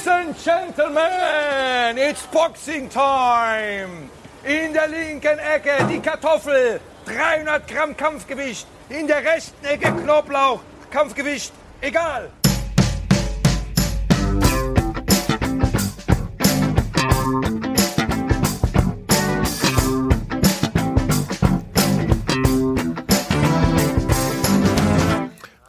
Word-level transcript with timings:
Ladies 0.00 0.12
and 0.12 0.38
Gentlemen, 0.38 1.98
it's 1.98 2.24
boxing 2.28 2.88
time. 2.88 4.08
In 4.44 4.72
der 4.72 4.88
linken 4.88 5.38
Ecke 5.38 5.86
die 5.90 6.00
Kartoffel, 6.00 6.80
300 7.04 7.66
Gramm 7.68 7.94
Kampfgewicht. 7.94 8.66
In 8.88 9.06
der 9.06 9.22
rechten 9.22 9.62
Ecke 9.62 9.92
Knoblauch, 9.92 10.60
Kampfgewicht, 10.90 11.52
egal. 11.82 12.30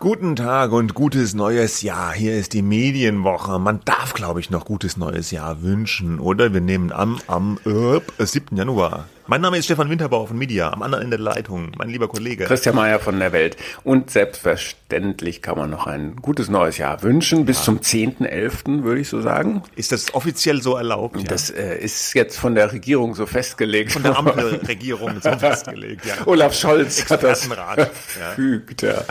Guten 0.01 0.35
Tag 0.35 0.71
und 0.71 0.95
gutes 0.95 1.35
neues 1.35 1.83
Jahr. 1.83 2.11
Hier 2.11 2.35
ist 2.35 2.53
die 2.53 2.63
Medienwoche. 2.63 3.59
Man 3.59 3.81
darf, 3.85 4.15
glaube 4.15 4.39
ich, 4.39 4.49
noch 4.49 4.65
gutes 4.65 4.97
neues 4.97 5.29
Jahr 5.29 5.61
wünschen, 5.61 6.19
oder? 6.19 6.55
Wir 6.55 6.59
nehmen 6.59 6.91
am, 6.91 7.21
am 7.27 7.59
äh, 7.67 8.25
7. 8.25 8.57
Januar. 8.57 9.07
Mein 9.27 9.41
Name 9.41 9.59
ist 9.59 9.65
Stefan 9.65 9.91
Winterbauer 9.91 10.27
von 10.27 10.39
Media, 10.39 10.73
am 10.73 10.81
anderen 10.81 11.03
Ende 11.03 11.17
der 11.17 11.23
Leitung, 11.23 11.73
mein 11.77 11.89
lieber 11.89 12.07
Kollege. 12.07 12.45
Christian 12.45 12.75
Mayer 12.75 12.97
von 12.97 13.19
der 13.19 13.31
Welt. 13.31 13.57
Und 13.83 14.09
selbstverständlich 14.09 15.43
kann 15.43 15.55
man 15.55 15.69
noch 15.69 15.85
ein 15.85 16.15
gutes 16.15 16.49
neues 16.49 16.79
Jahr 16.79 17.03
wünschen, 17.03 17.45
bis 17.45 17.59
ja. 17.59 17.65
zum 17.65 17.77
10.11., 17.77 18.81
würde 18.81 19.01
ich 19.01 19.07
so 19.07 19.21
sagen. 19.21 19.61
Ist 19.75 19.91
das 19.91 20.15
offiziell 20.15 20.63
so 20.63 20.77
erlaubt? 20.77 21.17
Ja? 21.17 21.27
Das 21.27 21.51
äh, 21.51 21.77
ist 21.77 22.15
jetzt 22.15 22.39
von 22.39 22.55
der 22.55 22.73
Regierung 22.73 23.13
so 23.13 23.27
festgelegt. 23.27 23.91
Von 23.91 24.01
der 24.01 24.17
Ampelregierung 24.17 25.21
so 25.21 25.31
festgelegt, 25.37 26.07
ja. 26.07 26.15
Olaf 26.25 26.55
Scholz 26.55 27.07
hat 27.07 27.21
das 27.21 27.45
verfügt, 27.45 28.81
ja. 28.81 29.03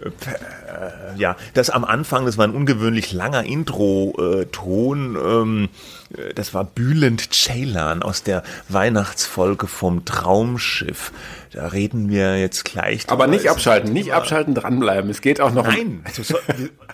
Äh, 0.00 1.18
ja, 1.18 1.36
das 1.54 1.70
am 1.70 1.84
Anfang, 1.84 2.26
das 2.26 2.38
war 2.38 2.46
ein 2.46 2.54
ungewöhnlich 2.54 3.12
langer 3.12 3.44
Intro-Ton. 3.44 5.16
Ähm, 5.16 5.68
das 6.34 6.54
war 6.54 6.64
Bülent 6.64 7.34
Ceylan 7.34 8.02
aus 8.02 8.22
der 8.22 8.42
Weihnachtsfolge 8.68 9.66
vom 9.66 10.04
Traumschiff. 10.04 11.12
Da 11.52 11.68
reden 11.68 12.10
wir 12.10 12.38
jetzt 12.38 12.64
gleich. 12.64 13.08
Aber 13.08 13.26
nicht 13.26 13.48
abschalten, 13.50 13.92
nicht 13.92 14.12
abschalten, 14.12 14.54
dranbleiben. 14.54 15.10
Es 15.10 15.20
geht 15.20 15.40
auch 15.40 15.52
noch. 15.52 15.66
Nein, 15.66 16.02
also 16.04 16.22
so, 16.22 16.36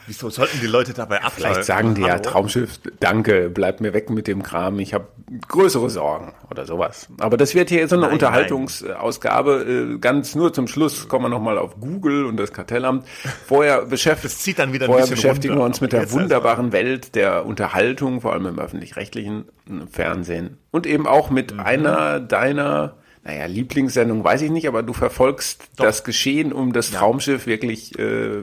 wieso 0.07 0.31
sollten 0.31 0.61
die 0.61 0.67
Leute 0.67 0.93
dabei 0.93 1.17
abschalten? 1.17 1.37
Vielleicht 1.37 1.65
sagen 1.65 1.95
die 1.95 2.03
ja 2.03 2.19
Traumschiff, 2.19 2.79
danke, 3.01 3.51
bleib 3.51 3.81
mir 3.81 3.93
weg 3.95 4.11
mit 4.11 4.27
dem 4.27 4.43
Kram. 4.43 4.79
Ich 4.79 4.95
habe 4.95 5.09
größere 5.49 5.91
Sorgen 5.91 6.33
oder 6.51 6.67
sowas. 6.67 7.09
Aber 7.19 7.37
das 7.37 7.55
wird 7.55 7.71
hier 7.71 7.87
so 7.89 7.97
eine 7.97 8.05
nein, 8.05 8.13
Unterhaltungsausgabe. 8.13 9.95
Äh, 9.95 9.99
ganz 9.99 10.35
nur 10.35 10.53
zum 10.53 10.69
Schluss 10.69 11.09
kommen 11.09 11.25
wir 11.25 11.29
nochmal 11.31 11.59
auf 11.59 11.81
Google 11.81 12.27
und 12.27 12.37
das 12.37 12.53
Kartellamt. 12.53 13.07
Vorher, 13.47 13.83
beschäftigt, 13.87 14.61
vorher 14.85 15.07
beschäftigen 15.07 15.57
wir 15.57 15.65
uns 15.65 15.81
mit 15.81 15.93
der 15.93 16.13
wunderbaren 16.13 16.73
Welt 16.73 17.15
der 17.15 17.47
Unterhaltung, 17.47 18.21
vor 18.21 18.33
allem 18.33 18.47
im 18.47 18.59
öffentlich-rechtlichen 18.59 19.47
Fernsehen. 19.91 20.59
Und 20.71 20.87
eben 20.87 21.07
auch 21.07 21.31
mit 21.31 21.55
mhm. 21.55 21.61
einer 21.61 22.21
deiner 22.21 22.97
naja, 23.25 23.47
Lieblingssendung 23.47 24.23
weiß 24.23 24.43
ich 24.43 24.51
nicht, 24.51 24.69
aber 24.69 24.83
du 24.83 24.93
verfolgst 24.93 25.63
Doch. 25.77 25.87
das 25.87 26.05
Geschehen 26.05 26.53
um 26.53 26.75
das 26.75 26.91
ja. 26.91 26.99
Traumschiff 26.99 27.47
wirklich 27.47 27.99
äh, 27.99 28.43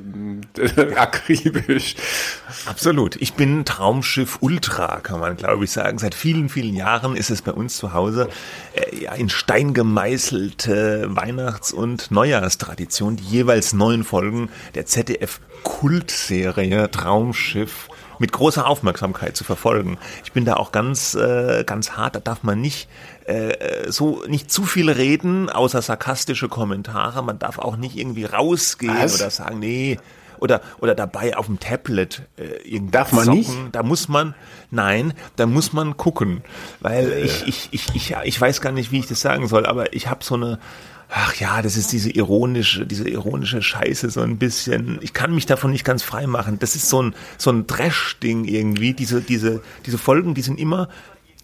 akribisch. 0.95 1.95
Absolut. 2.65 3.15
Ich 3.21 3.33
bin 3.33 3.63
Traumschiff 3.63 4.39
Ultra, 4.41 4.99
kann 5.01 5.19
man 5.19 5.37
glaube 5.37 5.65
ich 5.65 5.71
sagen. 5.71 5.99
Seit 5.99 6.15
vielen, 6.15 6.49
vielen 6.49 6.75
Jahren 6.75 7.15
ist 7.15 7.29
es 7.29 7.43
bei 7.43 7.51
uns 7.51 7.77
zu 7.77 7.93
Hause 7.93 8.27
äh, 8.73 9.03
ja, 9.03 9.13
in 9.13 9.29
Stein 9.29 9.75
gemeißelte 9.75 11.09
Weihnachts- 11.11 11.73
und 11.73 12.09
Neujahrstradition, 12.09 13.17
die 13.17 13.25
jeweils 13.25 13.73
neun 13.73 14.03
Folgen 14.03 14.49
der 14.73 14.87
ZDF-Kultserie 14.87 16.89
Traumschiff 16.89 17.87
mit 18.21 18.31
großer 18.31 18.67
Aufmerksamkeit 18.67 19.35
zu 19.35 19.43
verfolgen. 19.43 19.97
Ich 20.23 20.31
bin 20.31 20.45
da 20.45 20.53
auch 20.53 20.71
ganz, 20.71 21.15
äh, 21.15 21.63
ganz 21.65 21.91
hart, 21.91 22.15
da 22.15 22.19
darf 22.19 22.43
man 22.43 22.61
nicht 22.61 22.87
äh, 23.25 23.91
so 23.91 24.23
nicht 24.27 24.51
zu 24.51 24.63
viel 24.63 24.89
reden, 24.89 25.49
außer 25.49 25.81
sarkastische 25.81 26.47
Kommentare. 26.47 27.23
Man 27.23 27.39
darf 27.39 27.59
auch 27.59 27.75
nicht 27.75 27.97
irgendwie 27.97 28.25
rausgehen 28.25 28.95
Was? 28.97 29.15
oder 29.19 29.29
sagen, 29.31 29.59
nee, 29.59 29.97
oder 30.39 30.61
oder 30.79 30.95
dabei 30.95 31.35
auf 31.35 31.47
dem 31.47 31.59
Tablet 31.59 32.23
äh, 32.37 32.43
irgendwie 32.63 32.91
darf 32.91 33.11
man 33.11 33.25
zocken. 33.25 33.39
nicht 33.39 33.51
da 33.73 33.83
muss 33.83 34.07
man 34.07 34.33
nein 34.71 35.13
da 35.35 35.45
muss 35.45 35.71
man 35.71 35.97
gucken 35.97 36.43
weil 36.79 37.11
äh. 37.11 37.21
ich, 37.21 37.47
ich 37.47 37.69
ich 37.73 37.95
ich 37.95 38.15
ich 38.23 38.41
weiß 38.41 38.59
gar 38.59 38.71
nicht 38.71 38.91
wie 38.91 38.99
ich 38.99 39.07
das 39.07 39.21
sagen 39.21 39.47
soll 39.47 39.67
aber 39.67 39.93
ich 39.93 40.07
habe 40.07 40.23
so 40.23 40.33
eine 40.33 40.57
ach 41.13 41.35
ja, 41.35 41.61
das 41.61 41.75
ist 41.75 41.91
diese 41.91 42.09
ironische, 42.09 42.85
diese 42.85 43.07
ironische 43.07 43.61
Scheiße 43.61 44.09
so 44.09 44.21
ein 44.21 44.37
bisschen. 44.37 44.97
Ich 45.01 45.13
kann 45.13 45.35
mich 45.35 45.45
davon 45.45 45.71
nicht 45.71 45.83
ganz 45.83 46.03
frei 46.03 46.25
machen. 46.25 46.57
Das 46.57 46.75
ist 46.75 46.87
so 46.87 47.01
ein 47.03 47.13
so 47.37 47.51
ein 47.51 47.67
Trash-Ding 47.67 48.45
irgendwie. 48.45 48.93
Diese 48.93 49.21
diese 49.21 49.61
diese 49.85 49.97
Folgen, 49.97 50.33
die 50.33 50.41
sind 50.41 50.59
immer 50.59 50.87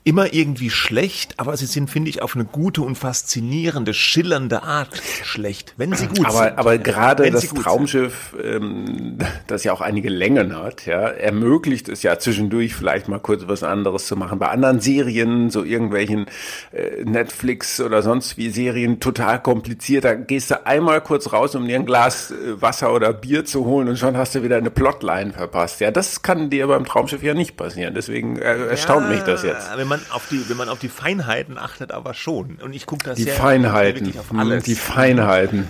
immer 0.08 0.34
irgendwie 0.34 0.70
schlecht, 0.70 1.34
aber 1.36 1.58
sie 1.58 1.66
sind, 1.66 1.90
finde 1.90 2.10
ich, 2.10 2.22
auf 2.22 2.36
eine 2.36 2.46
gute 2.46 2.82
und 2.82 2.96
faszinierende, 2.96 3.94
schillernde 3.94 4.64
Art 4.64 5.02
schlecht, 5.24 5.74
wenn 5.76 5.92
sie 5.92 6.08
gut 6.08 6.26
aber, 6.26 6.46
sind. 6.46 6.58
Aber 6.58 6.78
gerade 6.78 7.30
das 7.30 7.50
Traumschiff, 7.50 8.34
ähm, 8.42 9.18
das 9.48 9.66
ja 9.66 9.74
auch 9.74 9.82
einige 9.82 10.08
Längen 10.08 10.56
hat, 10.56 10.86
ja, 10.86 11.10
ermöglicht 11.10 11.90
es 11.90 12.04
ja 12.04 12.18
zwischendurch 12.20 12.74
vielleicht 12.74 13.10
mal 13.10 13.20
kurz 13.20 13.44
was 13.48 13.64
anderes 13.64 14.08
zu 14.08 14.16
machen. 14.16 14.40
Bei 14.40 14.48
anderen 14.48 14.80
Serien, 14.80 15.50
so 15.50 15.66
irgendwelchen 15.66 16.28
äh, 16.72 17.04
Netflix 17.04 17.82
oder 17.82 18.02
sonst 18.02 18.38
wie 18.38 18.50
Serien, 18.50 19.02
total 19.02 19.42
kompliziert. 19.42 20.06
Da 20.06 20.14
gehst 20.14 20.52
du 20.52 20.66
einmal 20.66 21.02
kurz 21.02 21.34
raus, 21.34 21.54
um 21.54 21.68
dir 21.68 21.76
ein 21.76 21.86
Glas 21.86 22.32
äh, 22.32 22.62
Wasser 22.62 22.94
oder 22.94 23.12
Bier 23.12 23.44
zu 23.44 23.66
holen 23.66 23.90
und 23.90 24.00
schon 24.00 24.16
hast 24.16 24.36
du 24.36 24.42
wieder 24.42 24.56
eine 24.56 24.72
Plotline 24.72 25.34
verpasst. 25.34 25.82
Ja, 25.82 25.92
das 25.92 26.22
kann 26.22 26.50
dir 26.50 26.68
beim 26.68 26.86
Traumschiff 26.86 27.24
ja 27.24 27.34
nicht 27.34 27.58
passieren. 27.58 27.94
Deswegen 27.94 28.38
äh, 28.38 28.68
erstaunt 28.68 29.08
ja, 29.10 29.16
mich 29.16 29.24
das 29.24 29.44
jetzt. 29.44 29.68
Wenn 29.98 30.04
man 30.04 30.12
man 30.12 30.16
auf 30.16 30.28
die, 30.30 30.50
wenn 30.50 30.58
man 30.58 30.70
auf 30.70 30.80
die 30.80 30.90
Feinheiten 30.90 31.58
achtet, 31.58 31.92
aber 31.92 32.14
schon. 32.14 32.58
Und 32.62 32.74
ich 32.74 32.86
gucke 32.86 33.06
das 33.06 33.18
die 33.18 33.24
sehr, 33.24 33.34
Feinheiten, 33.34 34.18
auf 34.18 34.34
alles. 34.34 34.64
Die 34.64 34.76
Feinheiten 34.76 35.68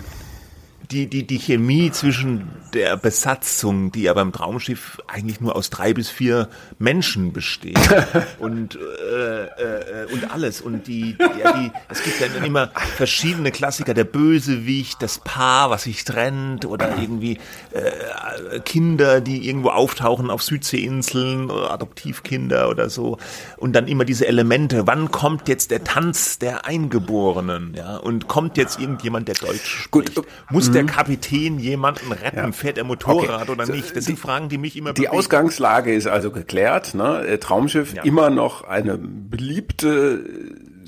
die, 0.90 1.06
die, 1.06 1.26
die 1.26 1.38
Chemie 1.38 1.90
zwischen 1.90 2.48
der 2.72 2.96
Besatzung, 2.96 3.92
die 3.92 4.02
ja 4.02 4.14
beim 4.14 4.32
Traumschiff 4.32 5.00
eigentlich 5.06 5.40
nur 5.40 5.54
aus 5.54 5.70
drei 5.70 5.92
bis 5.92 6.08
vier 6.08 6.48
Menschen 6.78 7.32
besteht 7.32 7.78
und, 8.38 8.76
äh, 8.76 9.44
äh, 9.44 10.06
und 10.12 10.30
alles. 10.30 10.60
Und 10.60 10.86
die, 10.86 11.16
ja, 11.18 11.52
die, 11.52 11.70
es 11.90 12.02
gibt 12.02 12.20
dann 12.20 12.42
immer 12.42 12.70
verschiedene 12.96 13.50
Klassiker, 13.50 13.92
der 13.92 14.04
Bösewicht, 14.04 15.02
das 15.02 15.18
Paar, 15.18 15.70
was 15.70 15.82
sich 15.84 16.04
trennt 16.04 16.64
oder 16.64 16.96
irgendwie 16.98 17.38
äh, 17.72 18.60
Kinder, 18.60 19.20
die 19.20 19.46
irgendwo 19.46 19.68
auftauchen 19.70 20.30
auf 20.30 20.42
Südseeinseln 20.42 21.50
oder 21.50 21.70
Adoptivkinder 21.70 22.70
oder 22.70 22.88
so. 22.88 23.18
Und 23.58 23.74
dann 23.74 23.88
immer 23.88 24.04
diese 24.04 24.26
Elemente, 24.26 24.86
wann 24.86 25.10
kommt 25.10 25.48
jetzt 25.48 25.70
der 25.70 25.84
Tanz 25.84 26.38
der 26.38 26.66
Eingeborenen, 26.66 27.74
ja, 27.76 27.96
und 27.96 28.28
kommt 28.28 28.56
jetzt 28.56 28.80
irgendjemand, 28.80 29.28
der 29.28 29.34
Deutsch 29.34 29.82
spricht, 29.84 30.14
Gut, 30.14 30.26
muss 30.50 30.70
der 30.70 30.77
mhm. 30.84 30.88
Kapitän 30.88 31.58
jemanden 31.58 32.12
retten? 32.12 32.36
Ja. 32.38 32.52
Fährt 32.52 32.78
er 32.78 32.84
Motorrad 32.84 33.42
okay. 33.42 33.52
oder 33.52 33.66
nicht? 33.66 33.96
Das 33.96 34.04
sind 34.04 34.18
Fragen, 34.18 34.48
die 34.48 34.58
mich 34.58 34.76
immer 34.76 34.92
Die 34.92 35.02
bewegen. 35.02 35.16
Ausgangslage 35.16 35.94
ist 35.94 36.06
also 36.06 36.30
geklärt. 36.30 36.94
Ne? 36.94 37.26
Äh, 37.26 37.38
Traumschiff 37.38 37.94
ja. 37.94 38.02
immer 38.02 38.30
noch 38.30 38.64
eine 38.64 38.98
beliebte 38.98 40.24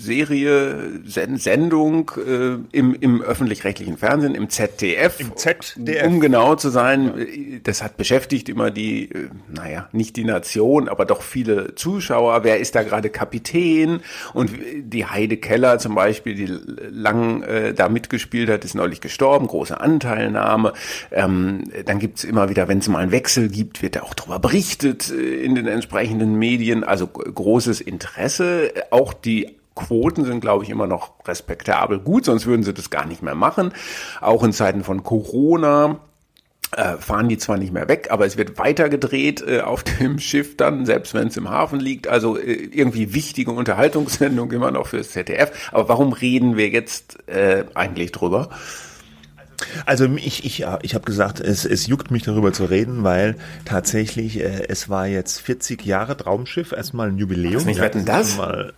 Serie, 0.01 1.01
Sendung 1.05 2.11
äh, 2.17 2.57
im, 2.77 2.95
im 2.95 3.21
öffentlich-rechtlichen 3.21 3.99
Fernsehen, 3.99 4.35
im 4.35 4.49
ZDF. 4.49 5.21
Im 5.21 5.37
ZDF. 5.37 6.07
Um 6.07 6.21
genau 6.21 6.55
zu 6.55 6.71
sein, 6.71 7.13
ja. 7.17 7.59
das 7.63 7.83
hat 7.83 7.97
beschäftigt 7.97 8.49
immer 8.49 8.71
die, 8.71 9.11
äh, 9.11 9.29
naja, 9.49 9.89
nicht 9.93 10.17
die 10.17 10.25
Nation, 10.25 10.89
aber 10.89 11.05
doch 11.05 11.23
viele 11.23 11.75
Zuschauer. 11.75 12.45
Wer 12.45 12.61
ist 12.61 12.75
da 12.75 12.83
gerade 12.83 13.11
Kapitän? 13.11 14.01
Und 14.33 14.53
die 14.83 15.05
Heide 15.05 15.37
Keller 15.37 15.79
zum 15.79 15.95
Beispiel, 15.95 16.35
die 16.35 16.47
lang 16.91 17.43
äh, 17.43 17.75
da 17.75 17.89
mitgespielt 17.89 18.49
hat, 18.49 18.65
ist 18.65 18.75
neulich 18.75 19.01
gestorben, 19.01 19.47
große 19.47 19.79
Anteilnahme. 19.79 20.73
Ähm, 21.13 21.65
dann 21.85 21.99
gibt's 21.99 22.25
immer 22.25 22.49
wieder, 22.49 22.69
wenn 22.69 22.79
es 22.79 22.89
mal 22.89 23.01
einen 23.01 23.13
Wechsel 23.13 23.49
gibt, 23.49 23.83
wird 23.83 23.97
da 23.97 24.03
auch 24.03 24.15
darüber 24.15 24.39
berichtet 24.39 25.11
äh, 25.11 25.43
in 25.43 25.55
den 25.55 25.67
entsprechenden 25.67 26.37
Medien. 26.39 26.85
Also 26.85 27.07
großes 27.07 27.83
Interesse. 27.83 28.73
Auch 28.91 29.13
die 29.13 29.60
Quoten 29.87 30.25
sind, 30.25 30.41
glaube 30.41 30.65
ich, 30.65 30.71
immer 30.71 30.87
noch 30.87 31.13
respektabel 31.27 31.99
gut, 31.99 32.25
sonst 32.25 32.47
würden 32.47 32.63
sie 32.63 32.75
das 32.75 32.91
gar 32.91 33.07
nicht 33.07 33.23
mehr 33.23 33.35
machen. 33.35 33.73
Auch 34.21 34.45
in 34.45 34.53
Zeiten 34.53 34.85
von 34.85 35.03
Corona 35.03 36.01
äh, 36.77 36.97
fahren 36.99 37.29
die 37.29 37.39
zwar 37.39 37.57
nicht 37.57 37.73
mehr 37.73 37.89
weg, 37.89 38.09
aber 38.11 38.27
es 38.27 38.37
wird 38.37 38.59
weiter 38.59 38.89
gedreht 38.89 39.43
äh, 39.47 39.61
auf 39.61 39.83
dem 40.01 40.19
Schiff 40.19 40.57
dann, 40.57 40.87
selbst 40.87 41.15
wenn 41.15 41.29
es 41.29 41.37
im 41.37 41.49
Hafen 41.51 41.81
liegt. 41.81 42.09
Also 42.09 42.39
äh, 42.39 42.53
irgendwie 42.53 43.15
wichtige 43.15 43.51
Unterhaltungssendung 43.51 44.53
immer 44.53 44.71
noch 44.71 44.87
fürs 44.87 45.11
ZDF. 45.11 45.71
Aber 45.73 45.89
warum 45.89 46.13
reden 46.13 46.57
wir 46.57 46.69
jetzt 46.69 47.19
äh, 47.29 47.65
eigentlich 47.75 48.13
drüber? 48.13 48.51
Also 49.85 50.07
ich, 50.17 50.45
ich, 50.45 50.65
ich 50.83 50.95
habe 50.95 51.05
gesagt, 51.05 51.41
es, 51.41 51.65
es 51.65 51.87
juckt 51.87 52.11
mich 52.11 52.23
darüber 52.23 52.53
zu 52.53 52.65
reden, 52.65 53.05
weil 53.05 53.37
tatsächlich 53.65 54.39
äh, 54.41 54.67
es 54.69 54.89
war 54.89 55.07
jetzt 55.07 55.41
40 55.41 55.85
Jahre 55.85 56.17
Traumschiff, 56.17 56.73
erstmal 56.73 57.09
ein 57.09 57.19
Jubiläum. 57.19 57.57
Was 57.57 57.65
nicht 57.65 57.81
wetten 57.81 58.05
das? 58.05 58.37
Mal, 58.37 58.73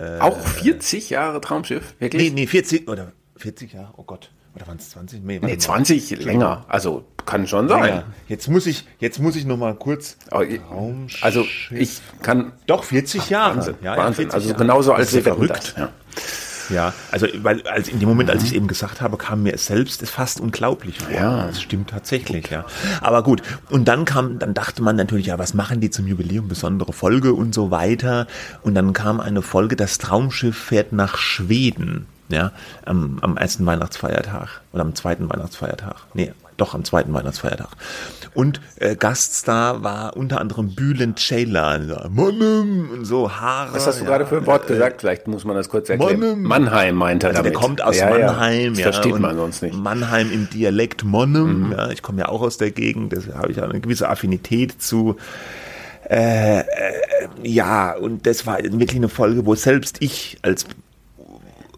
äh, 0.00 0.18
Auch 0.20 0.38
40 0.38 1.10
Jahre 1.10 1.40
Traumschiff, 1.40 1.94
wirklich? 1.98 2.30
Nee, 2.32 2.40
nee, 2.42 2.46
40 2.46 2.88
oder 2.88 3.12
40 3.36 3.72
Jahre, 3.74 3.92
oh 3.96 4.02
Gott. 4.04 4.30
Oder 4.56 4.66
waren 4.66 4.78
es 4.78 4.90
20? 4.90 5.20
Nee, 5.22 5.34
Nee, 5.36 5.42
warte 5.42 5.54
mal. 5.54 5.60
20 5.60 6.24
länger. 6.24 6.64
Also 6.68 7.04
kann 7.24 7.46
schon 7.46 7.68
sein. 7.68 8.02
Jetzt 8.26 8.48
muss 8.48 8.66
ich, 8.66 8.84
jetzt 8.98 9.20
muss 9.20 9.36
ich 9.36 9.44
noch 9.44 9.56
mal 9.56 9.76
kurz. 9.76 10.16
Aber 10.30 10.44
ich- 10.44 10.60
Raumschiff. 10.68 11.22
Also 11.24 11.44
ich 11.70 12.00
kann 12.22 12.52
Doch 12.66 12.82
40 12.82 13.30
Jahre. 13.30 13.56
Wahnsinn, 13.56 13.74
Ja, 13.80 13.94
ja, 13.94 13.98
Wahnsinn. 14.02 14.14
40 14.30 14.34
Also 14.34 14.48
Jahre. 14.48 14.58
genauso 14.62 14.92
als 14.92 15.16
verrückt. 15.16 15.74
Ja. 15.78 15.90
Ja, 16.70 16.92
also 17.10 17.26
weil 17.42 17.66
als 17.66 17.88
in 17.88 17.98
dem 17.98 18.08
Moment, 18.08 18.30
als 18.30 18.42
ich 18.42 18.50
es 18.50 18.54
eben 18.54 18.68
gesagt 18.68 19.00
habe, 19.00 19.16
kam 19.16 19.42
mir 19.42 19.54
es 19.54 19.66
selbst 19.66 20.06
fast 20.08 20.40
unglaublich 20.40 20.98
vor. 20.98 21.12
Ja. 21.12 21.46
das 21.46 21.60
stimmt 21.60 21.90
tatsächlich, 21.90 22.50
ja. 22.50 22.64
Aber 23.00 23.22
gut, 23.22 23.42
und 23.70 23.88
dann 23.88 24.04
kam, 24.04 24.38
dann 24.38 24.54
dachte 24.54 24.82
man 24.82 24.96
natürlich, 24.96 25.26
ja, 25.26 25.38
was 25.38 25.54
machen 25.54 25.80
die 25.80 25.90
zum 25.90 26.06
Jubiläum, 26.06 26.48
besondere 26.48 26.92
Folge 26.92 27.34
und 27.34 27.54
so 27.54 27.70
weiter. 27.70 28.26
Und 28.62 28.74
dann 28.74 28.92
kam 28.92 29.20
eine 29.20 29.42
Folge, 29.42 29.76
das 29.76 29.98
Traumschiff 29.98 30.56
fährt 30.56 30.92
nach 30.92 31.16
Schweden, 31.16 32.06
ja, 32.28 32.52
am, 32.84 33.18
am 33.20 33.36
ersten 33.36 33.66
Weihnachtsfeiertag 33.66 34.60
oder 34.72 34.82
am 34.82 34.94
zweiten 34.94 35.28
Weihnachtsfeiertag. 35.28 35.96
Nee, 36.14 36.32
doch 36.60 36.74
am 36.74 36.84
zweiten 36.84 37.12
Weihnachtsfeiertag. 37.12 37.68
Und 38.34 38.60
äh, 38.76 38.94
Gaststar 38.96 39.82
war 39.82 40.16
unter 40.16 40.40
anderem 40.40 40.74
Bülent 40.74 41.18
Ceylan, 41.18 41.90
und 41.90 43.04
so 43.04 43.32
Haare. 43.32 43.74
Was 43.74 43.86
hast 43.86 44.00
du 44.00 44.04
ja, 44.04 44.10
gerade 44.10 44.26
für 44.26 44.36
ein 44.38 44.46
Wort 44.46 44.66
gesagt? 44.66 45.00
Vielleicht 45.00 45.26
muss 45.26 45.44
man 45.44 45.56
das 45.56 45.68
kurz 45.68 45.88
erklären. 45.88 46.20
Mannheim. 46.20 46.42
Mannheim 46.42 46.94
meint 46.96 47.22
er 47.24 47.30
Also 47.30 47.42
damit. 47.42 47.54
der 47.54 47.60
kommt 47.60 47.82
aus 47.82 47.96
Ja. 47.96 48.10
Mannheim, 48.10 48.74
Das 48.74 48.78
ja. 48.78 48.92
versteht 48.92 49.18
man 49.18 49.36
sonst 49.36 49.62
nicht. 49.62 49.74
Mhm. 49.74 49.82
Mannheim 49.82 50.30
im 50.30 50.48
Dialekt 50.50 51.04
Monnem, 51.04 51.72
ja. 51.76 51.90
Ich 51.90 52.02
komme 52.02 52.20
ja 52.20 52.28
auch 52.28 52.42
aus 52.42 52.58
der 52.58 52.70
Gegend, 52.70 53.12
deshalb 53.12 53.36
habe 53.36 53.50
ich 53.52 53.60
eine 53.62 53.80
gewisse 53.80 54.08
Affinität 54.08 54.80
zu. 54.80 55.16
Äh, 56.08 56.60
äh, 56.60 56.64
ja, 57.42 57.92
und 57.96 58.26
das 58.26 58.46
war 58.46 58.58
wirklich 58.58 58.96
eine 58.96 59.08
Folge, 59.08 59.46
wo 59.46 59.54
selbst 59.54 59.98
ich 60.00 60.38
als 60.42 60.66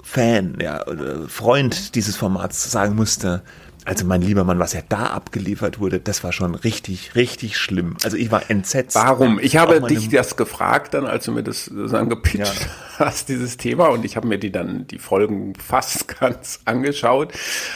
Fan, 0.02 0.58
ja, 0.61 0.84
Freund 1.29 1.94
dieses 1.94 2.17
Formats 2.17 2.70
sagen 2.70 2.94
musste, 2.94 3.43
also 3.84 4.05
mein 4.06 4.23
lieber 4.23 4.44
Mann, 4.44 4.58
was 4.58 4.73
ja 4.75 4.81
da 4.88 5.06
abgeliefert 5.06 5.81
wurde, 5.81 5.99
das 5.99 6.23
war 6.23 6.32
schon 6.32 6.55
richtig, 6.55 7.14
richtig 7.17 7.56
schlimm. 7.56 7.96
Also 8.05 8.17
ich 8.17 8.31
war 8.31 8.49
entsetzt. 8.50 8.94
Warum? 8.94 9.38
Ich 9.40 9.56
habe 9.56 9.81
dich 9.82 10.08
das 10.08 10.37
gefragt, 10.37 10.94
dann, 10.94 11.05
als 11.06 11.25
du 11.25 11.32
mir 11.32 11.43
das 11.43 11.64
sozusagen 11.64 12.08
gepitcht 12.08 12.69
hast, 12.99 13.29
dieses 13.29 13.56
Thema, 13.56 13.88
und 13.88 14.05
ich 14.05 14.17
habe 14.17 14.29
mir 14.29 14.38
die 14.38 14.52
dann 14.52 14.87
die 14.87 14.99
Folgen 14.99 15.55
fast 15.56 16.06
ganz 16.20 16.61
angeschaut, 16.64 17.32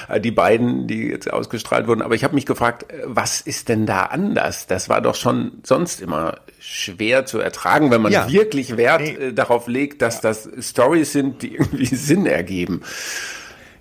äh, 0.08 0.20
die 0.20 0.30
beiden, 0.30 0.86
die 0.86 1.08
jetzt 1.08 1.32
ausgestrahlt 1.32 1.86
wurden. 1.88 2.02
Aber 2.02 2.14
ich 2.14 2.22
habe 2.24 2.34
mich 2.34 2.46
gefragt, 2.46 2.90
äh, 2.92 3.02
was 3.04 3.40
ist 3.40 3.68
denn 3.68 3.86
da 3.86 4.04
anders? 4.04 4.66
Das 4.68 4.88
war 4.88 5.00
doch 5.00 5.14
schon 5.16 5.52
sonst 5.64 6.00
immer 6.00 6.38
schwer 6.60 7.26
zu 7.26 7.38
ertragen, 7.40 7.90
wenn 7.90 8.02
man 8.02 8.12
Ja. 8.12 8.30
wirklich 8.30 8.76
Wert 8.76 9.00
Nee. 9.00 9.10
äh, 9.10 9.32
darauf 9.32 9.66
legt, 9.66 10.02
dass 10.02 10.20
das 10.20 10.48
Stories 10.60 11.12
sind, 11.12 11.42
die 11.42 11.54
irgendwie 11.56 11.86
Sinn 11.96 12.26
ergeben. 12.26 12.82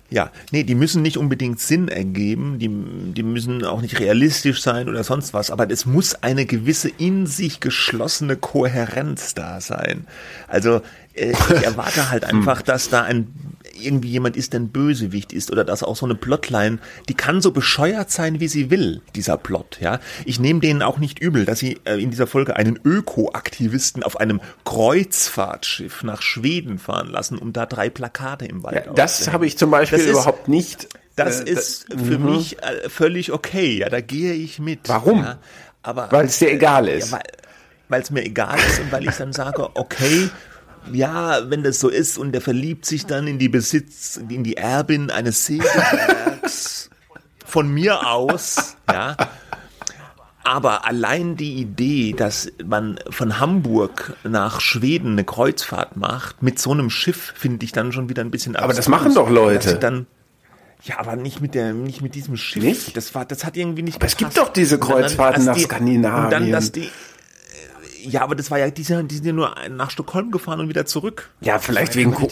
Ja, 0.08 0.30
nee, 0.52 0.62
die 0.62 0.76
müssen 0.76 1.02
nicht 1.02 1.16
unbedingt 1.16 1.58
Sinn 1.58 1.88
ergeben, 1.88 2.58
die, 2.58 2.68
die 3.12 3.22
müssen 3.24 3.64
auch 3.64 3.80
nicht 3.80 3.98
realistisch 3.98 4.62
sein 4.62 4.88
oder 4.88 5.02
sonst 5.02 5.34
was, 5.34 5.50
aber 5.50 5.68
es 5.70 5.84
muss 5.84 6.14
eine 6.22 6.46
gewisse 6.46 6.88
in 6.88 7.26
sich 7.26 7.58
geschlossene 7.58 8.36
Kohärenz 8.36 9.34
da 9.34 9.60
sein. 9.60 10.06
Also 10.46 10.80
äh, 11.14 11.32
ich 11.32 11.50
erwarte 11.64 12.10
halt 12.10 12.24
einfach, 12.24 12.62
dass 12.62 12.88
da 12.88 13.02
ein 13.02 13.55
irgendwie 13.84 14.08
jemand 14.10 14.36
ist, 14.36 14.52
der 14.52 14.60
ein 14.60 14.68
Bösewicht 14.68 15.32
ist 15.32 15.50
oder 15.50 15.64
dass 15.64 15.82
auch 15.82 15.96
so 15.96 16.06
eine 16.06 16.14
Plotline, 16.14 16.78
die 17.08 17.14
kann 17.14 17.40
so 17.40 17.50
bescheuert 17.50 18.10
sein, 18.10 18.40
wie 18.40 18.48
sie 18.48 18.70
will, 18.70 19.02
dieser 19.14 19.36
Plot, 19.36 19.78
ja. 19.80 20.00
Ich 20.24 20.40
nehme 20.40 20.60
denen 20.60 20.82
auch 20.82 20.98
nicht 20.98 21.18
übel, 21.18 21.44
dass 21.44 21.58
sie 21.58 21.78
äh, 21.84 22.00
in 22.02 22.10
dieser 22.10 22.26
Folge 22.26 22.56
einen 22.56 22.78
Ökoaktivisten 22.84 24.02
auf 24.02 24.18
einem 24.18 24.40
Kreuzfahrtschiff 24.64 26.02
nach 26.02 26.22
Schweden 26.22 26.78
fahren 26.78 27.08
lassen, 27.08 27.38
um 27.38 27.52
da 27.52 27.66
drei 27.66 27.90
Plakate 27.90 28.46
im 28.46 28.62
Wald 28.62 28.86
Ja, 28.86 28.92
das 28.92 29.30
habe 29.32 29.46
ich 29.46 29.56
zum 29.58 29.70
Beispiel 29.70 29.98
Das 29.98 30.06
ist- 30.06 30.12
überhaupt 30.12 30.48
nicht. 30.48 30.88
Das 31.16 31.40
äh, 31.40 31.50
ist 31.50 31.86
für 31.90 32.18
mich 32.18 32.62
äh, 32.62 32.88
völlig 32.90 33.32
okay. 33.32 33.78
Ja, 33.78 33.88
da 33.88 34.00
gehe 34.02 34.34
ich 34.34 34.58
mit. 34.58 34.80
Warum? 34.86 35.20
Ja, 35.20 35.38
aber 35.82 36.08
Weil 36.12 36.26
es 36.26 36.38
dir 36.38 36.50
egal 36.50 36.88
ist. 36.88 37.12
Ja, 37.12 37.20
weil 37.88 38.02
es 38.02 38.10
mir 38.10 38.22
egal 38.24 38.58
ist 38.58 38.80
und 38.80 38.92
weil 38.92 39.04
ich 39.08 39.14
dann 39.16 39.32
sage, 39.32 39.70
okay, 39.76 40.28
ja, 40.92 41.50
wenn 41.50 41.62
das 41.62 41.80
so 41.80 41.88
ist 41.88 42.18
und 42.18 42.32
der 42.32 42.40
verliebt 42.40 42.86
sich 42.86 43.06
dann 43.06 43.26
in 43.26 43.38
die 43.38 43.48
Besitz, 43.48 44.16
in 44.28 44.44
die 44.44 44.56
Erbin 44.56 45.10
eines 45.10 45.44
Sägewerks 45.46 46.90
von 47.44 47.72
mir 47.72 48.06
aus, 48.06 48.76
ja. 48.90 49.16
Aber 50.44 50.84
allein 50.86 51.36
die 51.36 51.54
Idee, 51.54 52.12
dass 52.16 52.52
man 52.64 53.00
von 53.10 53.40
Hamburg 53.40 54.12
nach 54.22 54.60
Schweden 54.60 55.12
eine 55.12 55.24
Kreuzfahrt 55.24 55.96
macht, 55.96 56.40
mit 56.40 56.60
so 56.60 56.70
einem 56.70 56.88
Schiff, 56.88 57.32
finde 57.36 57.64
ich 57.64 57.72
dann 57.72 57.90
schon 57.90 58.08
wieder 58.08 58.22
ein 58.22 58.30
bisschen 58.30 58.54
Aber 58.54 58.72
das 58.72 58.86
machen 58.86 59.12
doch 59.12 59.28
Leute. 59.28 59.74
Dann, 59.80 60.06
ja, 60.84 61.00
aber 61.00 61.16
nicht 61.16 61.40
mit 61.40 61.56
der, 61.56 61.72
nicht 61.72 62.00
mit 62.00 62.14
diesem 62.14 62.36
Schiff. 62.36 62.62
Nicht? 62.62 62.96
Das 62.96 63.12
war, 63.16 63.24
das 63.24 63.44
hat 63.44 63.56
irgendwie 63.56 63.82
nicht. 63.82 63.96
Aber 63.96 64.06
es 64.06 64.16
gibt 64.16 64.34
gepasst. 64.34 64.48
doch 64.48 64.52
diese 64.52 64.78
dann- 64.78 64.88
Kreuzfahrten 64.88 65.46
dass 65.46 65.56
nach 65.56 65.64
Skandinavien. 65.64 66.24
Und 66.26 66.30
dann, 66.30 66.52
dass 66.52 66.70
die, 66.70 66.90
ja, 68.08 68.22
aber 68.22 68.34
das 68.34 68.50
war 68.50 68.58
ja, 68.58 68.70
die 68.70 68.82
sind, 68.82 69.10
die 69.10 69.16
sind 69.16 69.26
ja 69.26 69.32
nur 69.32 69.54
nach 69.70 69.90
Stockholm 69.90 70.30
gefahren 70.30 70.60
und 70.60 70.68
wieder 70.68 70.86
zurück. 70.86 71.30
Ja, 71.40 71.58
vielleicht 71.58 71.90
Das 71.90 71.96
wegen 71.96 72.12
Co. 72.14 72.28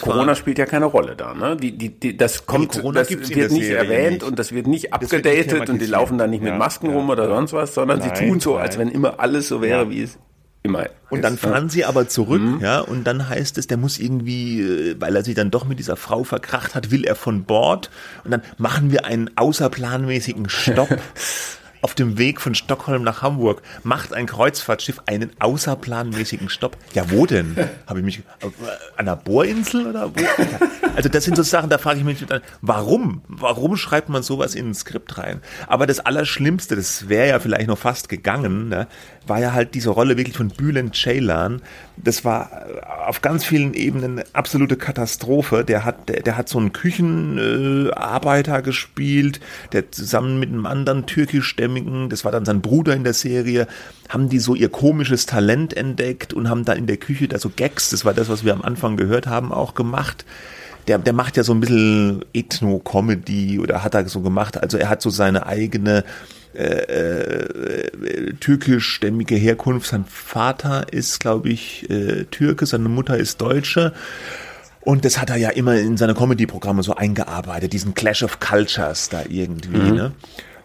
Corona 0.00 0.34
spielt 0.34 0.58
ja 0.58 0.66
keine 0.66 0.86
Rolle 0.86 1.16
da, 1.16 1.34
ne? 1.34 1.56
Die, 1.56 1.72
die, 1.76 1.88
die, 1.88 2.16
das 2.16 2.46
kommt, 2.46 2.72
Corona 2.72 3.00
das 3.00 3.10
wird 3.10 3.34
der 3.34 3.48
nicht 3.48 3.70
erwähnt 3.70 4.10
nicht. 4.12 4.22
und 4.24 4.38
das 4.38 4.52
wird 4.52 4.66
nicht 4.66 4.92
abgedatet 4.92 5.68
und 5.68 5.80
die 5.80 5.86
laufen 5.86 6.18
da 6.18 6.26
nicht 6.26 6.42
mit 6.42 6.52
Ja, 6.52 6.58
Masken 6.58 6.90
ja, 6.90 6.96
rum 6.96 7.08
oder 7.10 7.24
ja. 7.28 7.34
sonst 7.34 7.52
was, 7.52 7.74
sondern 7.74 7.98
Nein, 8.00 8.12
sie 8.16 8.28
tun 8.28 8.40
so, 8.40 8.56
als 8.56 8.76
nein. 8.76 8.88
wenn 8.88 8.94
immer 8.94 9.20
alles 9.20 9.48
so 9.48 9.62
wäre, 9.62 9.84
Ja. 9.84 9.90
wie 9.90 10.02
es 10.02 10.18
immer 10.64 10.86
Und 11.10 11.22
dann 11.22 11.34
ist. 11.34 11.42
ne? 11.44 11.50
fahren 11.50 11.68
sie 11.70 11.84
aber 11.84 12.06
zurück, 12.08 12.40
ja, 12.60 12.80
und 12.80 13.04
dann 13.04 13.28
heißt 13.28 13.58
es, 13.58 13.66
der 13.66 13.76
muss 13.78 13.98
irgendwie, 13.98 14.60
äh, 14.60 14.96
weil 15.00 15.16
er 15.16 15.24
sich 15.24 15.34
dann 15.34 15.50
doch 15.50 15.64
mit 15.64 15.78
dieser 15.80 15.96
Frau 15.96 16.22
verkracht 16.24 16.74
hat, 16.76 16.90
will 16.92 17.04
er 17.04 17.16
von 17.16 17.44
Bord. 17.44 17.90
Und 18.24 18.30
dann 18.30 18.42
machen 18.58 18.92
wir 18.92 19.04
einen 19.04 19.30
außerplanmäßigen 19.36 20.48
Stopp. 20.48 20.88
Auf 21.82 21.96
dem 21.96 22.16
Weg 22.16 22.40
von 22.40 22.54
Stockholm 22.54 23.02
nach 23.02 23.22
Hamburg 23.22 23.60
macht 23.82 24.12
ein 24.12 24.26
Kreuzfahrtschiff 24.26 25.02
einen 25.06 25.32
außerplanmäßigen 25.40 26.48
Stopp. 26.48 26.76
Ja, 26.94 27.10
wo 27.10 27.26
denn? 27.26 27.56
Habe 27.88 27.98
ich 27.98 28.04
mich 28.04 28.18
äh, 28.18 28.22
an 28.96 29.06
der 29.06 29.16
Bohrinsel 29.16 29.88
oder 29.88 30.08
wo? 30.08 30.20
Also 30.94 31.08
das 31.08 31.24
sind 31.24 31.36
so 31.36 31.42
Sachen, 31.42 31.70
da 31.70 31.78
frage 31.78 31.98
ich 31.98 32.04
mich 32.04 32.24
dann, 32.24 32.40
warum? 32.60 33.22
Warum 33.26 33.76
schreibt 33.76 34.08
man 34.10 34.22
sowas 34.22 34.54
in 34.54 34.70
ein 34.70 34.74
Skript 34.74 35.18
rein? 35.18 35.40
Aber 35.66 35.88
das 35.88 35.98
Allerschlimmste, 35.98 36.76
das 36.76 37.08
wäre 37.08 37.28
ja 37.28 37.40
vielleicht 37.40 37.66
noch 37.66 37.78
fast 37.78 38.08
gegangen, 38.08 38.68
ne, 38.68 38.86
war 39.26 39.40
ja 39.40 39.52
halt 39.52 39.74
diese 39.74 39.90
Rolle 39.90 40.16
wirklich 40.16 40.36
von 40.36 40.48
Bülent 40.48 40.94
Ceylan. 40.94 41.62
Das 41.96 42.24
war 42.24 42.50
äh, 42.52 42.80
auf 43.06 43.20
ganz 43.22 43.44
vielen 43.44 43.74
Ebenen 43.74 44.18
eine 44.18 44.24
absolute 44.32 44.76
Katastrophe. 44.76 45.64
Der 45.64 45.84
hat, 45.84 46.08
der, 46.08 46.22
der 46.22 46.36
hat 46.36 46.48
so 46.48 46.58
einen 46.58 46.72
Küchenarbeiter 46.72 48.58
äh, 48.58 48.62
gespielt, 48.62 49.40
der 49.72 49.90
zusammen 49.90 50.38
mit 50.38 50.50
einem 50.50 50.66
anderen 50.66 51.06
türkischstämmigen, 51.06 52.08
das 52.08 52.24
war 52.24 52.32
dann 52.32 52.44
sein 52.44 52.60
Bruder 52.60 52.94
in 52.94 53.04
der 53.04 53.14
Serie, 53.14 53.66
haben 54.08 54.28
die 54.28 54.38
so 54.38 54.54
ihr 54.54 54.68
komisches 54.68 55.26
Talent 55.26 55.76
entdeckt 55.76 56.32
und 56.32 56.48
haben 56.48 56.64
dann 56.64 56.78
in 56.78 56.86
der 56.86 56.96
Küche 56.96 57.28
da 57.28 57.38
so 57.38 57.50
Gags, 57.54 57.90
das 57.90 58.04
war 58.04 58.14
das, 58.14 58.28
was 58.28 58.44
wir 58.44 58.52
am 58.52 58.62
Anfang 58.62 58.96
gehört 58.96 59.26
haben, 59.26 59.52
auch 59.52 59.74
gemacht 59.74 60.24
der, 60.88 60.98
der 60.98 61.12
macht 61.12 61.36
ja 61.36 61.44
so 61.44 61.52
ein 61.52 61.60
bisschen 61.60 62.24
Ethno-Comedy 62.32 63.60
oder 63.60 63.84
hat 63.84 63.94
er 63.94 64.08
so 64.08 64.20
gemacht. 64.20 64.60
Also 64.60 64.78
er 64.78 64.88
hat 64.88 65.02
so 65.02 65.10
seine 65.10 65.46
eigene 65.46 66.04
äh, 66.54 66.64
äh, 66.64 68.32
türkischstämmige 68.40 69.34
Herkunft. 69.34 69.88
Sein 69.88 70.04
Vater 70.06 70.92
ist, 70.92 71.20
glaube 71.20 71.48
ich, 71.48 71.88
äh, 71.90 72.24
Türke, 72.24 72.66
seine 72.66 72.88
Mutter 72.88 73.16
ist 73.16 73.40
Deutsche. 73.40 73.92
Und 74.82 75.04
das 75.04 75.20
hat 75.20 75.30
er 75.30 75.36
ja 75.36 75.50
immer 75.50 75.76
in 75.76 75.96
seine 75.96 76.14
Comedy-Programme 76.14 76.82
so 76.82 76.94
eingearbeitet, 76.94 77.72
diesen 77.72 77.94
Clash 77.94 78.22
of 78.22 78.40
Cultures 78.40 79.08
da 79.08 79.22
irgendwie. 79.28 79.92
Ne? 79.92 80.12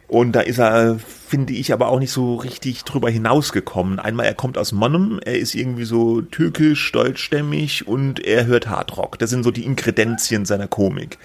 Und 0.08 0.32
da 0.32 0.40
ist 0.40 0.58
er, 0.58 0.98
finde 1.00 1.54
ich, 1.54 1.74
aber 1.74 1.90
auch 1.90 2.00
nicht 2.00 2.12
so 2.12 2.36
richtig 2.36 2.84
drüber 2.84 3.10
hinausgekommen. 3.10 4.00
Einmal, 4.00 4.26
er 4.26 4.34
kommt 4.34 4.58
aus 4.58 4.72
Monnem, 4.72 5.20
er 5.24 5.38
ist 5.38 5.54
irgendwie 5.54 5.84
so 5.84 6.22
türkisch, 6.22 6.92
deutschstämmig 6.94 7.88
und 7.88 8.22
er 8.22 8.46
hört 8.46 8.70
Hardrock. 8.70 9.20
Das 9.20 9.30
sind 9.30 9.44
so 9.44 9.52
die 9.52 9.66
Inkredenzien 9.66 10.46
seiner 10.46 10.68
Komik. 10.68 11.18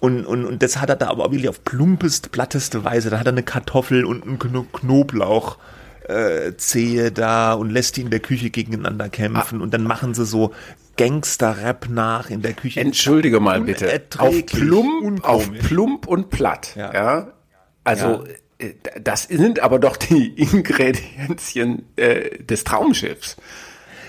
Und, 0.00 0.24
und, 0.26 0.44
und 0.44 0.62
das 0.62 0.80
hat 0.80 0.90
er 0.90 0.96
da 0.96 1.08
aber 1.08 1.26
auch 1.26 1.30
wirklich 1.32 1.48
auf 1.48 1.64
plumpest, 1.64 2.30
platteste 2.30 2.84
Weise. 2.84 3.10
Da 3.10 3.18
hat 3.18 3.26
er 3.26 3.32
eine 3.32 3.42
Kartoffel 3.42 4.04
und 4.04 4.24
einen 4.24 4.38
Kno 4.38 4.64
Knoblauch 4.72 5.58
äh, 6.08 6.56
Zehe 6.56 7.12
da 7.12 7.52
und 7.52 7.70
lässt 7.70 7.96
die 7.96 8.02
in 8.02 8.10
der 8.10 8.20
Küche 8.20 8.50
gegeneinander 8.50 9.08
kämpfen 9.08 9.60
und 9.60 9.74
dann 9.74 9.84
machen 9.84 10.14
sie 10.14 10.24
so 10.24 10.52
Gangster-Rap 10.96 11.88
nach 11.90 12.30
in 12.30 12.42
der 12.42 12.54
Küche. 12.54 12.80
Entschuldige 12.80 13.40
mal 13.40 13.60
bitte. 13.60 14.02
Auf 14.18 14.46
plump, 14.46 15.24
auf 15.24 15.50
plump 15.52 16.06
und 16.06 16.30
platt. 16.30 16.72
Ja. 16.76 16.92
Ja. 16.92 17.32
Also, 17.84 18.24
äh, 18.58 18.74
das 19.00 19.24
sind 19.24 19.60
aber 19.60 19.78
doch 19.78 19.96
die 19.96 20.28
Ingredienzien 20.36 21.86
äh, 21.96 22.42
des 22.42 22.64
Traumschiffs. 22.64 23.36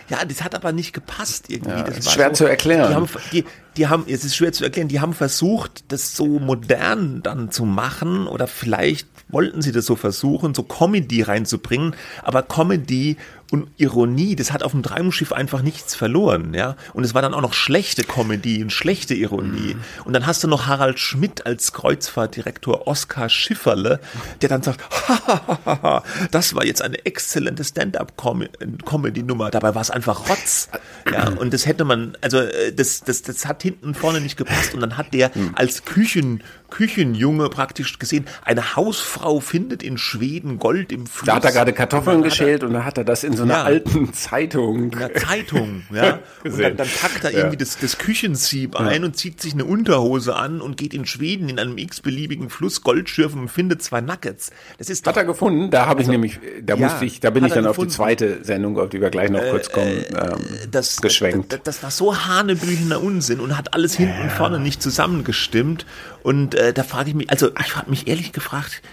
Ja, 0.09 0.25
das 0.25 0.43
hat 0.43 0.55
aber 0.55 0.71
nicht 0.71 0.93
gepasst 0.93 1.49
irgendwie. 1.49 1.71
Ja, 1.71 1.83
das 1.83 1.99
ist 1.99 2.05
war 2.07 2.13
schwer 2.13 2.33
zu 2.33 2.45
erklären. 2.45 2.89
Die 2.89 2.95
haben, 2.95 3.09
die, 3.31 3.45
die 3.77 3.87
haben, 3.87 4.05
es 4.07 4.25
ist 4.25 4.35
schwer 4.35 4.51
zu 4.51 4.63
erklären, 4.63 4.87
die 4.87 4.99
haben 4.99 5.13
versucht, 5.13 5.83
das 5.91 6.15
so 6.15 6.25
modern 6.39 7.21
dann 7.21 7.51
zu 7.51 7.65
machen 7.65 8.27
oder 8.27 8.47
vielleicht 8.47 9.07
wollten 9.29 9.61
sie 9.61 9.71
das 9.71 9.85
so 9.85 9.95
versuchen, 9.95 10.55
so 10.55 10.63
Comedy 10.63 11.21
reinzubringen, 11.21 11.95
aber 12.23 12.41
Comedy 12.41 13.17
und 13.51 13.69
Ironie, 13.77 14.35
das 14.35 14.51
hat 14.51 14.61
auf 14.61 14.71
dem 14.71 14.83
Traumschiff 14.83 15.31
einfach 15.31 15.61
nichts 15.61 15.95
verloren, 15.95 16.53
ja. 16.53 16.75
Und 16.93 17.03
es 17.03 17.15
war 17.15 17.21
dann 17.21 17.33
auch 17.33 17.41
noch 17.41 17.53
schlechte 17.53 18.03
Comedy 18.03 18.61
und 18.61 18.71
schlechte 18.71 19.15
Ironie. 19.15 19.73
Mhm. 19.73 19.81
Und 20.05 20.13
dann 20.13 20.27
hast 20.27 20.43
du 20.43 20.47
noch 20.47 20.67
Harald 20.67 20.99
Schmidt 20.99 21.47
als 21.47 21.73
Kreuzfahrtdirektor 21.73 22.87
Oskar 22.87 23.27
Schifferle, 23.27 23.99
der 24.41 24.49
dann 24.49 24.61
sagt, 24.61 24.81
das 26.31 26.53
war 26.53 26.63
jetzt 26.63 26.83
eine 26.83 27.05
exzellente 27.05 27.63
Stand-up-Comedy-Nummer. 27.63 29.49
Dabei 29.49 29.73
war 29.73 29.81
es 29.81 29.89
einfach 29.89 30.29
Rotz. 30.29 30.69
Ja, 31.11 31.29
und 31.29 31.51
das 31.51 31.65
hätte 31.65 31.85
man, 31.85 32.15
also 32.21 32.37
äh, 32.37 32.71
das, 32.71 33.01
das, 33.01 33.23
das 33.23 33.47
hat 33.47 33.63
hinten 33.63 33.87
und 33.87 33.97
vorne 33.97 34.21
nicht 34.21 34.37
gepasst. 34.37 34.75
Und 34.75 34.81
dann 34.81 34.95
hat 34.95 35.13
der 35.13 35.31
mhm. 35.33 35.53
als 35.55 35.85
Küchen 35.85 36.43
Küchenjunge 36.69 37.49
praktisch 37.49 37.99
gesehen. 37.99 38.25
Eine 38.43 38.75
Hausfrau 38.75 39.39
findet 39.39 39.83
in 39.83 39.97
Schweden 39.97 40.59
Gold 40.59 40.91
im 40.91 41.07
Fluss. 41.07 41.25
Da 41.25 41.35
hat 41.35 41.45
er 41.45 41.51
gerade 41.51 41.73
Kartoffeln 41.73 42.21
geschält 42.21 42.63
und 42.63 42.73
da 42.73 42.85
hat 42.85 42.97
er 42.97 43.03
das 43.03 43.23
in 43.23 43.35
so 43.35 43.43
einer 43.43 43.55
ja, 43.55 43.63
alten 43.63 44.13
Zeitung. 44.13 44.91
In 44.91 44.97
einer 44.97 45.13
Zeitung, 45.13 45.83
ja. 45.93 46.19
und 46.43 46.59
dann, 46.59 46.77
dann, 46.77 46.87
packt 46.87 47.23
er 47.23 47.31
ja. 47.31 47.37
irgendwie 47.39 47.57
das, 47.57 47.77
das 47.77 47.97
Küchensieb 47.97 48.75
ja. 48.75 48.81
ein 48.81 49.03
und 49.03 49.17
zieht 49.17 49.41
sich 49.41 49.53
eine 49.53 49.65
Unterhose 49.65 50.35
an 50.35 50.61
und 50.61 50.77
geht 50.77 50.93
in 50.93 51.05
Schweden 51.05 51.49
in 51.49 51.59
einem 51.59 51.77
x-beliebigen 51.77 52.49
Fluss 52.49 52.81
Gold 52.81 53.09
schürfen 53.09 53.41
und 53.41 53.49
findet 53.49 53.81
zwei 53.81 54.01
Nuggets. 54.01 54.51
Das 54.77 54.89
ist 54.89 55.05
doch, 55.05 55.11
hat 55.11 55.17
er 55.17 55.25
gefunden? 55.25 55.71
Da 55.71 55.85
habe 55.85 56.01
ich 56.01 56.07
also, 56.07 56.11
nämlich, 56.11 56.39
da 56.61 56.75
musste 56.75 57.05
ich, 57.05 57.19
da 57.19 57.29
bin 57.29 57.45
ich 57.45 57.53
dann 57.53 57.65
auf 57.65 57.77
die 57.77 57.87
zweite 57.87 58.43
Sendung, 58.43 58.79
auf 58.79 58.89
die 58.89 59.01
wir 59.01 59.09
gleich 59.09 59.29
noch 59.29 59.41
kurz 59.49 59.71
kommen, 59.71 59.87
äh, 59.87 60.31
ähm, 60.31 60.45
das, 60.71 61.01
geschwenkt. 61.01 61.53
Das, 61.53 61.61
das, 61.63 61.83
war 61.83 61.91
so 61.91 62.15
hanebüchener 62.15 63.01
Unsinn 63.01 63.39
und 63.39 63.57
hat 63.57 63.73
alles 63.73 63.95
hinten 63.95 64.21
und 64.21 64.31
vorne 64.31 64.59
nicht 64.59 64.81
zusammengestimmt. 64.81 65.85
Und 66.29 66.53
äh, 66.53 66.73
da 66.73 66.83
frage 66.83 67.09
ich 67.09 67.15
mich, 67.15 67.31
also 67.31 67.49
ich 67.59 67.75
habe 67.75 67.89
mich 67.89 68.07
ehrlich 68.07 68.33
gefragt, 68.33 68.83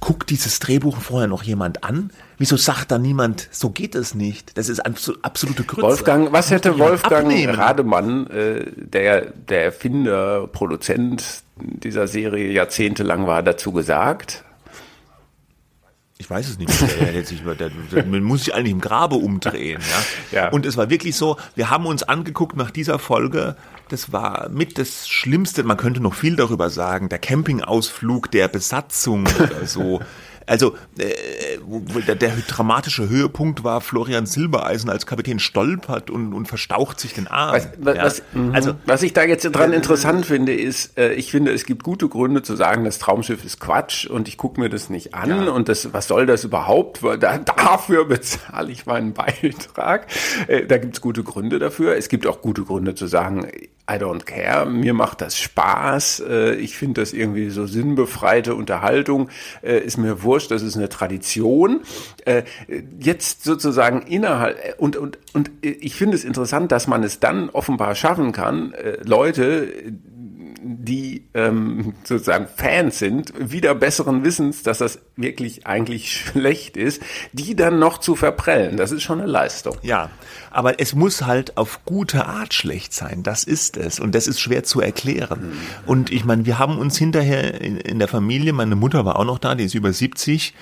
guckt 0.00 0.30
dieses 0.30 0.60
Drehbuch 0.60 0.96
vorher 0.96 1.28
noch 1.28 1.42
jemand 1.42 1.84
an? 1.84 2.10
Wieso 2.38 2.56
sagt 2.56 2.90
da 2.90 2.98
niemand, 2.98 3.50
so 3.50 3.68
geht 3.68 3.94
es 3.94 4.14
nicht? 4.14 4.56
Das 4.56 4.70
ist 4.70 4.80
absolute 4.80 5.64
Grütze. 5.64 5.82
Wolfgang, 5.82 6.32
was 6.32 6.50
hätte 6.50 6.78
Wolfgang 6.78 7.26
abnehmen? 7.26 7.54
Rademann, 7.54 8.28
äh, 8.28 8.64
der 8.76 9.26
der 9.26 9.64
Erfinder, 9.64 10.46
Produzent 10.46 11.42
dieser 11.60 12.06
Serie 12.06 12.50
jahrzehntelang 12.50 13.26
war, 13.26 13.42
dazu 13.42 13.70
gesagt? 13.70 14.42
Ich 16.16 16.30
weiß 16.30 16.48
es 16.48 16.58
nicht. 16.58 16.70
Man 18.06 18.22
muss 18.22 18.44
sich 18.44 18.54
eigentlich 18.54 18.70
im 18.70 18.80
Grabe 18.80 19.16
umdrehen. 19.16 19.82
Ja? 20.30 20.44
ja. 20.44 20.48
Und 20.50 20.64
es 20.64 20.76
war 20.76 20.88
wirklich 20.88 21.16
so, 21.16 21.36
wir 21.56 21.70
haben 21.70 21.86
uns 21.86 22.04
angeguckt 22.04 22.56
nach 22.56 22.70
dieser 22.70 23.00
Folge, 23.00 23.56
das 23.88 24.12
war 24.12 24.48
mit 24.48 24.78
das 24.78 25.08
Schlimmste, 25.08 25.64
man 25.64 25.76
könnte 25.76 26.00
noch 26.00 26.14
viel 26.14 26.36
darüber 26.36 26.70
sagen, 26.70 27.08
der 27.08 27.18
Campingausflug 27.18 28.30
der 28.30 28.46
Besatzung 28.46 29.26
oder 29.40 29.66
so. 29.66 30.00
Also 30.46 30.76
äh, 30.98 31.58
der, 32.06 32.14
der, 32.14 32.32
dramatische 32.46 33.08
Höhepunkt 33.08 33.64
war 33.64 33.80
Florian 33.80 34.26
Silbereisen 34.26 34.90
als 34.90 35.06
Kapitän 35.06 35.38
stolpert 35.38 36.10
und, 36.10 36.34
und 36.34 36.46
verstaucht 36.46 37.00
sich 37.00 37.14
den 37.14 37.26
Arm. 37.26 37.54
Was, 37.54 37.68
was, 37.78 37.96
ja. 37.96 38.04
was, 38.04 38.22
mhm. 38.32 38.54
also, 38.54 38.74
was 38.84 39.02
ich 39.02 39.12
da 39.12 39.24
jetzt 39.24 39.44
dran 39.44 39.72
äh, 39.72 39.76
interessant 39.76 40.26
finde, 40.26 40.54
ist, 40.54 40.98
äh, 40.98 41.14
ich 41.14 41.30
finde, 41.30 41.52
es 41.52 41.64
gibt 41.64 41.82
gute 41.82 42.08
Gründe 42.08 42.42
zu 42.42 42.56
sagen, 42.56 42.84
das 42.84 42.98
Traumschiff 42.98 43.44
ist 43.44 43.60
Quatsch 43.60 44.06
und 44.06 44.28
ich 44.28 44.36
gucke 44.36 44.60
mir 44.60 44.68
das 44.68 44.90
nicht 44.90 45.14
an 45.14 45.46
ja. 45.46 45.50
und 45.50 45.68
das, 45.68 45.92
was 45.92 46.08
soll 46.08 46.26
das 46.26 46.44
überhaupt? 46.44 47.00
Da, 47.20 47.38
dafür 47.38 48.04
bezahle 48.08 48.70
ich 48.70 48.86
meinen 48.86 49.14
Beitrag. 49.14 50.06
Äh, 50.48 50.66
da 50.66 50.78
gibt 50.78 50.94
es 50.94 51.00
gute 51.00 51.22
Gründe 51.22 51.58
dafür. 51.58 51.96
Es 51.96 52.08
gibt 52.08 52.26
auch 52.26 52.42
gute 52.42 52.64
Gründe 52.64 52.94
zu 52.94 53.06
sagen, 53.06 53.48
I 53.90 53.96
don't 53.96 54.24
care, 54.24 54.64
mir 54.64 54.94
macht 54.94 55.20
das 55.20 55.36
Spaß, 55.36 56.24
äh, 56.26 56.54
ich 56.54 56.76
finde 56.78 57.02
das 57.02 57.12
irgendwie 57.12 57.50
so 57.50 57.66
sinnbefreite 57.66 58.54
Unterhaltung, 58.54 59.28
äh, 59.62 59.78
ist 59.78 59.98
mir 59.98 60.22
wurscht, 60.22 60.50
das 60.50 60.62
ist 60.62 60.76
eine 60.76 60.88
Tradition. 60.88 61.82
Äh, 62.24 62.44
jetzt 62.98 63.44
sozusagen 63.44 64.00
innerhalb, 64.00 64.56
und, 64.78 64.96
und, 64.96 65.18
und 65.34 65.50
ich 65.60 65.96
finde 65.96 66.16
es 66.16 66.24
interessant, 66.24 66.72
dass 66.72 66.86
man 66.86 67.02
es 67.02 67.20
dann 67.20 67.50
offenbar 67.50 67.94
schaffen 67.94 68.32
kann, 68.32 68.74
Leute, 69.04 69.68
die 70.66 71.26
ähm, 71.34 71.94
sozusagen 72.04 72.46
Fans 72.46 72.98
sind, 72.98 73.34
wieder 73.38 73.74
besseren 73.74 74.24
Wissens, 74.24 74.62
dass 74.62 74.78
das 74.78 74.98
wirklich 75.14 75.66
eigentlich 75.66 76.10
schlecht 76.12 76.76
ist, 76.76 77.02
die 77.32 77.54
dann 77.54 77.78
noch 77.78 77.98
zu 77.98 78.16
verprellen. 78.16 78.76
Das 78.76 78.90
ist 78.90 79.02
schon 79.02 79.20
eine 79.20 79.30
Leistung. 79.30 79.76
Ja, 79.82 80.10
aber 80.50 80.80
es 80.80 80.94
muss 80.94 81.22
halt 81.22 81.58
auf 81.58 81.84
gute 81.84 82.26
Art 82.26 82.54
schlecht 82.54 82.94
sein. 82.94 83.22
Das 83.22 83.44
ist 83.44 83.76
es. 83.76 84.00
Und 84.00 84.14
das 84.14 84.26
ist 84.26 84.40
schwer 84.40 84.64
zu 84.64 84.80
erklären. 84.80 85.50
Mhm. 85.50 85.52
Und 85.86 86.10
ich 86.10 86.24
meine, 86.24 86.46
wir 86.46 86.58
haben 86.58 86.78
uns 86.78 86.96
hinterher 86.96 87.60
in, 87.60 87.76
in 87.76 87.98
der 87.98 88.08
Familie, 88.08 88.52
meine 88.54 88.76
Mutter 88.76 89.04
war 89.04 89.18
auch 89.18 89.24
noch 89.24 89.38
da, 89.38 89.54
die 89.54 89.64
ist 89.64 89.74
über 89.74 89.92
70, 89.92 90.54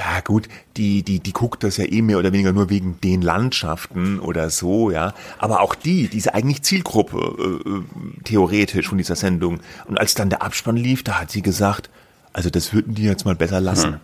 ja 0.00 0.20
gut, 0.20 0.48
die, 0.78 1.02
die, 1.02 1.20
die 1.20 1.32
guckt 1.32 1.62
das 1.62 1.76
ja 1.76 1.84
eh 1.84 2.00
mehr 2.00 2.18
oder 2.18 2.32
weniger 2.32 2.52
nur 2.52 2.70
wegen 2.70 2.98
den 3.02 3.20
Landschaften 3.20 4.18
oder 4.18 4.48
so, 4.48 4.90
ja. 4.90 5.12
Aber 5.38 5.60
auch 5.60 5.74
die, 5.74 6.08
diese 6.08 6.34
eigentlich 6.34 6.62
Zielgruppe, 6.62 7.18
äh, 7.18 7.68
äh, 7.68 7.82
theoretisch 8.24 8.88
von 8.88 8.96
dieser 8.96 9.16
Sendung. 9.16 9.60
Und 9.86 10.00
als 10.00 10.14
dann 10.14 10.30
der 10.30 10.42
Abspann 10.42 10.76
lief, 10.76 11.02
da 11.02 11.20
hat 11.20 11.30
sie 11.30 11.42
gesagt, 11.42 11.90
also 12.32 12.48
das 12.48 12.72
würden 12.72 12.94
die 12.94 13.02
jetzt 13.02 13.26
mal 13.26 13.34
besser 13.34 13.60
lassen. 13.60 13.94
Hm. 13.94 14.00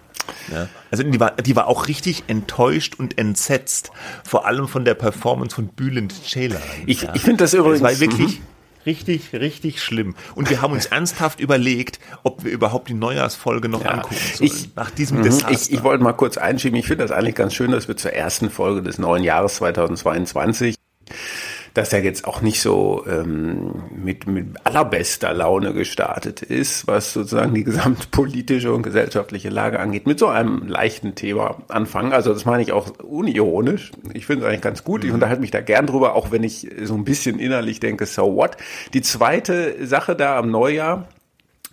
Ja. 0.52 0.68
Also 0.90 1.02
die 1.02 1.20
war, 1.20 1.30
die 1.32 1.56
war 1.56 1.66
auch 1.66 1.88
richtig 1.88 2.24
enttäuscht 2.26 2.96
und 2.96 3.16
entsetzt, 3.16 3.90
vor 4.22 4.46
allem 4.46 4.68
von 4.68 4.84
der 4.84 4.94
Performance 4.94 5.54
von 5.54 5.68
Bülent 5.68 6.12
Ceylan. 6.12 6.60
Ich, 6.84 7.02
ja. 7.02 7.14
ich 7.14 7.22
finde 7.22 7.44
das 7.44 7.54
übrigens... 7.54 7.80
Das 7.80 7.92
war 7.92 8.00
wirklich... 8.00 8.40
Mhm 8.40 8.55
Richtig, 8.86 9.32
richtig 9.32 9.82
schlimm. 9.82 10.14
Und 10.34 10.48
wir 10.48 10.62
haben 10.62 10.72
uns 10.72 10.86
ernsthaft 10.96 11.40
überlegt, 11.40 11.98
ob 12.22 12.44
wir 12.44 12.52
überhaupt 12.52 12.88
die 12.88 12.94
Neujahrsfolge 12.94 13.68
noch 13.68 13.84
ja, 13.84 13.90
angucken 13.90 14.16
sollen. 14.34 14.50
Ich, 14.50 14.74
nach 14.76 14.90
diesem 14.90 15.18
mhm. 15.18 15.22
Desaster. 15.24 15.50
Ich, 15.50 15.72
ich 15.72 15.82
wollte 15.82 16.02
mal 16.02 16.12
kurz 16.12 16.38
einschieben. 16.38 16.78
Ich 16.78 16.86
finde 16.86 17.04
das 17.04 17.10
eigentlich 17.10 17.34
ganz 17.34 17.54
schön, 17.54 17.72
dass 17.72 17.88
wir 17.88 17.96
zur 17.96 18.12
ersten 18.12 18.48
Folge 18.48 18.82
des 18.82 18.98
neuen 18.98 19.24
Jahres 19.24 19.56
2022 19.56 20.76
dass 21.76 21.92
er 21.92 22.02
jetzt 22.02 22.26
auch 22.26 22.40
nicht 22.40 22.62
so 22.62 23.04
ähm, 23.06 23.83
mit, 23.95 24.26
mit 24.26 24.47
allerbester 24.64 25.35
Laune 25.35 25.75
gestartet 25.75 26.40
ist, 26.40 26.87
was 26.87 27.12
sozusagen 27.12 27.52
die 27.52 27.64
gesamtpolitische 27.64 28.73
und 28.73 28.83
gesellschaftliche 28.83 29.50
Lage 29.50 29.78
angeht, 29.78 30.06
mit 30.06 30.18
so 30.18 30.28
einem 30.28 30.66
leichten 30.66 31.14
Thema 31.14 31.59
anfangen. 31.68 32.14
Also 32.14 32.33
das 32.33 32.47
meine 32.47 32.62
ich 32.62 32.73
auch 32.73 32.99
unironisch. 33.00 33.92
Ich 34.14 34.25
finde 34.25 34.45
es 34.45 34.49
eigentlich 34.49 34.62
ganz 34.62 34.85
gut. 34.85 35.04
Ich 35.04 35.11
mhm. 35.11 35.16
unterhalte 35.16 35.42
mich 35.42 35.50
da 35.50 35.61
gern 35.61 35.87
drüber, 35.87 36.14
auch 36.14 36.30
wenn 36.30 36.45
ich 36.45 36.66
so 36.85 36.95
ein 36.95 37.04
bisschen 37.04 37.38
innerlich 37.38 37.78
denke, 37.78 38.06
so 38.06 38.35
what. 38.35 38.56
Die 38.95 39.02
zweite 39.02 39.87
Sache 39.87 40.16
da 40.16 40.38
am 40.38 40.50
Neujahr, 40.50 41.06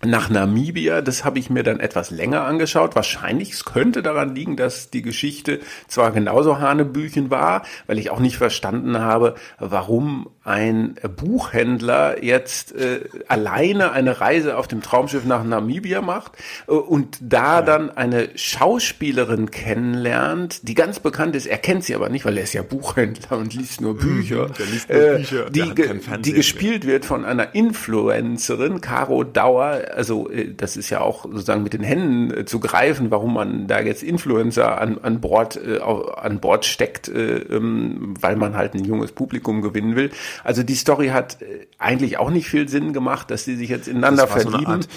nach 0.05 0.29
Namibia. 0.29 1.01
Das 1.01 1.25
habe 1.25 1.39
ich 1.39 1.49
mir 1.49 1.63
dann 1.63 1.79
etwas 1.79 2.11
länger 2.11 2.43
angeschaut. 2.45 2.95
Wahrscheinlich 2.95 3.51
es 3.51 3.65
könnte 3.65 4.03
daran 4.03 4.35
liegen, 4.35 4.57
dass 4.57 4.89
die 4.89 5.01
Geschichte 5.01 5.59
zwar 5.87 6.11
genauso 6.11 6.59
Hanebüchen 6.59 7.29
war, 7.29 7.63
weil 7.87 7.99
ich 7.99 8.09
auch 8.09 8.19
nicht 8.19 8.37
verstanden 8.37 8.99
habe, 8.99 9.35
warum 9.59 10.29
ein 10.45 10.95
Buchhändler 11.15 12.21
jetzt 12.21 12.75
äh, 12.75 13.01
alleine 13.29 13.93
eine 13.93 14.19
Reise 14.19 14.57
auf 14.57 14.67
dem 14.67 14.81
Traumschiff 14.81 15.23
nach 15.23 15.43
Namibia 15.43 16.01
macht 16.01 16.33
äh, 16.67 16.71
und 16.71 17.17
da 17.21 17.59
ja. 17.59 17.61
dann 17.61 17.89
eine 17.91 18.29
Schauspielerin 18.35 19.51
kennenlernt, 19.51 20.67
die 20.67 20.73
ganz 20.73 20.99
bekannt 20.99 21.37
ist. 21.37 21.45
Er 21.45 21.59
kennt 21.59 21.85
sie 21.85 21.95
aber 21.95 22.09
nicht, 22.09 22.25
weil 22.25 22.37
er 22.37 22.43
ist 22.43 22.53
ja 22.53 22.61
Buchhändler 22.61 23.37
und 23.37 23.53
liest 23.53 23.79
nur 23.79 23.93
mhm, 23.93 23.99
Bücher. 23.99 24.49
liest 24.69 24.89
nur 24.89 25.01
äh, 25.01 25.17
Bücher. 25.17 25.49
die, 25.49 25.73
die 26.19 26.33
gespielt 26.33 26.85
wird 26.85 27.05
von 27.05 27.23
einer 27.23 27.55
Influencerin, 27.55 28.81
Caro 28.81 29.23
Dauer. 29.23 29.83
Also 29.95 30.29
äh, 30.29 30.53
das 30.53 30.75
ist 30.75 30.89
ja 30.89 30.99
auch 30.99 31.23
sozusagen 31.23 31.63
mit 31.63 31.71
den 31.71 31.83
Händen 31.83 32.37
äh, 32.37 32.45
zu 32.45 32.59
greifen, 32.59 33.11
warum 33.11 33.33
man 33.33 33.67
da 33.67 33.79
jetzt 33.79 34.03
Influencer 34.03 34.81
an, 34.81 34.97
an 35.01 35.21
Bord 35.21 35.55
äh, 35.55 35.79
an 35.79 36.39
Bord 36.41 36.65
steckt, 36.65 37.07
äh, 37.07 37.37
ähm, 37.37 38.15
weil 38.19 38.35
man 38.35 38.57
halt 38.57 38.73
ein 38.73 38.83
junges 38.83 39.13
Publikum 39.13 39.61
gewinnen 39.61 39.95
will. 39.95 40.11
Also 40.43 40.63
die 40.63 40.75
Story 40.75 41.09
hat 41.09 41.41
äh, 41.41 41.67
eigentlich 41.77 42.17
auch 42.17 42.29
nicht 42.29 42.47
viel 42.47 42.67
Sinn 42.69 42.93
gemacht, 42.93 43.31
dass 43.31 43.45
sie 43.45 43.55
sich 43.55 43.69
jetzt 43.69 43.87
ineinander 43.87 44.27
verlieben. 44.27 44.81
So 44.81 44.87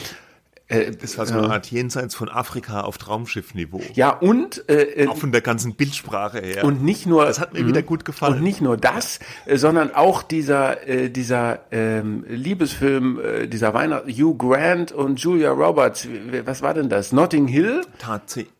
äh, 0.69 0.91
das 0.91 1.17
war 1.17 1.27
so 1.27 1.35
eine 1.35 1.51
Art 1.51 1.71
Jenseits 1.71 2.15
von 2.15 2.29
Afrika 2.29 2.81
auf 2.81 2.99
Traumschiffniveau. 2.99 3.81
Ja, 3.95 4.11
und 4.11 4.69
äh, 4.69 5.05
äh, 5.05 5.07
auch 5.07 5.17
von 5.17 5.31
der 5.31 5.41
ganzen 5.41 5.75
Bildsprache 5.75 6.41
her. 6.41 6.65
Und 6.65 6.83
nicht 6.83 7.07
nur 7.07 7.25
das 7.25 7.39
hat 7.39 7.53
mir 7.55 7.67
wieder 7.67 7.83
gut 7.83 8.05
gefallen. 8.05 8.35
Und 8.35 8.43
nicht 8.43 8.61
nur 8.61 8.77
das, 8.77 9.21
ja. 9.47 9.53
Äh, 9.53 9.59
sondern 9.59 9.95
auch 9.95 10.23
dieser 10.23 10.87
äh, 10.89 11.09
dieser 11.09 11.61
ähm, 11.71 12.25
Liebesfilm, 12.29 13.21
äh, 13.21 13.47
dieser 13.47 13.75
Weihnacht 13.75 14.07
Hugh 14.07 14.35
Grant 14.37 14.91
und 14.91 15.21
Julia 15.21 15.53
Roberts. 15.53 16.09
Was 16.45 16.63
war 16.63 16.75
denn 16.75 16.89
das? 16.89 17.13
Notting 17.13 17.47
Hill? 17.47 17.83
Tatsächlich. 17.99 18.56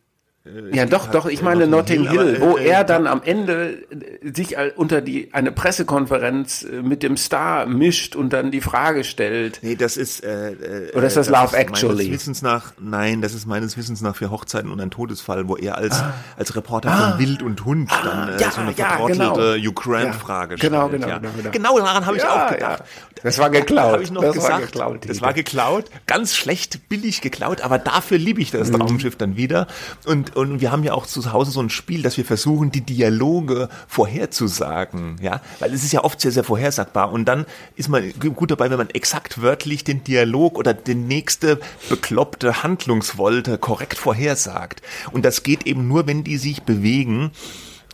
Äh, 0.47 0.75
ja, 0.75 0.85
doch, 0.85 1.07
doch, 1.07 1.25
ich 1.25 1.41
meine 1.41 1.67
Notting 1.67 2.09
Hill, 2.09 2.37
Hill 2.37 2.41
wo 2.41 2.57
äh, 2.57 2.67
er 2.67 2.83
dann 2.83 3.07
am 3.07 3.21
Ende 3.23 3.77
äh, 3.89 4.31
sich 4.33 4.55
unter 4.75 5.01
die 5.01 5.33
eine 5.33 5.51
Pressekonferenz 5.51 6.65
mit 6.81 7.03
dem 7.03 7.17
Star 7.17 7.65
mischt 7.65 8.15
und 8.15 8.33
dann 8.33 8.51
die 8.51 8.61
Frage 8.61 9.03
stellt. 9.03 9.59
Nee, 9.61 9.75
das 9.75 9.97
ist 9.97 10.23
äh, 10.23 10.91
Oder 10.93 11.07
ist 11.07 11.17
das, 11.17 11.27
das 11.27 11.29
Love 11.29 11.55
ist 11.55 11.61
Actually? 11.61 11.95
Meines 11.95 12.11
Wissens 12.11 12.41
nach, 12.41 12.73
nein, 12.79 13.21
das 13.21 13.33
ist 13.33 13.45
meines 13.45 13.77
Wissens 13.77 14.01
nach 14.01 14.15
für 14.15 14.31
Hochzeiten 14.31 14.71
und 14.71 14.79
ein 14.79 14.91
Todesfall, 14.91 15.47
wo 15.47 15.55
er 15.55 15.77
als 15.77 15.95
ah. 15.95 16.13
als 16.37 16.55
Reporter 16.55 16.89
ah. 16.89 17.11
von 17.11 17.19
Wild 17.19 17.43
und 17.43 17.65
Hund 17.65 17.91
ah, 17.91 18.01
dann 18.03 18.29
äh, 18.29 18.41
ja, 18.41 18.51
so 18.51 18.61
eine 18.61 18.73
vertrottelte 18.73 19.21
ja, 19.21 19.55
genau. 19.55 19.69
Ukraine-Frage 19.69 20.55
ja, 20.55 20.61
genau, 20.61 20.89
genau, 20.89 21.07
ja. 21.07 21.17
genau, 21.19 21.31
genau, 21.33 21.51
genau. 21.51 21.79
daran 21.79 22.05
habe 22.05 22.17
ich 22.17 22.25
auch 22.25 22.49
gedacht. 22.49 22.83
Das 23.23 23.39
war 23.39 23.49
geklaut. 23.49 23.93
Habe 23.93 24.03
ich 24.03 24.11
noch 24.11 24.21
das 24.21 24.35
gesagt. 24.35 24.51
War 24.53 24.61
geklaut, 24.61 25.09
das 25.09 25.21
war 25.21 25.33
geklaut, 25.33 25.85
ganz 26.05 26.35
schlecht, 26.35 26.87
billig 26.89 27.21
geklaut, 27.21 27.61
aber 27.61 27.79
dafür 27.79 28.17
liebe 28.17 28.41
ich 28.41 28.51
das 28.51 28.71
mhm. 28.71 28.79
Traumschiff 28.79 29.15
dann 29.15 29.35
wieder 29.35 29.67
und 30.05 30.35
und 30.37 30.61
wir 30.61 30.71
haben 30.71 30.83
ja 30.83 30.93
auch 30.93 31.05
zu 31.07 31.33
Hause 31.33 31.51
so 31.51 31.59
ein 31.59 31.69
Spiel, 31.69 32.03
dass 32.03 32.15
wir 32.17 32.25
versuchen, 32.25 32.71
die 32.71 32.81
Dialoge 32.81 33.69
vorherzusagen, 33.87 35.17
ja, 35.21 35.41
weil 35.59 35.73
es 35.73 35.83
ist 35.83 35.93
ja 35.93 36.03
oft 36.03 36.21
sehr, 36.21 36.31
sehr 36.31 36.43
vorhersagbar 36.43 37.11
und 37.11 37.25
dann 37.25 37.45
ist 37.75 37.89
man 37.89 38.13
gut 38.19 38.51
dabei, 38.51 38.69
wenn 38.69 38.77
man 38.77 38.91
exakt 38.91 39.41
wörtlich 39.41 39.83
den 39.83 40.03
Dialog 40.03 40.57
oder 40.57 40.73
die 40.73 40.95
nächste 40.95 41.59
bekloppte 41.89 42.63
Handlungswolte 42.63 43.57
korrekt 43.57 43.97
vorhersagt. 43.97 44.81
Und 45.11 45.25
das 45.25 45.41
geht 45.41 45.65
eben 45.65 45.87
nur, 45.87 46.07
wenn 46.07 46.23
die 46.23 46.37
sich 46.37 46.63
bewegen 46.63 47.31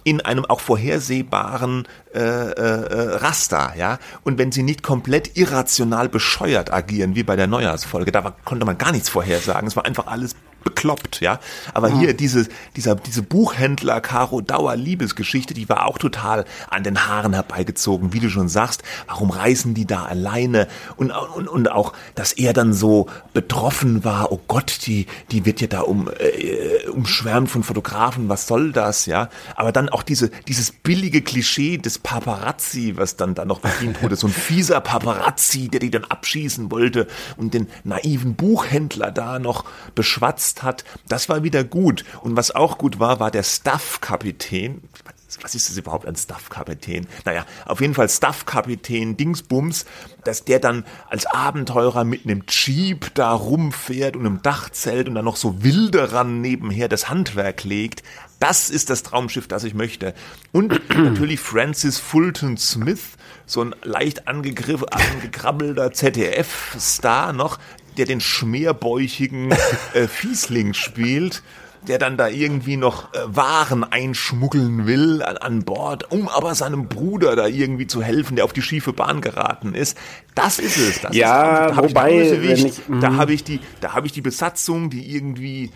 in 0.04 0.22
einem 0.22 0.46
auch 0.46 0.60
vorhersehbaren 0.60 1.88
äh, 2.14 2.20
äh, 2.20 3.16
Raster, 3.16 3.74
ja. 3.78 4.00
Und 4.24 4.38
wenn 4.38 4.52
sie 4.52 4.64
nicht 4.64 4.84
komplett 4.84 5.38
irrational 5.38 6.10
bescheuert 6.10 6.74
agieren, 6.74 7.16
wie 7.16 7.24
bei 7.24 7.36
der 7.36 7.48
Neujahrsfolge, 7.48 8.12
da 8.12 8.24
war, 8.24 8.36
konnte 8.44 8.66
man 8.66 8.78
gar 8.78 8.92
nichts 8.92 9.10
vorhersagen. 9.10 9.68
Es 9.68 9.76
war 9.76 9.86
einfach 9.86 10.08
alles 10.08 10.36
bekloppt, 10.64 11.22
ja. 11.22 11.40
Aber 11.74 11.90
mhm. 11.90 12.00
hier 12.00 12.14
diese, 12.14 12.48
dieser, 12.76 12.96
diese 12.96 13.22
Buchhändler 13.22 14.02
Caro 14.02 14.42
Dauer 14.42 14.76
Liebesgeschichte, 14.76 15.54
die 15.54 15.70
war 15.70 15.86
auch 15.86 15.98
total 15.98 16.46
an 16.70 16.84
den 16.84 17.08
Haaren 17.08 17.34
herbeigezogen, 17.34 18.14
wie 18.14 18.20
du 18.20 18.30
schon 18.30 18.50
sagst. 18.50 18.84
Warum 19.08 19.30
reisen 19.30 19.74
die 19.74 19.86
da 19.86 20.04
alleine? 20.04 20.68
Und, 20.96 21.12
und, 21.12 21.48
und 21.48 21.72
auch, 21.72 21.94
dass 22.16 22.34
er 22.34 22.54
dann 22.54 22.74
so 22.74 23.08
betroffen 23.34 24.04
war. 24.04 24.32
Oh 24.32 24.40
Gott, 24.48 24.80
die, 24.86 25.08
die 25.32 25.46
wird 25.46 25.62
ja 25.62 25.68
da 25.68 25.82
um, 25.82 26.10
äh, 26.20 26.88
umschwärmt 26.90 27.50
von 27.50 27.64
Fotografen. 27.64 28.30
Was 28.30 28.48
soll 28.48 28.72
das, 28.72 29.06
ja? 29.06 29.30
Aber 29.56 29.72
dann 29.72 29.90
auch 29.90 30.04
diese, 30.04 30.30
dieses 30.48 30.72
billige 30.72 31.22
Klischee 31.22 31.78
des 31.78 32.00
Paparazzi, 32.00 32.94
was 32.98 33.16
dann 33.16 33.36
da 33.36 33.46
noch 33.46 33.60
bedient 33.60 34.02
wurde. 34.02 34.16
So 34.16 34.28
ein 34.28 34.34
fieser 34.34 34.82
Paparazzi, 34.82 35.68
der 35.68 35.80
die 35.80 35.92
dann 35.92 36.06
abschießen 36.06 36.72
wollte 36.72 37.08
und 37.38 37.54
den 37.54 37.68
naiven 37.84 38.36
Buchhändler 38.36 39.12
da 39.12 39.40
noch 39.40 39.66
beschwatzt 39.96 40.53
genutzt 40.54 40.64
hat, 40.64 40.84
das 41.08 41.30
war 41.30 41.44
wieder 41.44 41.64
gut. 41.64 42.04
Und 42.22 42.36
was 42.36 42.52
auch 42.52 42.78
gut 42.78 43.00
war, 43.00 43.20
war 43.20 43.32
der 43.32 43.44
Staff-Kapitän. 43.44 44.82
Was 45.42 45.56
ist 45.56 45.68
das 45.68 45.78
überhaupt 45.78 46.06
ein 46.06 46.16
Staff-Kapitän? 46.16 47.08
Naja, 47.26 47.46
auf 47.66 47.82
jeden 47.82 47.96
Fall 47.96 48.08
Staff-Kapitän 48.08 49.18
Dingsbums, 49.18 49.86
dass 50.24 50.46
der 50.46 50.60
dann 50.60 50.86
als 51.10 51.26
Abenteurer 51.26 52.04
mit 52.04 52.26
einem 52.26 52.44
Jeep 52.48 53.16
da 53.16 53.34
rumfährt 53.34 54.16
und 54.16 54.28
einem 54.28 54.44
Dachzelt 54.44 55.08
und 55.08 55.16
dann 55.16 55.26
noch 55.26 55.38
so 55.38 55.64
Wilderern 55.64 56.40
nebenher 56.42 56.88
das 56.88 57.10
Handwerk 57.10 57.64
legt. 57.64 58.04
Das 58.40 58.70
ist 58.70 58.92
das 58.92 59.02
Traumschiff, 59.02 59.48
das 59.48 59.64
ich 59.64 59.74
möchte. 59.74 60.14
Und 60.52 60.88
natürlich 60.96 61.40
Francis 61.40 61.98
Fulton 61.98 62.58
Smith, 62.58 63.18
so 63.48 63.62
ein 63.62 63.74
leicht 63.82 64.28
angekrabbelter 64.28 65.92
ZDF-Star 65.92 67.34
noch, 67.34 67.58
der 67.98 68.06
den 68.06 68.22
schmerbäuchigen 68.22 69.52
äh, 69.94 70.08
Fiesling 70.08 70.74
spielt 70.74 71.44
der 71.88 71.98
dann 71.98 72.18
da 72.18 72.28
irgendwie 72.28 72.78
noch 72.78 73.14
äh, 73.14 73.18
Waren 73.26 73.84
einschmuggeln 73.84 74.86
will 74.86 75.22
an, 75.22 75.38
an, 75.38 75.64
Bord, 75.64 76.12
um 76.12 76.28
aber 76.28 76.56
seinem 76.56 76.88
Bruder 76.88 77.36
da 77.36 77.48
irgendwie 77.48 77.88
zu 77.88 78.02
helfen, 78.02 78.36
der 78.36 78.46
auf 78.46 78.54
die 78.54 78.62
schiefe 78.62 78.94
Bahn 78.94 79.22
geraten 79.22 79.74
ist. 79.74 79.98
Das 80.36 80.60
ist 80.60 80.78
es. 80.78 81.02
Das 81.02 81.16
ja, 81.16 81.68
ist, 81.68 81.78
da 81.78 81.84
wobei, 81.84 82.22
ich, 82.22 82.66
ich, 82.66 82.82
da 83.02 83.10
mhm. 83.10 83.18
habe 83.18 83.34
ich 83.34 83.44
die, 83.44 83.60
da 83.82 83.94
habe 83.94 84.08
ich 84.08 84.14
die 84.14 84.22
Besatzung, 84.22 84.90
die 84.90 85.14
irgendwie 85.14 85.72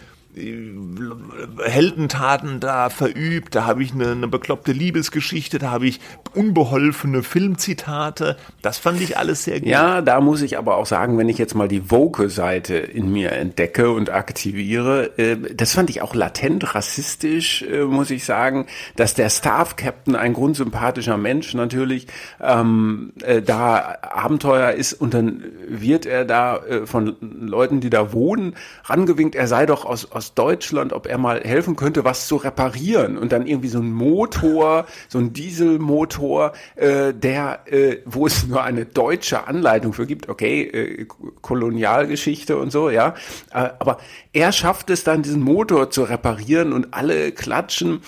Heldentaten 1.64 2.60
da 2.60 2.90
verübt, 2.90 3.56
da 3.56 3.66
habe 3.66 3.84
ich 3.84 3.94
eine, 3.94 4.12
eine 4.12 4.28
bekloppte 4.28 4.72
Liebesgeschichte, 4.72 5.60
da 5.60 5.72
habe 5.72 5.88
ich 5.88 6.00
unbeholfene 6.34 7.24
Filmzitate. 7.24 8.38
Das 8.62 8.78
fand 8.78 9.02
ich 9.02 9.18
alles 9.18 9.44
sehr 9.44 9.60
gut. 9.60 9.70
Ja, 9.70 10.02
da 10.02 10.22
muss 10.22 10.42
ich 10.42 10.58
aber 10.58 10.78
auch 10.78 10.86
sagen, 10.86 11.18
wenn 11.18 11.30
ich 11.30 11.38
jetzt 11.38 11.56
mal 11.56 11.68
die 11.68 11.90
Woke-Seite 11.90 12.76
in 12.76 13.12
mir 13.12 13.32
entdecke 13.32 13.92
und 13.92 14.10
aktiviere, 14.10 15.18
äh, 15.18 15.38
das 15.56 15.74
fand 15.74 15.90
ich 15.90 16.02
auch 16.02 16.14
latent 16.14 16.76
rassistisch, 16.76 17.64
äh, 17.64 17.84
muss 17.84 18.12
ich 18.12 18.26
sagen, 18.26 18.68
dass 18.96 19.14
der 19.14 19.30
Staff-Captain, 19.30 20.16
ein 20.16 20.34
grundsympathischer 20.34 21.18
Mensch 21.18 21.54
natürlich, 21.54 22.08
ähm, 22.42 23.14
äh, 23.24 23.42
da 23.42 23.98
Abenteuer 24.02 24.72
ist 24.72 24.94
und 24.94 25.14
dann 25.14 25.44
wird 25.68 26.06
er 26.06 26.26
da 26.26 26.58
äh, 26.58 26.86
von 26.86 27.16
Leuten, 27.22 27.80
die 27.80 27.90
da 27.90 28.14
wohnen, 28.14 28.56
rangewinkt, 28.86 29.36
er 29.36 29.48
sei 29.48 29.66
doch 29.66 29.86
aus, 29.86 30.12
aus 30.12 30.27
Deutschland, 30.34 30.94
ob 30.94 31.08
er 31.08 31.18
mal 31.18 31.42
helfen 31.42 31.76
könnte, 31.76 32.04
was 32.04 32.28
zu 32.28 32.36
reparieren. 32.38 33.18
Und 33.18 33.32
dann 33.32 33.48
irgendwie 33.48 33.70
so 33.70 33.80
ein 33.80 33.92
Motor, 33.92 34.86
so 35.08 35.20
ein 35.20 35.34
Dieselmotor, 35.34 36.54
äh, 36.76 37.14
der, 37.14 37.60
äh, 37.66 37.98
wo 38.06 38.28
es 38.28 38.48
nur 38.48 38.64
eine 38.64 38.86
deutsche 38.86 39.48
Anleitung 39.48 39.94
für 39.94 40.06
gibt, 40.06 40.30
okay, 40.30 40.64
äh, 40.64 41.06
Kolonialgeschichte 41.42 42.58
und 42.58 42.72
so, 42.72 42.90
ja, 42.90 43.16
äh, 43.52 43.70
aber 43.80 43.98
er 44.34 44.52
schafft 44.52 44.90
es 44.90 45.04
dann, 45.04 45.24
diesen 45.24 45.42
Motor 45.42 45.90
zu 45.90 46.04
reparieren 46.04 46.74
und 46.74 46.94
alle 46.94 47.32
klatschen. 47.32 48.02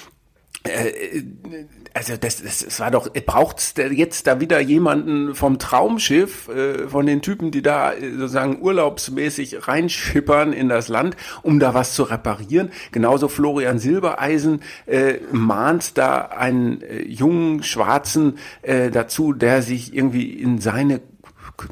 Also 1.99 2.15
das, 2.15 2.41
das, 2.41 2.63
das 2.63 2.79
war 2.79 2.91
doch, 2.91 3.09
braucht's 3.25 3.73
jetzt 3.75 4.25
da 4.25 4.39
wieder 4.39 4.61
jemanden 4.61 5.35
vom 5.35 5.59
Traumschiff, 5.59 6.47
äh, 6.47 6.87
von 6.87 7.05
den 7.05 7.21
Typen, 7.21 7.51
die 7.51 7.61
da 7.61 7.91
äh, 7.91 8.11
sozusagen 8.11 8.61
urlaubsmäßig 8.61 9.67
reinschippern 9.67 10.53
in 10.53 10.69
das 10.69 10.87
Land, 10.87 11.17
um 11.41 11.59
da 11.59 11.73
was 11.73 11.95
zu 11.95 12.03
reparieren. 12.03 12.71
Genauso 12.93 13.27
Florian 13.27 13.79
Silbereisen 13.79 14.61
äh, 14.85 15.15
mahnt 15.33 15.97
da 15.97 16.19
einen 16.21 16.81
äh, 16.83 17.01
jungen 17.01 17.63
Schwarzen 17.63 18.37
äh, 18.61 18.91
dazu, 18.91 19.33
der 19.33 19.61
sich 19.61 19.93
irgendwie 19.93 20.29
in 20.29 20.61
seine 20.61 21.01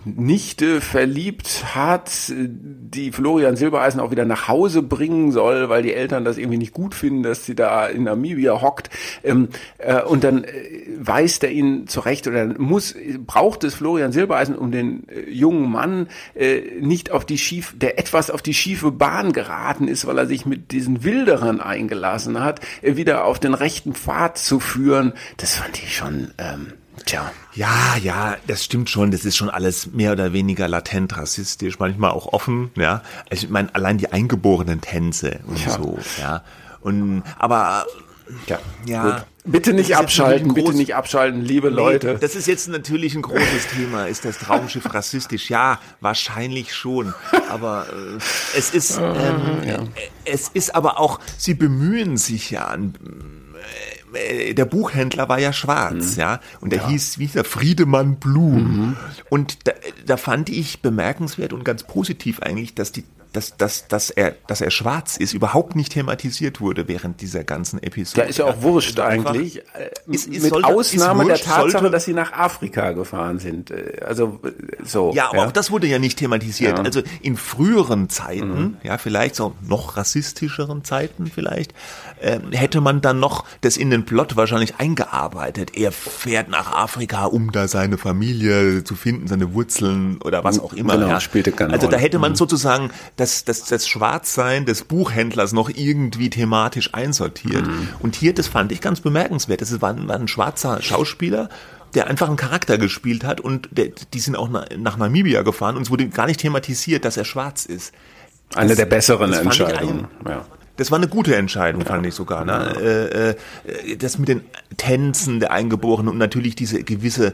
Nichte 0.06 0.82
verliebt 0.82 1.76
hat, 1.76 2.12
die 2.30 3.12
Florian 3.12 3.56
Silbereisen 3.56 4.00
auch 4.00 4.12
wieder 4.12 4.26
nach 4.26 4.47
Hause 4.47 4.82
bringen 4.82 5.32
soll, 5.32 5.69
weil 5.69 5.84
die 5.84 5.93
Eltern 5.93 6.26
das 6.26 6.38
irgendwie 6.38 6.58
nicht 6.58 6.73
gut 6.73 6.95
finden, 6.95 7.23
dass 7.23 7.45
sie 7.45 7.56
da 7.56 7.88
in 7.88 8.04
Namibia 8.04 8.62
hockt. 8.62 8.89
Ähm, 9.23 9.50
äh, 9.78 10.02
und 10.02 10.23
dann 10.23 10.43
äh, 10.43 10.50
weist 11.00 11.43
er 11.43 11.52
ihn 11.52 11.88
zurecht 11.88 12.28
oder 12.28 12.45
muss, 12.58 12.95
braucht 13.26 13.63
es 13.63 13.76
Florian 13.76 14.12
Silbereisen, 14.12 14.56
um 14.56 14.71
den 14.71 15.08
äh, 15.10 15.30
jungen 15.30 15.69
Mann 15.69 16.08
äh, 16.36 16.62
nicht 16.80 17.12
auf 17.12 17.26
die 17.26 17.38
schief, 17.38 17.73
der 17.78 18.00
etwas 18.00 18.30
auf 18.30 18.41
die 18.41 18.54
schiefe 18.54 18.91
Bahn 18.91 19.34
geraten 19.34 19.88
ist, 19.88 20.06
weil 20.06 20.17
er 20.17 20.28
sich 20.28 20.45
mit 20.45 20.71
diesen 20.71 21.04
Wilderern 21.04 21.62
eingelassen 21.62 22.39
hat, 22.39 22.62
äh, 22.82 22.95
wieder 22.95 23.26
auf 23.26 23.39
den 23.39 23.54
rechten 23.54 23.93
Pfad 23.93 24.38
zu 24.38 24.60
führen. 24.60 25.13
Das 25.38 25.56
fand 25.56 25.78
ich 25.78 25.95
schon, 25.95 26.32
ähm, 26.38 26.73
Tja. 27.06 27.32
Ja, 27.54 27.96
ja, 28.02 28.38
das 28.48 28.64
stimmt 28.64 28.90
schon. 28.90 29.12
Das 29.12 29.26
ist 29.26 29.36
schon 29.36 29.50
alles 29.50 29.92
mehr 29.92 30.12
oder 30.12 30.34
weniger 30.34 30.68
latent 30.68 31.18
rassistisch, 31.18 31.80
manchmal 31.80 32.12
auch 32.12 32.34
offen, 32.34 32.72
ja. 32.76 33.02
Also 33.30 33.46
ich 33.46 33.50
meine, 33.50 33.74
allein 33.74 33.98
die 33.98 34.12
eingeborenen 34.12 34.82
Tänze 34.82 35.40
und 35.48 35.64
ja. 35.66 35.72
so, 35.72 35.98
ja. 36.20 36.44
Und, 36.82 37.24
aber, 37.38 37.86
ja, 38.48 38.60
ja. 38.86 39.04
Gut. 39.04 39.26
Bitte 39.50 39.74
nicht 39.74 39.96
abschalten, 39.96 40.54
bitte 40.54 40.74
nicht 40.74 40.94
abschalten, 40.94 41.42
liebe 41.42 41.70
nee, 41.70 41.76
Leute. 41.78 42.18
Das 42.20 42.36
ist 42.36 42.48
jetzt 42.48 42.68
natürlich 42.68 43.16
ein 43.16 43.22
großes 43.22 43.68
Thema. 43.74 44.06
Ist 44.06 44.26
das 44.26 44.40
Traumschiff 44.40 44.94
rassistisch? 44.94 45.50
Ja, 45.50 45.80
wahrscheinlich 46.02 46.76
schon. 46.76 47.14
Aber 47.50 47.88
äh, 47.90 48.58
es 48.58 48.72
ist, 48.72 48.98
ähm, 49.02 49.64
ja. 49.66 49.80
Es 50.26 50.50
ist 50.50 50.76
aber 50.76 51.00
auch, 51.00 51.22
sie 51.38 51.54
bemühen 51.54 52.18
sich 52.18 52.52
ja 52.52 52.66
an 52.66 52.94
äh, 53.56 53.97
der 54.54 54.65
Buchhändler 54.65 55.28
war 55.30 55.39
ja 55.39 55.52
schwarz, 55.52 56.15
mhm. 56.15 56.20
ja, 56.20 56.39
und 56.62 56.72
der 56.72 56.80
ja. 56.80 56.88
hieß, 56.89 57.20
wie 57.20 57.24
hieß 57.24 57.34
der, 57.34 57.43
Friedemann 57.43 58.15
Blum. 58.15 58.56
Mhm. 58.56 58.98
Und 59.30 59.67
da, 59.67 59.74
da 60.06 60.17
fand 60.17 60.50
ich 60.50 60.82
bemerkenswert 60.82 61.54
und 61.54 61.65
ganz 61.65 61.84
positiv 61.84 62.41
eigentlich, 62.41 62.74
dass 62.74 62.91
die 62.91 63.04
dass, 63.38 63.56
dass, 63.56 63.88
dass, 63.88 64.10
er, 64.10 64.34
dass 64.47 64.62
er 64.62 64.71
schwarz 64.71 65.15
ist, 65.15 65.34
überhaupt 65.34 65.76
nicht 65.76 65.93
thematisiert 65.93 66.60
wurde 66.60 66.88
während 66.88 67.21
dieser 67.21 67.43
ganzen 67.43 67.82
Episode. 67.84 68.21
Ja, 68.21 68.28
ist 68.28 68.39
ja 68.39 68.45
auch 68.45 68.63
wurscht 68.63 69.00
eigentlich. 69.00 69.62
Ist, 70.08 70.28
ist, 70.28 70.41
Mit 70.41 70.50
sollte, 70.50 70.67
Ausnahme 70.67 71.26
wurscht, 71.26 71.45
der 71.45 71.54
Tatsache, 71.54 71.71
sollte, 71.71 71.91
dass 71.91 72.06
sie 72.06 72.13
nach 72.13 72.34
Afrika 72.34 72.93
gefahren 72.93 73.38
sind. 73.38 73.69
Äh, 73.69 74.02
also 74.04 74.39
so. 74.84 75.13
Ja, 75.13 75.30
aber 75.30 75.38
ja. 75.38 75.45
auch 75.45 75.52
das 75.52 75.69
wurde 75.69 75.86
ja 75.86 76.00
nicht 76.00 76.17
thematisiert. 76.17 76.80
Ja. 76.80 76.84
Also 76.84 77.04
in 77.21 77.38
früheren 77.38 78.10
Zeiten, 78.10 78.60
mhm. 78.60 78.78
ja, 78.82 78.97
vielleicht 78.97 79.36
so 79.36 79.54
noch 79.62 79.97
rassistischeren 79.97 80.84
Zeiten 80.84 81.28
vielleicht, 81.28 81.76
äh, 82.19 82.39
hätte 82.52 82.82
man 82.82 83.02
dann 83.02 83.19
noch 83.19 83.45
das 83.62 83.78
in 83.78 83.91
den 83.91 84.04
Plot 84.06 84.36
wahrscheinlich 84.36 84.80
eingearbeitet. 84.80 85.78
Er 85.78 85.91
fährt 85.91 86.50
nach 86.50 86.71
Afrika, 86.71 87.26
um 87.26 87.52
da 87.52 87.67
seine 87.67 88.00
Familie 88.00 88.84
zu 88.84 88.95
finden, 88.95 89.28
seine 89.28 89.54
Wurzeln 89.54 90.19
oder 90.23 90.43
was 90.43 90.60
auch 90.60 90.73
immer. 90.73 90.95
Genau, 90.95 91.10
ja. 91.10 91.19
spielte 91.19 91.52
keine 91.52 91.73
Also 91.73 91.88
da 91.88 91.97
hätte 91.97 92.17
man 92.17 92.32
mhm. 92.32 92.36
sozusagen 92.38 92.89
das, 93.15 93.27
das, 93.46 93.66
das 93.66 93.88
Schwarzsein 93.88 94.66
des 94.66 94.84
Buchhändlers 94.84 95.54
noch 95.54 95.70
irgendwie 95.70 96.30
thematisch 96.30 96.94
einsortiert. 96.94 97.66
Mhm. 97.66 97.90
Und 98.00 98.16
hier, 98.16 98.34
das 98.34 98.48
fand 98.48 98.72
ich 98.72 98.82
ganz 98.82 99.02
bemerkenswert. 99.02 99.62
Das 99.62 99.82
war, 99.82 100.08
war 100.08 100.16
ein 100.16 100.28
schwarzer 100.28 100.82
Schauspieler, 100.82 101.50
der 101.94 102.08
einfach 102.08 102.28
einen 102.28 102.38
Charakter 102.38 102.78
gespielt 102.78 103.24
hat 103.24 103.42
und 103.42 103.70
der, 103.72 103.88
die 104.13 104.20
sind 104.20 104.36
auch 104.36 104.50
nach 104.50 104.98
Namibia 104.98 105.42
gefahren 105.42 105.76
und 105.78 105.84
es 105.84 105.90
wurde 105.90 106.08
gar 106.10 106.28
nicht 106.28 106.40
thematisiert, 106.40 107.06
dass 107.06 107.18
er 107.18 107.26
schwarz 107.26 107.66
ist. 107.66 107.94
Eine 108.56 108.70
das, 108.70 108.78
der 108.78 108.86
besseren 108.86 109.34
Entscheidungen. 109.34 110.08
Ja. 110.26 110.46
Das 110.78 110.92
war 110.92 110.98
eine 110.98 111.08
gute 111.08 111.36
Entscheidung, 111.36 111.84
fand 111.86 112.06
ich 112.06 112.13
sogar. 112.13 112.46
Ne? 112.46 113.36
Äh, 113.66 113.72
äh, 113.92 113.98
das 113.98 114.20
mit 114.20 114.30
den 114.30 114.42
Tänzen 114.78 115.40
der 115.40 115.52
Eingeborenen 115.52 116.10
und 116.10 116.18
natürlich 116.18 116.56
diese 116.56 116.84
gewisse 116.84 117.34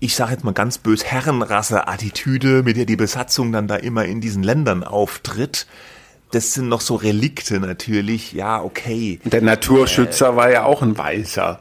ich 0.00 0.14
sage 0.14 0.32
jetzt 0.32 0.44
mal 0.44 0.52
ganz 0.52 0.78
bös, 0.78 1.04
Herrenrasse-Attitüde, 1.04 2.62
mit 2.62 2.76
der 2.76 2.84
die 2.86 2.96
Besatzung 2.96 3.52
dann 3.52 3.68
da 3.68 3.76
immer 3.76 4.04
in 4.04 4.20
diesen 4.20 4.42
Ländern 4.42 4.84
auftritt, 4.84 5.66
das 6.32 6.54
sind 6.54 6.68
noch 6.68 6.80
so 6.80 6.96
Relikte 6.96 7.60
natürlich, 7.60 8.32
ja, 8.32 8.60
okay. 8.62 9.20
Der 9.24 9.42
Naturschützer 9.42 10.30
äh, 10.30 10.36
war 10.36 10.50
ja 10.50 10.64
auch 10.64 10.82
ein 10.82 10.98
Weißer. 10.98 11.60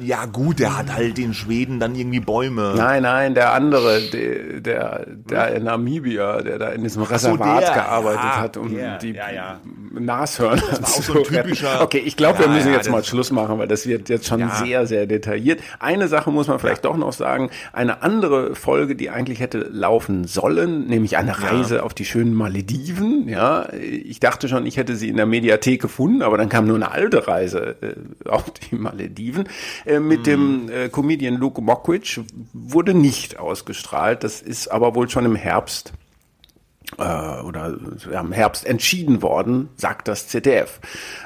Ja 0.00 0.26
gut, 0.26 0.58
der 0.58 0.76
hat 0.76 0.94
halt 0.94 1.18
in 1.18 1.34
Schweden 1.34 1.80
dann 1.80 1.94
irgendwie 1.94 2.20
Bäume. 2.20 2.74
Nein, 2.76 3.02
nein, 3.02 3.34
der 3.34 3.52
andere, 3.52 4.00
der, 4.00 4.60
der, 4.60 5.06
der 5.06 5.54
in 5.54 5.64
Namibia, 5.64 6.42
der 6.42 6.58
da 6.58 6.68
in 6.70 6.82
diesem 6.82 7.02
Reservat 7.02 7.66
so, 7.66 7.72
gearbeitet 7.72 8.20
ja, 8.22 8.40
hat, 8.40 8.56
um 8.56 8.74
der, 8.74 8.98
die 8.98 9.12
ja, 9.12 9.30
ja. 9.30 9.60
Nashörner 9.92 10.62
das 10.70 10.82
war 10.82 10.88
auch 10.88 11.02
so 11.02 11.14
ein 11.14 11.24
typischer. 11.24 11.82
Okay, 11.82 12.02
ich 12.04 12.16
glaube, 12.16 12.40
wir 12.40 12.48
müssen 12.48 12.72
jetzt 12.72 12.90
mal 12.90 13.02
Schluss 13.04 13.30
machen, 13.30 13.58
weil 13.58 13.68
das 13.68 13.86
wird 13.86 14.08
jetzt 14.08 14.26
schon 14.26 14.48
sehr, 14.62 14.86
sehr 14.86 15.06
detailliert. 15.06 15.60
Eine 15.78 16.08
Sache 16.08 16.30
muss 16.30 16.46
man 16.46 16.58
vielleicht 16.58 16.84
doch 16.84 16.96
noch 16.96 17.12
sagen. 17.12 17.50
Eine 17.72 18.02
andere 18.02 18.54
Folge, 18.54 18.94
die 18.96 19.10
eigentlich 19.10 19.40
hätte 19.40 19.58
laufen 19.58 20.24
sollen, 20.24 20.86
nämlich 20.86 21.16
eine 21.16 21.42
Reise 21.42 21.82
auf 21.82 21.94
die 21.94 22.04
schönen 22.04 22.34
Malediven. 22.34 23.28
Ja, 23.28 23.68
ich 23.72 24.20
dachte 24.20 24.48
schon, 24.48 24.66
ich 24.66 24.76
hätte 24.76 24.96
sie 24.96 25.08
in 25.08 25.16
der 25.16 25.26
Mediathek 25.26 25.82
gefunden, 25.82 26.22
aber 26.22 26.38
dann 26.38 26.48
kam 26.48 26.66
nur 26.66 26.76
eine 26.76 26.90
alte 26.90 27.26
Reise 27.26 27.76
äh, 27.80 28.28
auf 28.28 28.50
die 28.50 28.76
Malediven. 28.76 29.48
Äh, 29.90 30.00
mit 30.00 30.26
dem 30.26 30.70
äh, 30.70 30.88
Comedian 30.88 31.34
Luke 31.34 31.60
Mockridge 31.60 32.24
wurde 32.52 32.94
nicht 32.94 33.38
ausgestrahlt. 33.38 34.22
Das 34.22 34.40
ist 34.40 34.68
aber 34.68 34.94
wohl 34.94 35.08
schon 35.08 35.24
im 35.24 35.34
Herbst 35.34 35.92
äh, 36.98 37.02
oder 37.02 37.76
im 38.12 38.32
Herbst 38.32 38.66
entschieden 38.66 39.22
worden, 39.22 39.68
sagt 39.76 40.06
das 40.06 40.28
ZDF. 40.28 40.80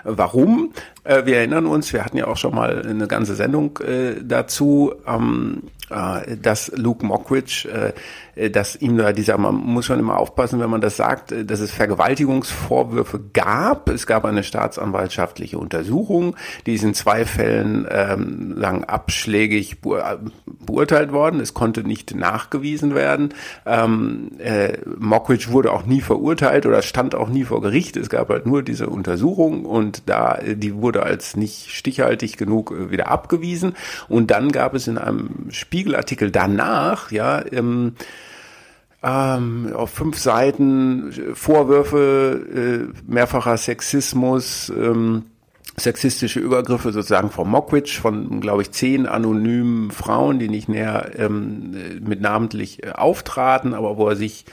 Warum? 0.04 0.72
Äh, 1.04 1.26
wir 1.26 1.36
erinnern 1.36 1.66
uns, 1.66 1.92
wir 1.92 2.04
hatten 2.04 2.16
ja 2.16 2.26
auch 2.26 2.38
schon 2.38 2.54
mal 2.54 2.86
eine 2.86 3.06
ganze 3.06 3.34
Sendung 3.34 3.78
äh, 3.78 4.14
dazu, 4.22 4.94
ähm, 5.06 5.64
äh, 5.64 5.73
dass 5.88 6.72
Luke 6.74 7.04
Mockridge 7.04 7.68
äh, 7.68 7.92
äh, 8.36 8.50
dass 8.50 8.76
ihm 8.76 8.96
da 8.96 9.12
dieser, 9.12 9.38
man 9.38 9.54
muss 9.54 9.86
schon 9.86 9.98
immer 9.98 10.18
aufpassen, 10.18 10.60
wenn 10.60 10.70
man 10.70 10.80
das 10.80 10.96
sagt, 10.96 11.32
äh, 11.32 11.44
dass 11.44 11.60
es 11.60 11.70
Vergewaltigungsvorwürfe 11.70 13.20
gab. 13.32 13.88
Es 13.88 14.06
gab 14.06 14.24
eine 14.24 14.42
staatsanwaltschaftliche 14.42 15.58
Untersuchung, 15.58 16.36
die 16.66 16.74
ist 16.74 16.84
in 16.84 16.94
zwei 16.94 17.24
Fällen 17.24 17.86
ähm, 17.90 18.54
lang 18.56 18.84
abschlägig 18.84 19.78
beurteilt 19.80 21.12
worden. 21.12 21.40
Es 21.40 21.54
konnte 21.54 21.84
nicht 21.84 22.14
nachgewiesen 22.14 22.94
werden. 22.94 23.34
Ähm, 23.66 24.32
äh, 24.38 24.78
Mockridge 24.98 25.48
wurde 25.50 25.72
auch 25.72 25.86
nie 25.86 26.00
verurteilt 26.00 26.66
oder 26.66 26.82
stand 26.82 27.14
auch 27.14 27.28
nie 27.28 27.44
vor 27.44 27.60
Gericht. 27.60 27.96
Es 27.96 28.08
gab 28.08 28.28
halt 28.28 28.46
nur 28.46 28.62
diese 28.62 28.88
Untersuchung 28.88 29.64
und 29.64 30.02
da 30.06 30.38
die 30.44 30.74
wurde 30.74 31.02
als 31.02 31.36
nicht 31.36 31.70
stichhaltig 31.70 32.36
genug 32.36 32.90
wieder 32.90 33.08
abgewiesen. 33.08 33.74
Und 34.08 34.30
dann 34.30 34.52
gab 34.52 34.74
es 34.74 34.88
in 34.88 34.98
einem 34.98 35.50
Spiegelartikel 35.74 36.30
danach, 36.30 37.10
ja, 37.10 37.42
ähm, 37.50 37.94
ähm, 39.02 39.72
auf 39.74 39.90
fünf 39.90 40.16
Seiten 40.18 41.12
Vorwürfe 41.34 42.92
äh, 42.94 43.10
mehrfacher 43.10 43.56
Sexismus, 43.56 44.68
ähm, 44.68 45.24
sexistische 45.76 46.38
Übergriffe 46.38 46.92
sozusagen 46.92 47.30
von 47.30 47.50
Mockridge, 47.50 47.98
von, 48.00 48.40
glaube 48.40 48.62
ich, 48.62 48.70
zehn 48.70 49.06
anonymen 49.06 49.90
Frauen, 49.90 50.38
die 50.38 50.48
nicht 50.48 50.68
näher 50.68 51.10
ähm, 51.16 51.74
mit 52.06 52.20
namentlich 52.20 52.84
äh, 52.84 52.90
auftraten, 52.92 53.74
aber 53.74 53.96
wo 53.96 54.08
er 54.08 54.14
sich 54.14 54.44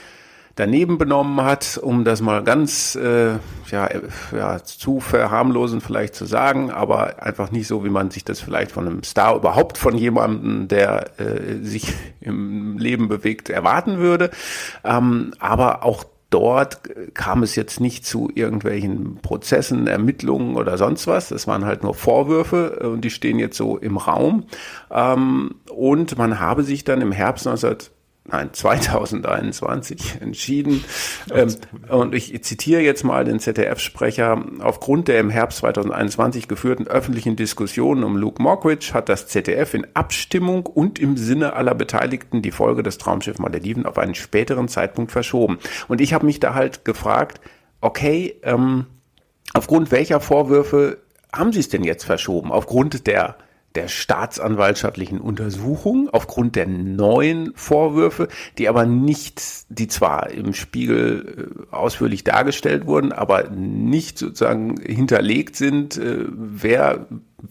daneben 0.54 0.98
benommen 0.98 1.44
hat, 1.44 1.78
um 1.82 2.04
das 2.04 2.20
mal 2.20 2.42
ganz 2.42 2.94
äh, 2.94 3.34
ja, 3.70 3.88
ja, 4.36 4.62
zu 4.62 5.00
verharmlosen 5.00 5.80
vielleicht 5.80 6.14
zu 6.14 6.26
sagen, 6.26 6.70
aber 6.70 7.22
einfach 7.22 7.50
nicht 7.50 7.66
so, 7.66 7.84
wie 7.84 7.90
man 7.90 8.10
sich 8.10 8.24
das 8.24 8.40
vielleicht 8.40 8.72
von 8.72 8.86
einem 8.86 9.02
Star 9.02 9.36
überhaupt 9.36 9.78
von 9.78 9.96
jemandem, 9.96 10.68
der 10.68 11.18
äh, 11.18 11.62
sich 11.62 11.94
im 12.20 12.78
Leben 12.78 13.08
bewegt, 13.08 13.48
erwarten 13.48 13.98
würde. 13.98 14.30
Ähm, 14.84 15.32
aber 15.38 15.84
auch 15.84 16.04
dort 16.32 16.80
kam 17.14 17.42
es 17.42 17.56
jetzt 17.56 17.80
nicht 17.80 18.06
zu 18.06 18.30
irgendwelchen 18.34 19.16
Prozessen, 19.16 19.86
Ermittlungen 19.86 20.56
oder 20.56 20.78
sonst 20.78 21.06
was. 21.06 21.28
Das 21.28 21.46
waren 21.46 21.64
halt 21.64 21.82
nur 21.82 21.94
Vorwürfe 21.94 22.78
äh, 22.80 22.86
und 22.86 23.02
die 23.02 23.10
stehen 23.10 23.38
jetzt 23.38 23.56
so 23.56 23.76
im 23.76 23.96
Raum. 23.96 24.44
Ähm, 24.90 25.56
und 25.70 26.18
man 26.18 26.40
habe 26.40 26.62
sich 26.62 26.84
dann 26.84 27.00
im 27.00 27.12
Herbst 27.12 27.46
19 27.46 27.76
nein, 28.24 28.50
2021 28.52 30.20
entschieden. 30.20 30.84
Ähm, 31.32 31.54
und 31.88 32.14
ich 32.14 32.42
zitiere 32.44 32.80
jetzt 32.80 33.04
mal 33.04 33.24
den 33.24 33.38
ZDF-Sprecher. 33.38 34.44
Aufgrund 34.60 35.08
der 35.08 35.20
im 35.20 35.30
Herbst 35.30 35.58
2021 35.58 36.48
geführten 36.48 36.86
öffentlichen 36.86 37.36
Diskussionen 37.36 38.04
um 38.04 38.16
Luke 38.16 38.42
Mockridge 38.42 38.90
hat 38.94 39.08
das 39.08 39.26
ZDF 39.28 39.74
in 39.74 39.86
Abstimmung 39.94 40.66
und 40.66 40.98
im 40.98 41.16
Sinne 41.16 41.54
aller 41.54 41.74
Beteiligten 41.74 42.42
die 42.42 42.52
Folge 42.52 42.82
des 42.82 42.98
Traumschiff 42.98 43.38
Malediven 43.38 43.86
auf 43.86 43.98
einen 43.98 44.14
späteren 44.14 44.68
Zeitpunkt 44.68 45.12
verschoben. 45.12 45.58
Und 45.88 46.00
ich 46.00 46.14
habe 46.14 46.26
mich 46.26 46.40
da 46.40 46.54
halt 46.54 46.84
gefragt, 46.84 47.40
okay, 47.80 48.36
ähm, 48.42 48.86
aufgrund 49.54 49.90
welcher 49.90 50.20
Vorwürfe 50.20 50.98
haben 51.32 51.52
Sie 51.52 51.60
es 51.60 51.68
denn 51.68 51.84
jetzt 51.84 52.04
verschoben? 52.04 52.52
Aufgrund 52.52 53.06
der 53.06 53.36
der 53.74 53.88
staatsanwaltschaftlichen 53.88 55.20
Untersuchung 55.20 56.08
aufgrund 56.12 56.56
der 56.56 56.66
neuen 56.66 57.52
Vorwürfe, 57.54 58.28
die 58.58 58.68
aber 58.68 58.86
nicht, 58.86 59.42
die 59.68 59.88
zwar 59.88 60.30
im 60.30 60.54
Spiegel 60.54 61.50
äh, 61.70 61.74
ausführlich 61.74 62.24
dargestellt 62.24 62.86
wurden, 62.86 63.12
aber 63.12 63.50
nicht 63.50 64.18
sozusagen 64.18 64.76
hinterlegt 64.80 65.56
sind, 65.56 65.96
äh, 65.96 66.24
wer 66.28 67.06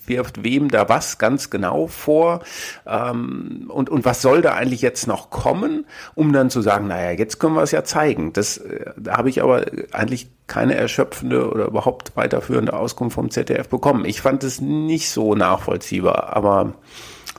wirft 0.05 0.43
wem 0.43 0.69
da 0.69 0.89
was 0.89 1.17
ganz 1.17 1.49
genau 1.49 1.87
vor 1.87 2.41
ähm, 2.85 3.65
und, 3.69 3.89
und 3.89 4.05
was 4.05 4.21
soll 4.21 4.41
da 4.41 4.53
eigentlich 4.53 4.81
jetzt 4.81 5.07
noch 5.07 5.29
kommen, 5.29 5.85
um 6.15 6.33
dann 6.33 6.49
zu 6.49 6.61
sagen, 6.61 6.87
naja, 6.87 7.11
jetzt 7.11 7.39
können 7.39 7.55
wir 7.55 7.63
es 7.63 7.71
ja 7.71 7.83
zeigen. 7.83 8.33
Das, 8.33 8.57
äh, 8.57 8.91
da 8.97 9.17
habe 9.17 9.29
ich 9.29 9.41
aber 9.41 9.65
eigentlich 9.91 10.29
keine 10.47 10.75
erschöpfende 10.75 11.49
oder 11.49 11.65
überhaupt 11.65 12.15
weiterführende 12.15 12.73
Auskunft 12.73 13.15
vom 13.15 13.31
ZDF 13.31 13.69
bekommen. 13.69 14.05
Ich 14.05 14.21
fand 14.21 14.43
es 14.43 14.59
nicht 14.59 15.09
so 15.09 15.35
nachvollziehbar, 15.35 16.35
aber 16.35 16.73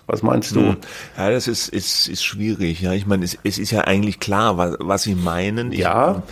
was 0.06 0.22
meinst 0.22 0.54
du? 0.56 0.60
Hm. 0.60 0.76
Ja, 1.16 1.30
das 1.30 1.46
ist, 1.46 1.68
ist, 1.68 2.08
ist 2.08 2.24
schwierig. 2.24 2.80
Ja, 2.80 2.92
ich 2.92 3.06
meine, 3.06 3.24
es, 3.24 3.38
es 3.44 3.58
ist 3.58 3.70
ja 3.70 3.82
eigentlich 3.82 4.20
klar, 4.20 4.56
was, 4.56 4.76
was 4.78 5.02
Sie 5.02 5.14
meinen. 5.14 5.72
Ja. 5.72 6.22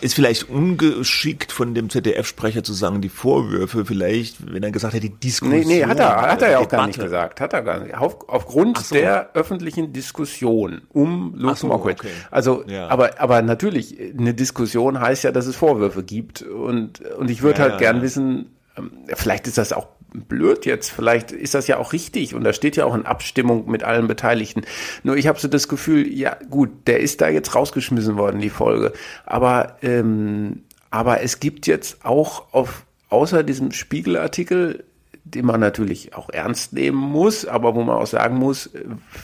Ist 0.00 0.14
vielleicht 0.14 0.48
ungeschickt 0.48 1.52
von 1.52 1.74
dem 1.74 1.90
ZDF-Sprecher 1.90 2.62
zu 2.62 2.72
sagen, 2.72 3.00
die 3.00 3.08
Vorwürfe 3.08 3.84
vielleicht, 3.84 4.52
wenn 4.52 4.62
er 4.62 4.70
gesagt 4.70 4.94
hätte, 4.94 5.08
die 5.08 5.16
Diskussion. 5.16 5.60
Nee, 5.66 5.80
nee, 5.80 5.84
hat 5.84 5.98
er, 5.98 6.22
hat 6.22 6.42
er 6.42 6.50
ja 6.50 6.58
auch 6.58 6.68
gar 6.68 6.86
nicht 6.86 6.98
gesagt. 6.98 7.40
Hat 7.40 7.52
er 7.52 7.62
gar 7.62 7.80
nicht. 7.80 7.94
Auf, 7.96 8.28
aufgrund 8.28 8.78
so. 8.78 8.94
der 8.94 9.30
öffentlichen 9.34 9.92
Diskussion 9.92 10.82
um 10.90 11.34
Luke 11.36 11.56
so, 11.56 11.66
Mockridge. 11.66 12.02
Okay. 12.02 12.12
Also, 12.30 12.64
ja. 12.66 12.88
aber, 12.88 13.20
aber 13.20 13.42
natürlich, 13.42 13.98
eine 13.98 14.34
Diskussion 14.34 15.00
heißt 15.00 15.24
ja, 15.24 15.32
dass 15.32 15.46
es 15.46 15.56
Vorwürfe 15.56 16.02
gibt. 16.02 16.42
Und, 16.42 17.00
und 17.00 17.30
ich 17.30 17.42
würde 17.42 17.62
ja, 17.62 17.68
halt 17.70 17.78
gern 17.78 18.02
wissen, 18.02 18.50
ähm, 18.76 18.92
vielleicht 19.14 19.46
ist 19.46 19.58
das 19.58 19.72
auch 19.72 19.88
blöd 20.12 20.66
jetzt, 20.66 20.90
vielleicht 20.90 21.32
ist 21.32 21.54
das 21.54 21.66
ja 21.66 21.78
auch 21.78 21.92
richtig 21.92 22.34
und 22.34 22.44
da 22.44 22.52
steht 22.52 22.76
ja 22.76 22.84
auch 22.84 22.94
in 22.94 23.06
Abstimmung 23.06 23.70
mit 23.70 23.84
allen 23.84 24.08
Beteiligten. 24.08 24.62
Nur 25.02 25.16
ich 25.16 25.26
habe 25.26 25.38
so 25.38 25.48
das 25.48 25.68
Gefühl, 25.68 26.06
ja 26.12 26.36
gut, 26.48 26.70
der 26.86 27.00
ist 27.00 27.20
da 27.20 27.28
jetzt 27.28 27.54
rausgeschmissen 27.54 28.16
worden, 28.16 28.40
die 28.40 28.50
Folge. 28.50 28.92
Aber, 29.26 29.76
ähm, 29.82 30.62
aber 30.90 31.22
es 31.22 31.40
gibt 31.40 31.66
jetzt 31.66 32.04
auch 32.04 32.52
auf, 32.52 32.84
außer 33.08 33.42
diesem 33.42 33.72
Spiegelartikel 33.72 34.84
den 35.24 35.44
man 35.44 35.60
natürlich 35.60 36.14
auch 36.14 36.30
ernst 36.30 36.72
nehmen 36.72 36.98
muss, 36.98 37.44
aber 37.44 37.74
wo 37.74 37.82
man 37.82 37.96
auch 37.96 38.06
sagen 38.06 38.36
muss, 38.36 38.70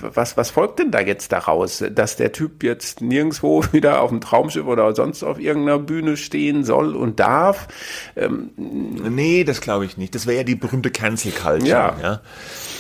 was, 0.01 0.37
was 0.37 0.51
folgt 0.51 0.79
denn 0.79 0.91
da 0.91 1.01
jetzt 1.01 1.33
daraus? 1.33 1.83
Dass 1.91 2.17
der 2.17 2.33
Typ 2.33 2.63
jetzt 2.63 3.01
nirgendwo 3.01 3.65
wieder 3.73 4.01
auf 4.01 4.11
dem 4.11 4.21
Traumschiff 4.21 4.67
oder 4.67 4.95
sonst 4.95 5.23
auf 5.23 5.41
irgendeiner 5.41 5.79
Bühne 5.79 6.17
stehen 6.17 6.65
soll 6.65 6.95
und 6.95 7.19
darf? 7.19 7.69
Ähm, 8.15 8.51
nee, 8.57 9.45
das 9.45 9.61
glaube 9.61 9.85
ich 9.85 9.97
nicht. 9.97 10.15
Das 10.15 10.27
wäre 10.27 10.39
ja 10.39 10.45
die 10.45 10.55
berühmte 10.55 10.91
Cancel 10.91 11.33
Culture. 11.33 11.69
Ja. 11.69 11.97
ja. 12.01 12.21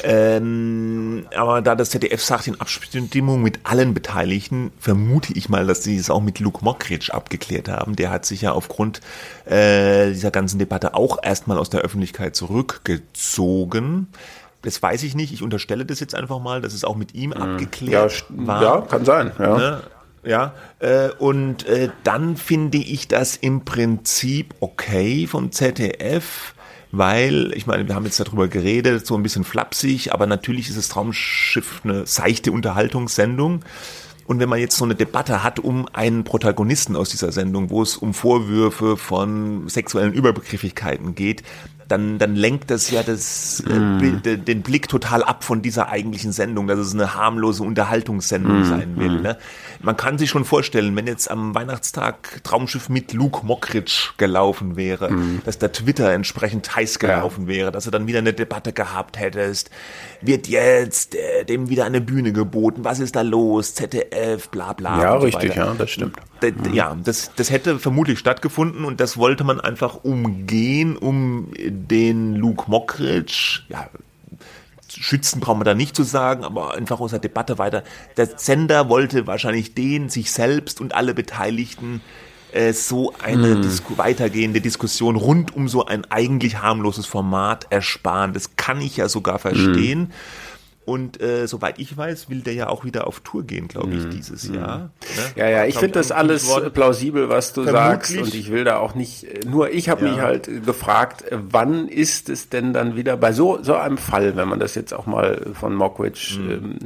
Ähm, 0.04 1.26
aber 1.34 1.62
da 1.62 1.74
das 1.74 1.90
ZDF 1.90 2.22
sagt, 2.22 2.46
in 2.46 2.60
Abstimmung 2.60 3.42
mit 3.42 3.60
allen 3.64 3.94
Beteiligten, 3.94 4.70
vermute 4.78 5.32
ich 5.32 5.48
mal, 5.48 5.66
dass 5.66 5.82
sie 5.82 5.96
es 5.96 6.10
auch 6.10 6.22
mit 6.22 6.38
Luke 6.38 6.64
Mockridge 6.64 7.12
abgeklärt 7.12 7.68
haben. 7.68 7.96
Der 7.96 8.10
hat 8.10 8.26
sich 8.26 8.42
ja 8.42 8.52
aufgrund 8.52 9.00
äh, 9.46 10.10
dieser 10.12 10.30
ganzen 10.30 10.58
Debatte 10.58 10.94
auch 10.94 11.18
erstmal 11.22 11.58
aus 11.58 11.70
der 11.70 11.80
Öffentlichkeit 11.80 12.36
zurückgezogen. 12.36 13.15
Das 14.62 14.82
weiß 14.82 15.02
ich 15.04 15.14
nicht. 15.14 15.32
Ich 15.32 15.42
unterstelle 15.42 15.86
das 15.86 16.00
jetzt 16.00 16.14
einfach 16.14 16.40
mal, 16.40 16.60
dass 16.60 16.74
es 16.74 16.84
auch 16.84 16.96
mit 16.96 17.14
ihm 17.14 17.30
mhm. 17.30 17.36
abgeklärt 17.36 18.26
ja, 18.30 18.46
war. 18.46 18.62
Ja, 18.62 18.80
kann 18.82 19.04
sein. 19.04 19.32
Ja. 19.38 19.56
Ne? 19.56 19.82
Ja, 20.24 20.54
äh, 20.80 21.10
und 21.18 21.66
äh, 21.66 21.90
dann 22.02 22.36
finde 22.36 22.78
ich 22.78 23.06
das 23.06 23.36
im 23.36 23.64
Prinzip 23.64 24.56
okay 24.58 25.28
vom 25.28 25.52
ZDF, 25.52 26.54
weil, 26.90 27.52
ich 27.54 27.68
meine, 27.68 27.86
wir 27.86 27.94
haben 27.94 28.06
jetzt 28.06 28.18
darüber 28.18 28.48
geredet, 28.48 29.06
so 29.06 29.14
ein 29.14 29.22
bisschen 29.22 29.44
flapsig, 29.44 30.12
aber 30.12 30.26
natürlich 30.26 30.68
ist 30.68 30.78
das 30.78 30.88
Traumschiff 30.88 31.82
eine 31.84 32.06
seichte 32.06 32.50
Unterhaltungssendung. 32.50 33.64
Und 34.26 34.40
wenn 34.40 34.48
man 34.48 34.58
jetzt 34.58 34.76
so 34.76 34.84
eine 34.84 34.96
Debatte 34.96 35.44
hat 35.44 35.60
um 35.60 35.86
einen 35.92 36.24
Protagonisten 36.24 36.96
aus 36.96 37.10
dieser 37.10 37.30
Sendung, 37.30 37.70
wo 37.70 37.82
es 37.82 37.96
um 37.96 38.12
Vorwürfe 38.12 38.96
von 38.96 39.68
sexuellen 39.68 40.12
Überbegrifflichkeiten 40.12 41.14
geht, 41.14 41.44
dann, 41.88 42.18
dann 42.18 42.34
lenkt 42.34 42.70
das 42.70 42.90
ja 42.90 43.02
das, 43.02 43.62
mm. 43.66 44.22
äh, 44.24 44.36
den 44.36 44.62
Blick 44.62 44.88
total 44.88 45.22
ab 45.22 45.44
von 45.44 45.62
dieser 45.62 45.88
eigentlichen 45.88 46.32
Sendung, 46.32 46.66
dass 46.66 46.78
es 46.78 46.94
eine 46.94 47.14
harmlose 47.14 47.62
Unterhaltungssendung 47.62 48.62
mm. 48.62 48.64
sein 48.64 48.96
will. 48.96 49.18
Mm. 49.18 49.22
Ne? 49.22 49.38
Man 49.80 49.96
kann 49.96 50.18
sich 50.18 50.30
schon 50.30 50.44
vorstellen, 50.44 50.96
wenn 50.96 51.06
jetzt 51.06 51.30
am 51.30 51.54
Weihnachtstag 51.54 52.42
Traumschiff 52.42 52.88
mit 52.88 53.12
Luke 53.12 53.46
Mockridge 53.46 54.10
gelaufen 54.16 54.76
wäre, 54.76 55.12
mm. 55.12 55.42
dass 55.44 55.58
der 55.58 55.72
Twitter 55.72 56.10
entsprechend 56.12 56.74
heiß 56.74 56.98
gelaufen 56.98 57.42
ja. 57.42 57.48
wäre, 57.48 57.72
dass 57.72 57.84
du 57.84 57.90
dann 57.90 58.06
wieder 58.06 58.18
eine 58.18 58.32
Debatte 58.32 58.72
gehabt 58.72 59.18
hättest, 59.18 59.70
wird 60.20 60.48
jetzt 60.48 61.14
äh, 61.14 61.44
dem 61.44 61.68
wieder 61.68 61.84
eine 61.84 62.00
Bühne 62.00 62.32
geboten, 62.32 62.84
was 62.84 62.98
ist 62.98 63.16
da 63.16 63.22
los, 63.22 63.74
ZDF, 63.74 64.48
bla 64.48 64.72
bla. 64.72 65.02
Ja, 65.02 65.16
richtig, 65.16 65.52
so 65.52 65.60
ja, 65.60 65.74
das 65.74 65.90
stimmt. 65.90 66.16
Mhm. 66.42 66.74
Ja, 66.74 66.96
das, 67.02 67.32
das 67.36 67.50
hätte 67.50 67.78
vermutlich 67.78 68.18
stattgefunden 68.18 68.84
und 68.84 69.00
das 69.00 69.16
wollte 69.16 69.44
man 69.44 69.60
einfach 69.60 70.04
umgehen, 70.04 70.96
um 70.96 71.48
den 71.56 72.34
Luke 72.34 72.64
Mockridge, 72.68 73.62
ja, 73.68 73.88
schützen 74.88 75.40
brauchen 75.40 75.60
wir 75.60 75.64
da 75.64 75.74
nicht 75.74 75.96
zu 75.96 76.02
sagen, 76.02 76.44
aber 76.44 76.74
einfach 76.74 77.00
aus 77.00 77.10
der 77.10 77.18
Debatte 77.18 77.58
weiter. 77.58 77.82
Der 78.16 78.26
Sender 78.38 78.88
wollte 78.88 79.26
wahrscheinlich 79.26 79.74
den, 79.74 80.08
sich 80.08 80.32
selbst 80.32 80.80
und 80.80 80.94
alle 80.94 81.14
Beteiligten 81.14 82.00
äh, 82.52 82.72
so 82.72 83.12
eine 83.22 83.56
mm. 83.56 83.62
Disku 83.62 83.98
weitergehende 83.98 84.60
Diskussion 84.60 85.16
rund 85.16 85.54
um 85.54 85.68
so 85.68 85.84
ein 85.86 86.04
eigentlich 86.10 86.62
harmloses 86.62 87.06
Format 87.06 87.66
ersparen. 87.70 88.32
Das 88.32 88.56
kann 88.56 88.80
ich 88.80 88.96
ja 88.96 89.08
sogar 89.08 89.38
verstehen. 89.38 90.00
Mm. 90.00 90.12
Und 90.86 91.20
äh, 91.20 91.48
soweit 91.48 91.80
ich 91.80 91.96
weiß, 91.96 92.30
will 92.30 92.42
der 92.42 92.54
ja 92.54 92.68
auch 92.68 92.84
wieder 92.84 93.08
auf 93.08 93.18
Tour 93.18 93.42
gehen, 93.42 93.66
glaube 93.66 93.92
ich, 93.92 94.04
mhm. 94.04 94.10
dieses 94.10 94.48
Jahr. 94.48 94.78
Ne? 94.78 94.90
Ja, 95.34 95.48
ja, 95.48 95.64
ich 95.64 95.76
finde 95.76 95.94
das 95.94 96.12
alles 96.12 96.48
plausibel, 96.72 97.28
was 97.28 97.52
du 97.52 97.64
Vermutlich. 97.64 97.90
sagst. 97.90 98.16
Und 98.18 98.34
ich 98.36 98.52
will 98.52 98.62
da 98.62 98.76
auch 98.76 98.94
nicht, 98.94 99.44
nur 99.44 99.72
ich 99.72 99.88
habe 99.88 100.06
ja. 100.06 100.12
mich 100.12 100.20
halt 100.20 100.64
gefragt, 100.64 101.24
wann 101.32 101.88
ist 101.88 102.28
es 102.28 102.50
denn 102.50 102.72
dann 102.72 102.94
wieder 102.94 103.16
bei 103.16 103.32
so, 103.32 103.58
so 103.62 103.74
einem 103.74 103.98
Fall, 103.98 104.36
wenn 104.36 104.46
man 104.46 104.60
das 104.60 104.76
jetzt 104.76 104.94
auch 104.94 105.06
mal 105.06 105.44
von 105.54 105.74
Mockridge, 105.74 106.38
mhm. 106.38 106.50
ähm, 106.52 106.78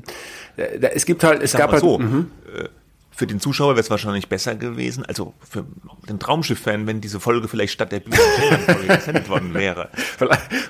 es 0.56 1.04
gibt 1.04 1.22
halt, 1.22 1.42
es 1.42 1.52
gab 1.52 1.72
halt, 1.72 1.82
so, 1.82 1.98
mhm. 1.98 2.30
Äh, 2.56 2.68
für 3.20 3.26
den 3.26 3.38
Zuschauer 3.38 3.72
wäre 3.72 3.80
es 3.80 3.90
wahrscheinlich 3.90 4.30
besser 4.30 4.54
gewesen, 4.54 5.04
also 5.04 5.34
für 5.46 5.66
den 6.08 6.18
Traumschiff-Fan, 6.18 6.86
wenn 6.86 7.02
diese 7.02 7.20
Folge 7.20 7.48
vielleicht 7.48 7.74
statt 7.74 7.92
der 7.92 8.00
Bühnen 8.00 8.16
gesendet 8.88 9.28
worden 9.28 9.52
wäre. 9.52 9.90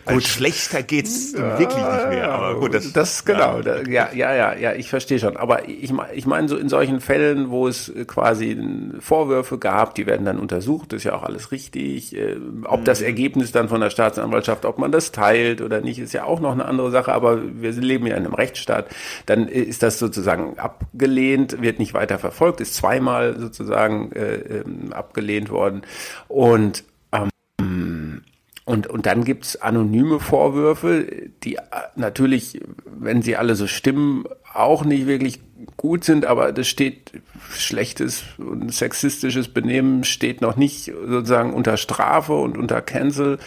gut, 0.04 0.24
schlechter 0.24 0.82
geht's 0.82 1.32
ja, 1.32 1.60
wirklich 1.60 1.84
nicht 1.84 2.08
mehr. 2.08 2.32
Aber 2.32 2.58
gut, 2.58 2.74
das, 2.74 2.92
das 2.92 3.24
genau, 3.24 3.60
ja. 3.60 4.12
ja, 4.12 4.34
ja, 4.34 4.56
ja, 4.56 4.72
ich 4.72 4.90
verstehe 4.90 5.20
schon. 5.20 5.36
Aber 5.36 5.68
ich, 5.68 5.92
ich 6.12 6.26
meine 6.26 6.48
so 6.48 6.56
in 6.56 6.68
solchen 6.68 6.98
Fällen, 7.00 7.50
wo 7.50 7.68
es 7.68 7.92
quasi 8.08 8.60
Vorwürfe 8.98 9.56
gab, 9.58 9.94
die 9.94 10.06
werden 10.06 10.26
dann 10.26 10.40
untersucht, 10.40 10.92
ist 10.92 11.04
ja 11.04 11.14
auch 11.14 11.22
alles 11.22 11.52
richtig. 11.52 12.16
Äh, 12.16 12.34
ob 12.64 12.84
das 12.84 12.98
mhm. 12.98 13.06
Ergebnis 13.06 13.52
dann 13.52 13.68
von 13.68 13.80
der 13.80 13.90
Staatsanwaltschaft, 13.90 14.64
ob 14.64 14.78
man 14.78 14.90
das 14.90 15.12
teilt 15.12 15.60
oder 15.60 15.82
nicht, 15.82 16.00
ist 16.00 16.14
ja 16.14 16.24
auch 16.24 16.40
noch 16.40 16.50
eine 16.50 16.64
andere 16.64 16.90
Sache. 16.90 17.12
Aber 17.12 17.40
wir 17.44 17.70
leben 17.70 18.08
ja 18.08 18.16
in 18.16 18.24
einem 18.24 18.34
Rechtsstaat. 18.34 18.86
Dann 19.26 19.46
ist 19.46 19.84
das 19.84 20.00
sozusagen 20.00 20.58
abgelehnt, 20.58 21.62
wird 21.62 21.78
nicht 21.78 21.94
weiter 21.94 22.18
verfolgt 22.18 22.39
verfolgt, 22.40 22.61
ist 22.62 22.74
zweimal 22.74 23.38
sozusagen 23.38 24.12
äh, 24.12 24.37
ähm, 24.37 24.92
abgelehnt 24.92 25.50
worden. 25.50 25.83
Und 26.29 26.85
ähm, 27.12 28.22
und, 28.64 28.87
und 28.87 29.07
dann 29.07 29.24
gibt's 29.24 29.57
anonyme 29.57 30.20
Vorwürfe, 30.20 31.07
die 31.42 31.57
äh, 31.57 31.61
natürlich, 31.96 32.61
wenn 32.87 33.20
sie 33.20 33.37
alle 33.37 33.57
so 33.57 33.66
stimmen, 33.66 34.24
auch 34.55 34.85
nicht 34.85 35.07
wirklich 35.07 35.40
gut 35.77 36.05
sind, 36.05 36.27
aber 36.27 36.53
das 36.53 36.68
steht 36.68 37.12
schlechtes 37.57 38.23
und 38.38 38.73
sexistisches 38.73 39.49
Benehmen 39.49 40.05
steht 40.05 40.40
noch 40.40 40.57
nicht 40.57 40.92
sozusagen 41.07 41.53
unter 41.53 41.77
Strafe 41.77 42.35
und 42.35 42.57
unter 42.57 42.81
Cancel, 42.81 43.38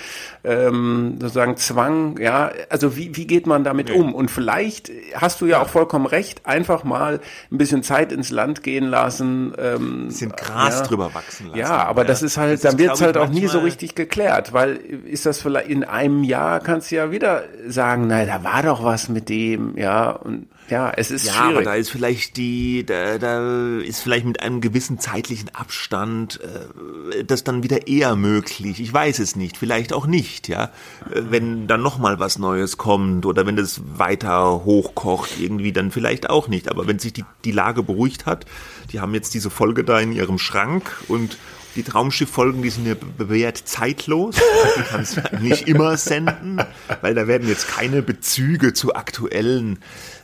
ähm, 0.43 1.17
sozusagen 1.19 1.58
Zwang. 1.58 2.17
Ja, 2.19 2.52
also 2.69 2.97
wie, 2.97 3.15
wie 3.15 3.28
geht 3.28 3.47
man 3.47 3.63
damit 3.63 3.89
nee. 3.89 3.95
um? 3.95 4.13
Und 4.13 4.30
vielleicht 4.30 4.91
hast 5.15 5.41
du 5.41 5.45
ja, 5.45 5.58
ja, 5.58 5.63
auch 5.63 5.69
vollkommen 5.69 6.06
recht, 6.06 6.45
einfach 6.45 6.84
mal 6.84 7.19
ein 7.52 7.58
bisschen 7.58 7.84
Zeit 7.84 8.12
ins 8.12 8.30
Land 8.30 8.63
gehen 8.63 8.86
lassen. 8.86 9.54
Ähm, 9.58 10.06
ein 10.06 10.08
bisschen 10.08 10.32
Gras 10.32 10.80
ja. 10.80 10.86
drüber 10.86 11.13
wachsen 11.13 11.47
lassen. 11.47 11.60
Ja, 11.60 11.86
aber 11.86 12.02
ja. 12.02 12.08
das 12.08 12.21
ist 12.21 12.38
halt, 12.38 12.63
das 12.63 12.71
dann 12.71 12.80
wird 12.80 12.93
es 12.93 13.02
halt 13.02 13.17
auch 13.17 13.30
nie 13.30 13.47
so 13.47 13.60
richtig 13.60 13.95
geklärt, 13.95 14.54
weil 14.54 14.76
ist 14.76 15.26
das 15.26 15.41
vielleicht 15.41 15.69
in 15.69 15.84
einem 15.84 16.23
Jahr 16.23 16.60
kannst 16.60 16.91
du 16.91 16.95
ja 16.95 17.12
wieder 17.12 17.43
sagen, 17.67 18.08
na, 18.08 18.26
da 18.26 18.43
war 18.43 18.63
doch 18.63 18.84
was 18.84 19.10
mit 19.10 19.30
dem, 19.30 19.78
ja, 19.78 20.12
und 20.12 20.47
ja, 20.69 20.91
es 20.95 21.12
ist 21.12 21.26
ja, 21.26 21.34
schwierig. 21.34 21.56
aber 21.56 21.63
da 21.63 21.76
ist 21.76 21.89
vielleicht 21.89 22.38
die, 22.38 22.86
da, 22.86 23.17
da 23.17 23.80
ist 23.80 24.02
vielleicht 24.02 24.26
mit 24.26 24.41
einem 24.41 24.62
gewissen 24.62 24.99
zeitlichen 24.99 25.54
Abstand 25.54 26.39
äh, 26.41 27.23
das 27.23 27.43
dann 27.43 27.63
wieder 27.63 27.88
eher 27.88 28.15
möglich. 28.15 28.80
Ich 28.80 28.93
weiß 28.93 29.19
es 29.19 29.36
nicht, 29.36 29.58
vielleicht 29.58 29.93
auch 29.93 30.08
nicht, 30.08 30.47
ja. 30.47 30.65
Äh, 31.12 31.21
wenn 31.30 31.67
dann 31.67 31.82
noch 31.82 31.97
mal 31.97 32.19
was 32.19 32.39
Neues 32.39 32.78
kommt 32.78 33.26
oder 33.26 33.45
wenn 33.45 33.56
das 33.56 33.82
weiter 33.97 34.63
hochkocht 34.63 35.39
irgendwie, 35.39 35.73
dann 35.73 35.91
vielleicht 35.91 36.30
auch 36.30 36.47
nicht. 36.47 36.69
Aber 36.69 36.88
wenn 36.88 36.99
sich 36.99 37.13
die, 37.13 37.26
die 37.43 37.52
Lage 37.52 37.84
beruhigt 37.84 38.26
hat, 38.26 38.45
die 38.91 38.99
haben 38.99 39.13
jetzt 39.13 39.34
diese 39.34 39.49
Folge 39.49 39.84
da 39.84 39.99
in 39.99 40.12
ihrem 40.12 40.39
Schrank 40.39 41.04
und 41.08 41.38
die 41.76 41.84
Traumschiff-Folgen, 41.84 42.62
die 42.62 42.69
sind 42.69 42.86
ja 42.86 42.95
bewährt 43.17 43.58
zeitlos. 43.58 44.36
Die 44.78 44.82
kannst 44.84 45.17
du 45.17 45.21
nicht 45.39 45.67
immer 45.67 45.97
senden, 45.97 46.62
weil 47.02 47.15
da 47.15 47.28
werden 47.28 47.47
jetzt 47.47 47.67
keine 47.67 48.02
Bezüge 48.02 48.73
zu 48.73 48.95
aktuellen 48.95 49.80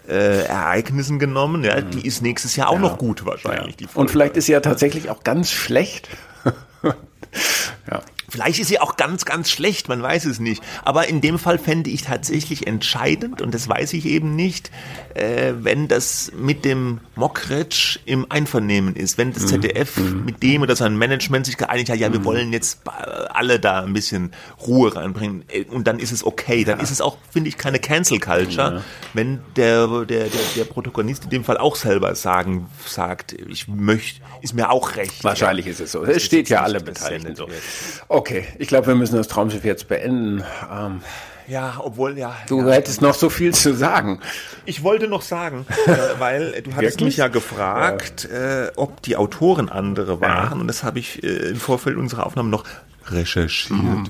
äh, 0.09 0.43
Ereignissen 0.43 1.19
genommen. 1.19 1.63
Ja, 1.63 1.81
die 1.81 2.05
ist 2.05 2.21
nächstes 2.21 2.55
Jahr 2.55 2.69
auch 2.69 2.73
ja. 2.73 2.79
noch 2.79 2.97
gut 2.97 3.25
wahrscheinlich. 3.25 3.75
Ja. 3.79 3.87
Und 3.93 4.11
vielleicht 4.11 4.37
ist 4.37 4.45
sie 4.47 4.53
ja 4.53 4.59
tatsächlich 4.59 5.09
auch 5.09 5.23
ganz 5.23 5.51
schlecht. 5.51 6.09
ja. 6.83 8.01
Vielleicht 8.29 8.59
ist 8.59 8.67
sie 8.67 8.79
auch 8.79 8.95
ganz, 8.95 9.25
ganz 9.25 9.49
schlecht, 9.49 9.89
man 9.89 10.01
weiß 10.01 10.25
es 10.25 10.39
nicht. 10.39 10.63
Aber 10.83 11.07
in 11.07 11.21
dem 11.21 11.39
Fall 11.39 11.57
fände 11.57 11.89
ich 11.89 12.03
tatsächlich 12.03 12.67
entscheidend, 12.67 13.41
und 13.41 13.53
das 13.53 13.67
weiß 13.67 13.93
ich 13.93 14.05
eben 14.05 14.35
nicht, 14.35 14.71
äh, 15.15 15.53
wenn 15.59 15.87
das 15.87 16.31
mit 16.37 16.65
dem 16.65 16.99
Mockridge 17.15 17.99
im 18.05 18.25
Einvernehmen 18.29 18.95
ist, 18.95 19.17
wenn 19.17 19.33
das 19.33 19.47
ZDF 19.47 19.97
mhm. 19.97 20.25
mit 20.25 20.43
dem 20.43 20.61
oder 20.61 20.75
sein 20.75 20.97
Management 20.97 21.45
sich 21.45 21.57
geeinigt 21.57 21.89
hat, 21.89 21.97
ja, 21.97 22.11
wir 22.11 22.19
mhm. 22.19 22.25
wollen 22.25 22.53
jetzt 22.53 22.79
alle 23.29 23.59
da 23.59 23.83
ein 23.83 23.93
bisschen 23.93 24.31
Ruhe 24.65 24.95
reinbringen 24.95 25.43
äh, 25.49 25.65
und 25.65 25.87
dann 25.87 25.99
ist 25.99 26.11
es 26.11 26.23
okay. 26.23 26.63
Dann 26.63 26.77
ja. 26.77 26.83
ist 26.83 26.91
es 26.91 27.01
auch, 27.01 27.17
finde 27.31 27.49
ich, 27.49 27.57
keine 27.57 27.79
Cancel 27.79 28.19
Culture, 28.19 28.75
ja. 28.75 28.81
wenn 29.13 29.39
der, 29.55 29.87
der, 30.05 30.25
der, 30.25 30.41
der 30.55 30.63
Protagonist 30.65 31.25
in 31.25 31.29
dem 31.31 31.43
Fall 31.43 31.57
auch 31.57 31.75
selber 31.75 32.15
sagen, 32.15 32.69
sagt, 32.85 33.33
ich 33.33 33.67
möchte, 33.67 34.21
ist 34.41 34.53
mir 34.53 34.69
auch 34.69 34.95
recht. 34.95 35.23
Wahrscheinlich 35.23 35.65
ja. 35.65 35.71
ist 35.71 35.79
es 35.79 35.91
so. 35.91 36.03
Es 36.03 36.23
steht 36.23 36.49
ja 36.49 36.61
alle 36.61 36.79
beteiligt. 36.79 37.37
So. 37.37 37.47
Okay, 38.07 38.18
ich 38.57 38.67
glaube, 38.67 38.87
wir 38.87 38.95
müssen 38.95 39.15
das 39.15 39.27
Traumschiff 39.27 39.63
jetzt 39.63 39.87
beenden. 39.87 40.43
Ähm, 40.71 41.01
ja, 41.47 41.79
obwohl 41.79 42.17
ja. 42.17 42.35
Du 42.47 42.61
ja, 42.61 42.73
hättest 42.73 43.01
noch 43.01 43.15
so 43.15 43.29
viel 43.29 43.53
zu 43.53 43.73
sagen. 43.73 44.19
Ich 44.65 44.83
wollte 44.83 45.07
noch 45.07 45.23
sagen, 45.23 45.65
äh, 45.87 45.91
weil 46.19 46.61
du 46.61 46.75
hattest 46.75 47.01
mich 47.01 47.17
ja 47.17 47.27
gefragt, 47.27 48.29
ja. 48.31 48.65
Äh, 48.65 48.71
ob 48.75 49.01
die 49.01 49.15
Autoren 49.15 49.67
andere 49.69 50.21
waren. 50.21 50.55
Ja. 50.55 50.61
Und 50.61 50.67
das 50.67 50.83
habe 50.83 50.99
ich 50.99 51.23
äh, 51.23 51.49
im 51.49 51.55
Vorfeld 51.55 51.97
unserer 51.97 52.25
Aufnahme 52.25 52.49
noch 52.49 52.65
recherchiert. 53.07 53.79
Mhm. 53.79 54.07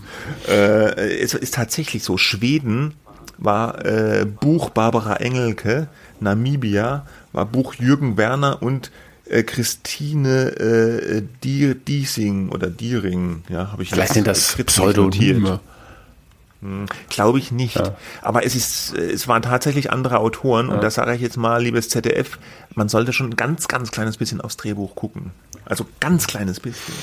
Äh, 0.47 1.21
es 1.21 1.33
ist 1.33 1.53
tatsächlich 1.53 2.03
so. 2.03 2.17
Schweden 2.17 2.95
war 3.37 3.85
äh, 3.85 4.25
Buch 4.25 4.69
Barbara 4.69 5.15
Engelke, 5.15 5.87
Namibia 6.19 7.05
war 7.31 7.45
Buch 7.45 7.75
Jürgen 7.75 8.17
Werner 8.17 8.61
und 8.61 8.91
äh, 9.29 9.43
Christine 9.43 10.49
äh, 10.57 11.23
Diesing 11.43 12.49
oder 12.49 12.69
Diering, 12.69 13.43
ja, 13.49 13.71
habe 13.71 13.83
ich 13.83 13.89
Vielleicht 13.89 14.13
sind 14.13 14.27
das 14.27 14.55
Pseudonyme. 14.55 15.59
Hm, 16.61 16.87
Glaube 17.09 17.39
ich 17.39 17.51
nicht. 17.51 17.77
Ja. 17.77 17.95
Aber 18.21 18.45
es 18.45 18.55
ist, 18.55 18.93
es 18.93 19.27
waren 19.27 19.41
tatsächlich 19.41 19.91
andere 19.91 20.19
Autoren 20.19 20.67
ja. 20.67 20.73
und 20.73 20.83
da 20.83 20.89
sage 20.89 21.15
ich 21.15 21.21
jetzt 21.21 21.37
mal, 21.37 21.61
liebes 21.61 21.89
ZDF, 21.89 22.37
man 22.75 22.89
sollte 22.89 23.13
schon 23.13 23.29
ein 23.29 23.35
ganz, 23.35 23.67
ganz 23.67 23.91
kleines 23.91 24.17
bisschen 24.17 24.41
aufs 24.41 24.57
Drehbuch 24.57 24.95
gucken. 24.95 25.31
Also 25.65 25.85
ganz 25.99 26.27
kleines 26.27 26.59
bisschen. 26.59 26.93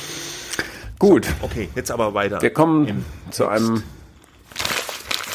Gut. 0.99 1.25
So, 1.27 1.33
okay, 1.43 1.69
jetzt 1.75 1.91
aber 1.91 2.15
weiter. 2.15 2.43
Wir 2.43 2.51
kommen 2.51 3.05
zu 3.31 3.49
einem 3.49 3.83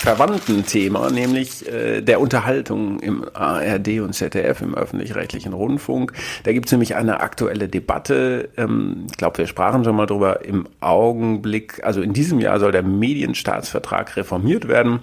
verwandten 0.01 0.65
Thema, 0.65 1.11
nämlich 1.11 1.67
äh, 1.71 2.01
der 2.01 2.19
Unterhaltung 2.19 2.99
im 3.01 3.23
ARD 3.33 3.99
und 3.99 4.13
ZDF, 4.13 4.61
im 4.61 4.73
öffentlich-rechtlichen 4.73 5.53
Rundfunk. 5.53 6.13
Da 6.43 6.53
gibt 6.53 6.65
es 6.65 6.71
nämlich 6.71 6.95
eine 6.95 7.19
aktuelle 7.19 7.69
Debatte. 7.69 8.49
Ähm, 8.57 9.05
ich 9.11 9.17
glaube, 9.17 9.37
wir 9.37 9.47
sprachen 9.47 9.83
schon 9.83 9.95
mal 9.95 10.07
drüber. 10.07 10.43
Im 10.43 10.67
Augenblick, 10.79 11.83
also 11.83 12.01
in 12.01 12.13
diesem 12.13 12.39
Jahr 12.39 12.59
soll 12.59 12.71
der 12.71 12.81
Medienstaatsvertrag 12.81 14.17
reformiert 14.17 14.67
werden 14.67 15.01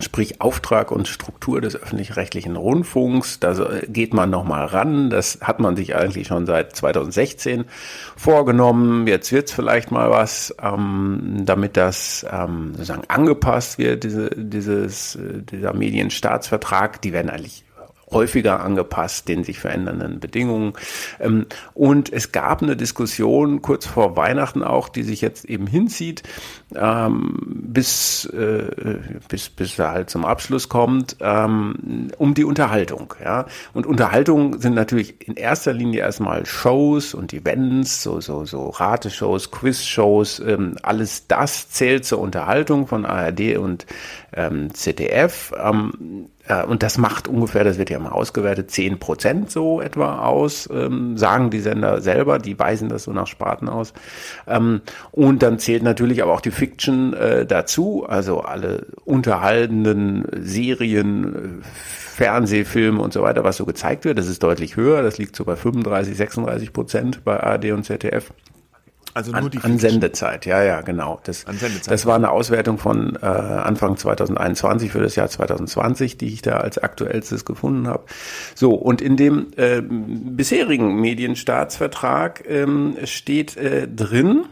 sprich 0.00 0.40
Auftrag 0.40 0.90
und 0.90 1.08
Struktur 1.08 1.60
des 1.60 1.76
öffentlich-rechtlichen 1.76 2.56
Rundfunks. 2.56 3.40
Da 3.40 3.54
geht 3.86 4.14
man 4.14 4.30
nochmal 4.30 4.66
ran. 4.66 5.10
Das 5.10 5.38
hat 5.40 5.60
man 5.60 5.76
sich 5.76 5.94
eigentlich 5.96 6.28
schon 6.28 6.46
seit 6.46 6.74
2016 6.76 7.64
vorgenommen. 8.16 9.06
Jetzt 9.06 9.32
wird's 9.32 9.52
vielleicht 9.52 9.90
mal 9.90 10.10
was, 10.10 10.54
ähm, 10.62 11.42
damit 11.44 11.76
das 11.76 12.26
ähm, 12.30 12.72
sozusagen 12.72 13.04
angepasst 13.08 13.78
wird, 13.78 14.04
diese, 14.04 14.30
dieses, 14.30 15.16
äh, 15.16 15.42
dieser 15.42 15.72
Medienstaatsvertrag. 15.72 17.00
Die 17.02 17.12
werden 17.12 17.30
eigentlich 17.30 17.63
häufiger 18.14 18.60
angepasst 18.60 19.28
den 19.28 19.44
sich 19.44 19.58
verändernden 19.58 20.20
Bedingungen. 20.20 20.74
Ähm, 21.20 21.46
und 21.74 22.12
es 22.12 22.32
gab 22.32 22.62
eine 22.62 22.76
Diskussion 22.76 23.62
kurz 23.62 23.86
vor 23.86 24.16
Weihnachten 24.16 24.62
auch, 24.62 24.88
die 24.88 25.02
sich 25.02 25.20
jetzt 25.20 25.44
eben 25.44 25.66
hinzieht, 25.66 26.22
ähm, 26.74 27.36
bis, 27.44 28.24
äh, 28.26 28.98
bis, 29.28 29.48
bis 29.48 29.78
er 29.78 29.90
halt 29.90 30.10
zum 30.10 30.24
Abschluss 30.24 30.68
kommt, 30.68 31.16
ähm, 31.20 32.08
um 32.18 32.34
die 32.34 32.44
Unterhaltung. 32.44 33.14
Ja? 33.22 33.46
Und 33.72 33.86
Unterhaltung 33.86 34.60
sind 34.60 34.74
natürlich 34.74 35.26
in 35.26 35.34
erster 35.34 35.72
Linie 35.72 36.00
erstmal 36.00 36.46
Shows 36.46 37.14
und 37.14 37.32
Events, 37.32 38.02
so, 38.02 38.20
so, 38.20 38.44
so 38.44 38.68
Rateshows, 38.70 39.50
Quizshows, 39.50 40.42
alles 40.82 41.26
das 41.26 41.70
zählt 41.70 42.04
zur 42.04 42.18
Unterhaltung 42.18 42.86
von 42.86 43.04
ARD 43.04 43.56
und 43.58 43.86
ZDF. 44.72 45.52
Und 46.68 46.82
das 46.82 46.98
macht 46.98 47.26
ungefähr, 47.26 47.64
das 47.64 47.78
wird 47.78 47.88
ja 47.88 47.98
mal 47.98 48.12
ausgewertet, 48.12 48.70
zehn 48.70 48.98
Prozent 48.98 49.50
so 49.50 49.80
etwa 49.80 50.18
aus, 50.26 50.68
ähm, 50.70 51.16
sagen 51.16 51.48
die 51.48 51.60
Sender 51.60 52.02
selber, 52.02 52.38
die 52.38 52.58
weisen 52.58 52.90
das 52.90 53.04
so 53.04 53.12
nach 53.12 53.26
Sparten 53.26 53.68
aus. 53.68 53.94
Ähm, 54.46 54.82
und 55.10 55.42
dann 55.42 55.58
zählt 55.58 55.82
natürlich 55.82 56.22
aber 56.22 56.34
auch 56.34 56.42
die 56.42 56.50
Fiction 56.50 57.14
äh, 57.14 57.46
dazu, 57.46 58.04
also 58.06 58.40
alle 58.40 58.86
unterhaltenden 59.06 60.26
Serien, 60.42 61.62
Fernsehfilme 62.14 63.00
und 63.00 63.12
so 63.12 63.22
weiter, 63.22 63.42
was 63.42 63.56
so 63.56 63.64
gezeigt 63.64 64.04
wird. 64.04 64.18
Das 64.18 64.28
ist 64.28 64.42
deutlich 64.42 64.76
höher, 64.76 65.02
das 65.02 65.18
liegt 65.18 65.34
so 65.34 65.44
bei 65.44 65.56
35, 65.56 66.16
36 66.16 66.72
Prozent 66.72 67.24
bei 67.24 67.40
ARD 67.40 67.72
und 67.72 67.84
ZDF. 67.84 68.32
Also 69.14 69.30
nur 69.30 69.48
die 69.48 69.58
an, 69.58 69.78
Sendezeit, 69.78 70.44
ja, 70.44 70.62
ja, 70.64 70.80
genau. 70.80 71.20
Das, 71.22 71.44
das 71.86 72.04
war 72.04 72.16
eine 72.16 72.30
Auswertung 72.30 72.78
von 72.78 73.16
äh, 73.22 73.24
Anfang 73.24 73.96
2021 73.96 74.90
für 74.90 75.00
das 75.00 75.14
Jahr 75.14 75.28
2020, 75.28 76.18
die 76.18 76.26
ich 76.26 76.42
da 76.42 76.56
als 76.56 76.78
aktuellstes 76.78 77.44
gefunden 77.44 77.86
habe. 77.86 78.04
So, 78.56 78.74
und 78.74 79.00
in 79.00 79.16
dem 79.16 79.52
äh, 79.56 79.80
bisherigen 79.82 81.00
Medienstaatsvertrag 81.00 82.44
ähm, 82.48 82.96
steht 83.04 83.56
äh, 83.56 83.86
drin, 83.86 84.46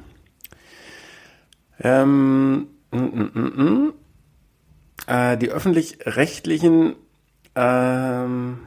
ähm, 1.83 2.68
mm, 2.92 2.98
mm 2.98 3.92
äh, 5.09 5.37
die 5.37 5.48
öffentlich-rechtlichen 5.48 6.94
ähm, 7.57 8.59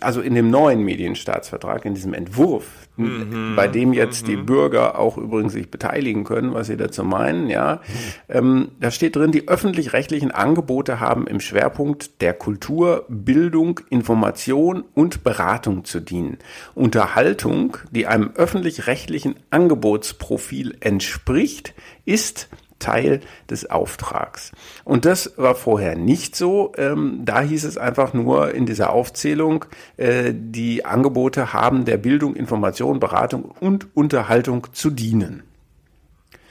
also 0.00 0.20
in 0.20 0.34
dem 0.34 0.50
neuen 0.50 0.82
Medienstaatsvertrag, 0.84 1.84
in 1.84 1.94
diesem 1.94 2.14
Entwurf, 2.14 2.87
mhm, 2.98 3.56
bei 3.56 3.68
dem 3.68 3.92
jetzt 3.92 4.22
mhm. 4.22 4.26
die 4.26 4.36
Bürger 4.36 4.98
auch 4.98 5.16
übrigens 5.16 5.52
sich 5.52 5.70
beteiligen 5.70 6.24
können, 6.24 6.54
was 6.54 6.66
sie 6.66 6.76
dazu 6.76 7.04
meinen, 7.04 7.48
ja, 7.48 7.80
ähm, 8.28 8.68
da 8.80 8.90
steht 8.90 9.16
drin, 9.16 9.32
die 9.32 9.48
öffentlich-rechtlichen 9.48 10.30
Angebote 10.30 11.00
haben 11.00 11.26
im 11.26 11.40
Schwerpunkt 11.40 12.20
der 12.20 12.34
Kultur, 12.34 13.04
Bildung, 13.08 13.80
Information 13.90 14.84
und 14.94 15.24
Beratung 15.24 15.84
zu 15.84 16.00
dienen. 16.00 16.38
Unterhaltung, 16.74 17.76
die 17.90 18.06
einem 18.06 18.30
öffentlich-rechtlichen 18.34 19.36
Angebotsprofil 19.50 20.76
entspricht, 20.80 21.74
ist 22.04 22.48
Teil 22.78 23.20
des 23.50 23.70
Auftrags. 23.70 24.52
Und 24.84 25.04
das 25.04 25.32
war 25.36 25.54
vorher 25.54 25.96
nicht 25.96 26.36
so. 26.36 26.72
Ähm, 26.76 27.22
da 27.24 27.40
hieß 27.40 27.64
es 27.64 27.78
einfach 27.78 28.14
nur 28.14 28.54
in 28.54 28.66
dieser 28.66 28.90
Aufzählung, 28.90 29.64
äh, 29.96 30.32
die 30.34 30.84
Angebote 30.84 31.52
haben 31.52 31.84
der 31.84 31.96
Bildung, 31.98 32.36
Information, 32.36 33.00
Beratung 33.00 33.44
und 33.60 33.88
Unterhaltung 33.94 34.68
zu 34.72 34.90
dienen. 34.90 35.42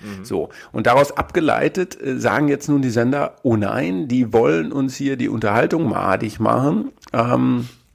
Mhm. 0.01 0.25
So, 0.25 0.49
und 0.71 0.87
daraus 0.87 1.15
abgeleitet 1.17 1.99
äh, 2.01 2.19
sagen 2.19 2.47
jetzt 2.47 2.69
nun 2.69 2.81
die 2.81 2.89
Sender, 2.89 3.35
oh 3.43 3.55
nein, 3.55 4.07
die 4.07 4.33
wollen 4.33 4.71
uns 4.71 4.95
hier 4.95 5.17
die 5.17 5.29
Unterhaltung 5.29 5.89
madig 5.89 6.39
machen. 6.39 6.91
Ähm, 7.13 7.59
äh, 7.59 7.63
äh, 7.63 7.86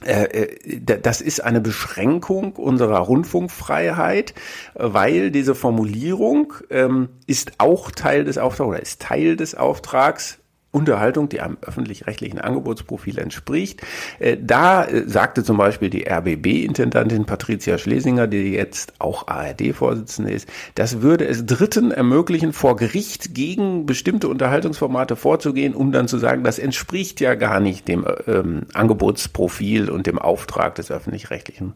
das 0.00 1.20
ist 1.20 1.40
eine 1.44 1.60
Beschränkung 1.60 2.52
unserer 2.56 2.98
Rundfunkfreiheit, 2.98 4.34
weil 4.74 5.30
diese 5.30 5.54
Formulierung 5.54 6.54
ähm, 6.70 7.08
ist 7.26 7.52
auch 7.58 7.90
Teil 7.90 8.24
des 8.24 8.38
Auftrags 8.38 8.68
oder 8.68 8.82
ist 8.82 9.02
Teil 9.02 9.36
des 9.36 9.54
Auftrags 9.54 10.38
Unterhaltung, 10.78 11.28
die 11.28 11.40
einem 11.40 11.58
öffentlich-rechtlichen 11.60 12.38
Angebotsprofil 12.38 13.18
entspricht. 13.18 13.82
Äh, 14.20 14.36
da 14.40 14.84
äh, 14.84 15.08
sagte 15.08 15.42
zum 15.42 15.56
Beispiel 15.56 15.90
die 15.90 16.08
RBB-Intendantin 16.08 17.26
Patricia 17.26 17.78
Schlesinger, 17.78 18.28
die 18.28 18.52
jetzt 18.52 18.94
auch 19.00 19.26
ARD-Vorsitzende 19.26 20.30
ist, 20.30 20.48
das 20.76 21.02
würde 21.02 21.26
es 21.26 21.44
Dritten 21.44 21.90
ermöglichen, 21.90 22.52
vor 22.52 22.76
Gericht 22.76 23.34
gegen 23.34 23.86
bestimmte 23.86 24.28
Unterhaltungsformate 24.28 25.16
vorzugehen, 25.16 25.74
um 25.74 25.90
dann 25.90 26.06
zu 26.06 26.18
sagen, 26.18 26.44
das 26.44 26.58
entspricht 26.60 27.20
ja 27.20 27.34
gar 27.34 27.58
nicht 27.58 27.88
dem 27.88 28.06
ähm, 28.26 28.62
Angebotsprofil 28.72 29.90
und 29.90 30.06
dem 30.06 30.18
Auftrag 30.18 30.76
des 30.76 30.90
öffentlich-rechtlichen 30.90 31.74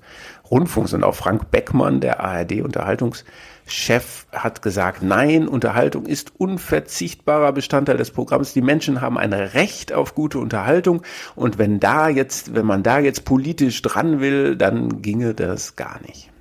Rundfunks. 0.51 0.95
Und 0.95 1.03
auch 1.03 1.15
Frank 1.17 1.51
Beckmann, 1.51 2.01
der 2.01 2.21
ARD-Unterhaltungs 2.21 3.25
Chef 3.73 4.27
hat 4.33 4.63
gesagt, 4.63 5.03
nein, 5.03 5.49
Unterhaltung 5.49 6.07
ist 6.07 6.33
unverzichtbarer 6.39 7.53
Bestandteil 7.53 7.97
des 7.97 8.11
Programms. 8.11 8.53
Die 8.53 8.61
Menschen 8.61 9.01
haben 9.01 9.19
ein 9.19 9.33
Recht 9.33 9.93
auf 9.93 10.15
gute 10.15 10.39
Unterhaltung. 10.39 11.03
Und 11.35 11.59
wenn 11.59 11.81
da 11.81 12.09
jetzt, 12.09 12.55
wenn 12.55 12.67
man 12.67 12.83
da 12.83 12.99
jetzt 12.99 13.25
politisch 13.25 13.81
dran 13.83 14.21
will, 14.21 14.57
dann 14.57 15.03
ginge 15.03 15.35
das 15.35 15.77
gar 15.77 16.01
nicht. 16.03 16.32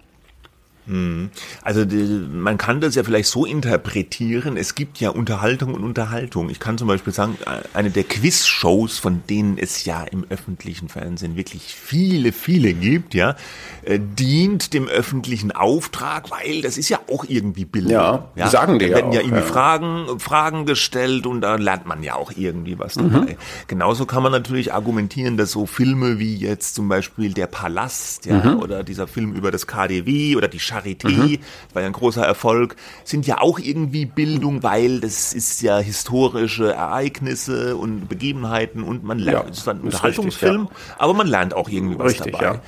Hm. 0.91 1.29
Also 1.61 1.85
die, 1.85 2.03
man 2.29 2.57
kann 2.57 2.81
das 2.81 2.95
ja 2.95 3.03
vielleicht 3.03 3.29
so 3.29 3.45
interpretieren, 3.45 4.57
es 4.57 4.75
gibt 4.75 4.99
ja 4.99 5.09
Unterhaltung 5.09 5.73
und 5.73 5.85
Unterhaltung. 5.85 6.49
Ich 6.49 6.59
kann 6.59 6.77
zum 6.77 6.89
Beispiel 6.89 7.13
sagen, 7.13 7.37
eine 7.73 7.91
der 7.91 8.03
Quiz-Shows, 8.03 8.99
von 8.99 9.23
denen 9.29 9.57
es 9.57 9.85
ja 9.85 10.03
im 10.03 10.25
öffentlichen 10.29 10.89
Fernsehen 10.89 11.37
wirklich 11.37 11.63
viele, 11.63 12.33
viele 12.33 12.73
gibt, 12.73 13.13
ja, 13.13 13.37
äh, 13.83 13.99
dient 14.01 14.73
dem 14.73 14.89
öffentlichen 14.89 15.53
Auftrag, 15.53 16.29
weil 16.29 16.61
das 16.61 16.77
ist 16.77 16.89
ja 16.89 16.99
auch 17.09 17.23
irgendwie 17.25 17.63
Bildung. 17.63 17.93
Ja, 17.93 18.27
ja? 18.35 18.49
sagen 18.49 18.77
die 18.77 18.89
da 18.89 18.95
werden 18.95 19.13
ja, 19.13 19.21
auch, 19.21 19.23
irgendwie 19.23 19.43
ja. 19.43 19.47
Fragen, 19.47 20.19
Fragen 20.19 20.65
gestellt 20.65 21.25
und 21.25 21.39
da 21.39 21.55
lernt 21.55 21.85
man 21.85 22.03
ja 22.03 22.15
auch 22.15 22.33
irgendwie 22.35 22.77
was 22.77 22.97
mhm. 22.97 23.13
dabei. 23.13 23.31
Mhm. 23.31 23.37
Genauso 23.67 24.05
kann 24.05 24.23
man 24.23 24.33
natürlich 24.33 24.73
argumentieren, 24.73 25.37
dass 25.37 25.51
so 25.51 25.65
Filme 25.65 26.19
wie 26.19 26.35
jetzt 26.35 26.75
zum 26.75 26.89
Beispiel 26.89 27.33
Der 27.33 27.47
Palast, 27.47 28.25
ja, 28.25 28.43
mhm. 28.43 28.59
oder 28.59 28.83
dieser 28.83 29.07
Film 29.07 29.31
über 29.33 29.51
das 29.51 29.67
KDW 29.67 30.35
oder 30.35 30.49
die 30.49 30.59
Charité, 30.59 30.80
mhm. 30.83 31.39
war 31.73 31.81
ja 31.81 31.87
ein 31.87 31.93
großer 31.93 32.25
Erfolg, 32.25 32.75
sind 33.03 33.27
ja 33.27 33.39
auch 33.39 33.59
irgendwie 33.59 34.05
Bildung, 34.05 34.63
weil 34.63 34.99
das 34.99 35.33
ist 35.33 35.61
ja 35.61 35.79
historische 35.79 36.73
Ereignisse 36.73 37.75
und 37.75 38.07
Begebenheiten 38.07 38.83
und 38.83 39.03
man 39.03 39.19
lernt, 39.19 39.45
ja, 39.45 39.51
es 39.51 39.59
ist 39.59 39.67
ein 39.67 39.81
Unterhaltungsfilm, 39.81 40.61
richtig, 40.67 40.87
ja. 40.89 40.95
aber 40.99 41.13
man 41.13 41.27
lernt 41.27 41.53
auch 41.53 41.69
irgendwie 41.69 41.97
was 41.97 42.13
richtig, 42.13 42.33
dabei. 42.33 42.45
Ja. 42.45 42.61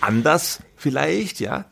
Anders 0.00 0.60
vielleicht, 0.76 1.40
ja, 1.40 1.64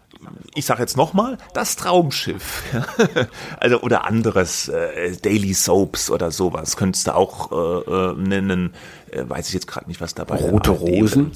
ich 0.54 0.66
sage 0.66 0.80
jetzt 0.80 0.96
nochmal, 0.96 1.38
das 1.54 1.76
Traumschiff. 1.76 2.62
also 3.60 3.80
oder 3.80 4.06
anderes, 4.06 4.68
äh, 4.68 5.16
Daily 5.16 5.54
Soaps 5.54 6.10
oder 6.10 6.30
sowas, 6.30 6.76
könntest 6.76 7.06
du 7.06 7.14
auch 7.14 7.52
äh, 7.52 7.90
äh, 7.90 8.14
nennen. 8.14 8.74
Äh, 9.10 9.28
weiß 9.28 9.48
ich 9.48 9.54
jetzt 9.54 9.66
gerade 9.66 9.86
nicht, 9.86 10.00
was 10.00 10.14
dabei 10.14 10.38
ist. 10.38 10.50
Rote 10.50 10.70
Rosen. 10.70 11.32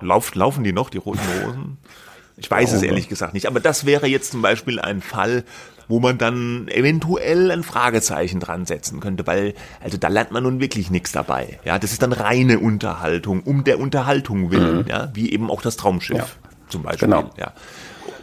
Lauf, 0.00 0.34
laufen 0.34 0.64
die 0.64 0.72
noch, 0.72 0.90
die 0.90 0.98
roten 0.98 1.20
Rosen? 1.44 1.78
Ich 2.38 2.50
weiß 2.50 2.72
es 2.72 2.82
ehrlich 2.82 3.08
gesagt 3.08 3.34
nicht. 3.34 3.46
Aber 3.46 3.60
das 3.60 3.84
wäre 3.84 4.06
jetzt 4.06 4.30
zum 4.30 4.42
Beispiel 4.42 4.78
ein 4.80 5.02
Fall, 5.02 5.44
wo 5.88 6.00
man 6.00 6.18
dann 6.18 6.68
eventuell 6.68 7.50
ein 7.50 7.62
Fragezeichen 7.62 8.40
dran 8.40 8.66
setzen 8.66 9.00
könnte, 9.00 9.26
weil, 9.26 9.54
also 9.82 9.96
da 9.96 10.08
lernt 10.08 10.30
man 10.30 10.42
nun 10.42 10.60
wirklich 10.60 10.90
nichts 10.90 11.12
dabei. 11.12 11.58
Ja, 11.64 11.78
das 11.78 11.92
ist 11.92 12.02
dann 12.02 12.12
reine 12.12 12.60
Unterhaltung, 12.60 13.42
um 13.42 13.64
der 13.64 13.80
Unterhaltung 13.80 14.50
willen, 14.50 14.82
mhm. 14.82 14.86
ja, 14.88 15.10
wie 15.14 15.32
eben 15.32 15.50
auch 15.50 15.62
das 15.62 15.76
Traumschiff 15.76 16.18
ja. 16.18 16.26
zum 16.68 16.82
Beispiel. 16.82 17.08
Genau. 17.08 17.30
Ja 17.36 17.52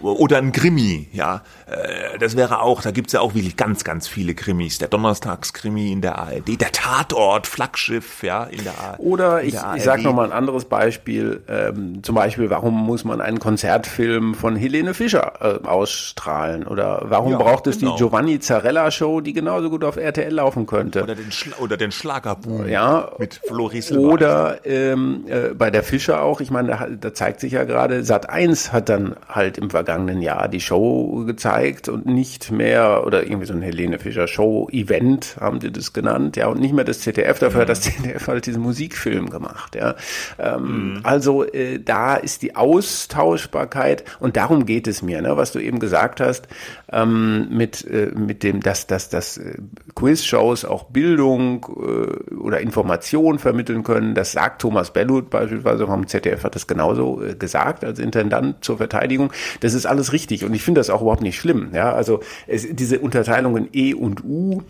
oder 0.05 0.37
ein 0.37 0.51
Krimi, 0.51 1.07
ja. 1.13 1.41
Äh, 1.67 2.19
das 2.19 2.35
wäre 2.35 2.61
auch, 2.61 2.81
da 2.81 2.91
gibt's 2.91 3.13
ja 3.13 3.21
auch 3.21 3.33
wirklich 3.33 3.57
ganz, 3.57 3.83
ganz 3.83 4.07
viele 4.07 4.35
Krimis. 4.35 4.77
Der 4.77 4.87
Donnerstagskrimi 4.87 5.91
in 5.91 6.01
der 6.01 6.19
ARD, 6.19 6.61
der 6.61 6.71
Tatort, 6.71 7.47
Flaggschiff, 7.47 8.21
ja, 8.23 8.43
in 8.43 8.63
der 8.63 8.73
ARD. 8.79 8.99
Oder 8.99 9.43
ich, 9.43 9.55
ich 9.75 9.83
sage 9.83 10.03
nochmal 10.03 10.25
ein 10.25 10.31
anderes 10.31 10.65
Beispiel, 10.65 11.41
ähm, 11.47 12.03
zum 12.03 12.15
Beispiel, 12.15 12.49
warum 12.49 12.85
muss 12.85 13.03
man 13.03 13.21
einen 13.21 13.39
Konzertfilm 13.39 14.35
von 14.35 14.55
Helene 14.55 14.93
Fischer 14.93 15.61
äh, 15.63 15.67
ausstrahlen? 15.67 16.67
Oder 16.67 17.05
warum 17.05 17.31
ja, 17.31 17.37
braucht 17.37 17.67
es 17.67 17.79
genau. 17.79 17.93
die 17.93 17.97
Giovanni 17.97 18.39
Zarella 18.39 18.91
Show, 18.91 19.21
die 19.21 19.33
genauso 19.33 19.69
gut 19.69 19.83
auf 19.83 19.97
RTL 19.97 20.31
laufen 20.31 20.67
könnte? 20.67 21.03
Oder 21.03 21.15
den, 21.15 21.31
Schla 21.31 21.57
oder 21.57 21.77
den 21.77 21.91
Schlagerboom 21.91 22.67
ja, 22.67 23.09
mit 23.17 23.41
Floris 23.47 23.91
Oder 23.91 24.65
ähm, 24.65 25.25
äh, 25.27 25.53
bei 25.53 25.71
der 25.71 25.83
Fischer 25.83 26.21
auch, 26.21 26.41
ich 26.41 26.51
meine, 26.51 26.69
da, 26.69 26.87
da 26.89 27.13
zeigt 27.13 27.39
sich 27.39 27.53
ja 27.53 27.63
gerade, 27.63 28.03
Sat 28.03 28.29
1 28.29 28.71
hat 28.71 28.89
dann 28.89 29.15
halt 29.27 29.57
im 29.57 29.69
Vergleich 29.69 29.94
vergangenen 29.95 30.21
Jahr 30.21 30.47
die 30.49 30.59
Show 30.59 31.23
gezeigt 31.25 31.87
und 31.87 32.05
nicht 32.05 32.51
mehr, 32.51 33.03
oder 33.05 33.23
irgendwie 33.23 33.45
so 33.45 33.53
ein 33.53 33.61
Helene 33.61 33.97
Fischer 33.97 34.27
Show-Event, 34.27 35.37
haben 35.39 35.59
die 35.59 35.71
das 35.71 35.93
genannt, 35.93 36.35
ja, 36.35 36.47
und 36.47 36.59
nicht 36.59 36.73
mehr 36.73 36.83
das 36.83 36.99
ZDF, 36.99 37.39
dafür 37.39 37.59
mhm. 37.59 37.61
hat 37.61 37.69
das 37.69 37.81
ZDF 37.81 38.27
halt 38.27 38.45
diesen 38.45 38.61
Musikfilm 38.61 39.29
gemacht, 39.29 39.75
ja. 39.75 39.95
Ähm, 40.37 40.95
mhm. 40.95 40.99
Also 41.03 41.45
äh, 41.45 41.79
da 41.79 42.15
ist 42.15 42.41
die 42.41 42.55
Austauschbarkeit 42.55 44.03
und 44.19 44.35
darum 44.35 44.65
geht 44.65 44.87
es 44.87 45.01
mir, 45.01 45.21
ne, 45.21 45.37
was 45.37 45.53
du 45.53 45.59
eben 45.59 45.79
gesagt 45.79 46.19
hast, 46.19 46.47
ähm, 46.91 47.47
mit, 47.49 47.85
äh, 47.85 48.11
mit 48.15 48.43
dem, 48.43 48.61
dass, 48.61 48.87
dass, 48.87 49.09
dass 49.09 49.37
äh, 49.37 49.57
Quiz-Shows 49.95 50.65
auch 50.65 50.85
Bildung 50.85 51.65
äh, 51.69 52.33
oder 52.35 52.59
Information 52.59 53.39
vermitteln 53.39 53.83
können. 53.83 54.13
Das 54.13 54.33
sagt 54.33 54.61
Thomas 54.61 54.91
Bellut 54.91 55.29
beispielsweise 55.29 55.85
vom 55.85 56.07
ZDF 56.07 56.43
hat 56.43 56.55
das 56.55 56.67
genauso 56.67 57.21
äh, 57.23 57.35
gesagt 57.35 57.83
als 57.83 57.99
Intendant 57.99 58.63
zur 58.63 58.77
Verteidigung. 58.77 59.31
Das 59.61 59.73
ist 59.75 59.85
alles 59.85 60.13
richtig 60.13 60.45
und 60.45 60.53
ich 60.53 60.63
finde 60.63 60.79
das 60.79 60.89
auch 60.89 61.01
überhaupt 61.01 61.21
nicht 61.21 61.37
schlimm. 61.37 61.69
Ja, 61.73 61.93
also 61.93 62.21
es, 62.47 62.67
diese 62.71 62.99
Unterteilung 62.99 63.57
in 63.57 63.69
E 63.73 63.93
und 63.93 64.23
U 64.23 64.63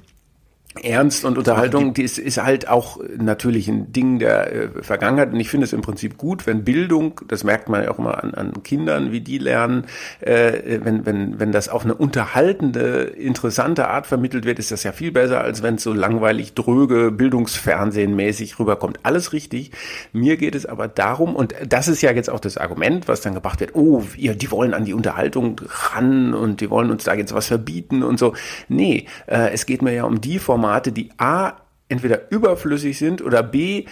Ernst 0.84 1.24
und 1.24 1.38
Unterhaltung, 1.38 1.94
die 1.94 2.04
ist, 2.04 2.18
ist 2.18 2.42
halt 2.42 2.68
auch 2.68 3.00
natürlich 3.18 3.68
ein 3.68 3.94
Ding 3.94 4.20
der 4.20 4.54
äh, 4.54 4.70
Vergangenheit. 4.82 5.32
Und 5.32 5.40
ich 5.40 5.50
finde 5.50 5.66
es 5.66 5.74
im 5.74 5.82
Prinzip 5.82 6.18
gut, 6.18 6.46
wenn 6.46 6.64
Bildung, 6.64 7.22
das 7.28 7.44
merkt 7.44 7.70
man 7.70 7.84
ja 7.84 7.92
auch 7.92 8.00
immer 8.00 8.24
an, 8.24 8.34
an 8.34 8.64
Kindern, 8.64 9.12
wie 9.12 9.22
die 9.22 9.38
lernen, 9.38 9.86
äh, 10.20 10.80
wenn, 10.84 11.06
wenn, 11.06 11.40
wenn 11.40 11.52
das 11.52 11.70
auf 11.70 11.86
eine 11.86 11.96
unterhaltende, 11.96 13.04
interessante 13.04 13.88
Art 13.88 14.06
vermittelt 14.06 14.46
wird, 14.46 14.60
ist 14.60 14.72
das 14.72 14.84
ja 14.84 14.92
viel 14.92 15.12
besser, 15.12 15.42
als 15.42 15.64
wenn 15.64 15.76
es 15.76 15.84
so 15.84 15.94
langweilig, 15.94 16.54
dröge, 16.54 17.12
Bildungsfernsehen 17.12 18.16
mäßig 18.16 18.60
rüberkommt. 18.60 19.00
Alles 19.04 19.34
richtig. 19.34 19.72
Mir 20.12 20.36
geht 20.36 20.56
es 20.56 20.66
aber 20.66 20.88
darum, 20.88 21.36
und 21.36 21.56
das 21.68 21.88
ist 21.88 22.02
ja 22.02 22.12
jetzt 22.12 22.30
auch 22.30 22.40
das 22.40 22.58
Argument, 22.58 23.08
was 23.08 23.22
dann 23.22 23.34
gebracht 23.34 23.62
wird, 23.62 23.76
oh, 23.76 24.04
ihr, 24.18 24.36
die 24.36 24.52
wollen 24.52 24.74
an 24.74 24.84
die 24.84 24.94
Unterhaltung 24.94 25.62
ran 25.68 26.34
und 26.34 26.60
die 26.60 26.70
wollen 26.70 26.92
uns 26.92 27.06
da 27.06 27.14
jetzt 27.14 27.34
was 27.34 27.48
verbieten 27.48 28.04
und 28.04 28.20
so. 28.20 28.34
Nee, 28.68 29.06
äh, 29.28 29.54
es 29.54 29.66
geht 29.66 29.82
mir 29.82 29.94
ja 29.94 30.04
um 30.04 30.20
die 30.20 30.38
Formate, 30.38 30.65
Formate, 30.66 30.92
die 30.92 31.12
A 31.20 31.65
entweder 31.88 32.32
überflüssig 32.32 32.98
sind 32.98 33.22
oder 33.22 33.44
B 33.44 33.86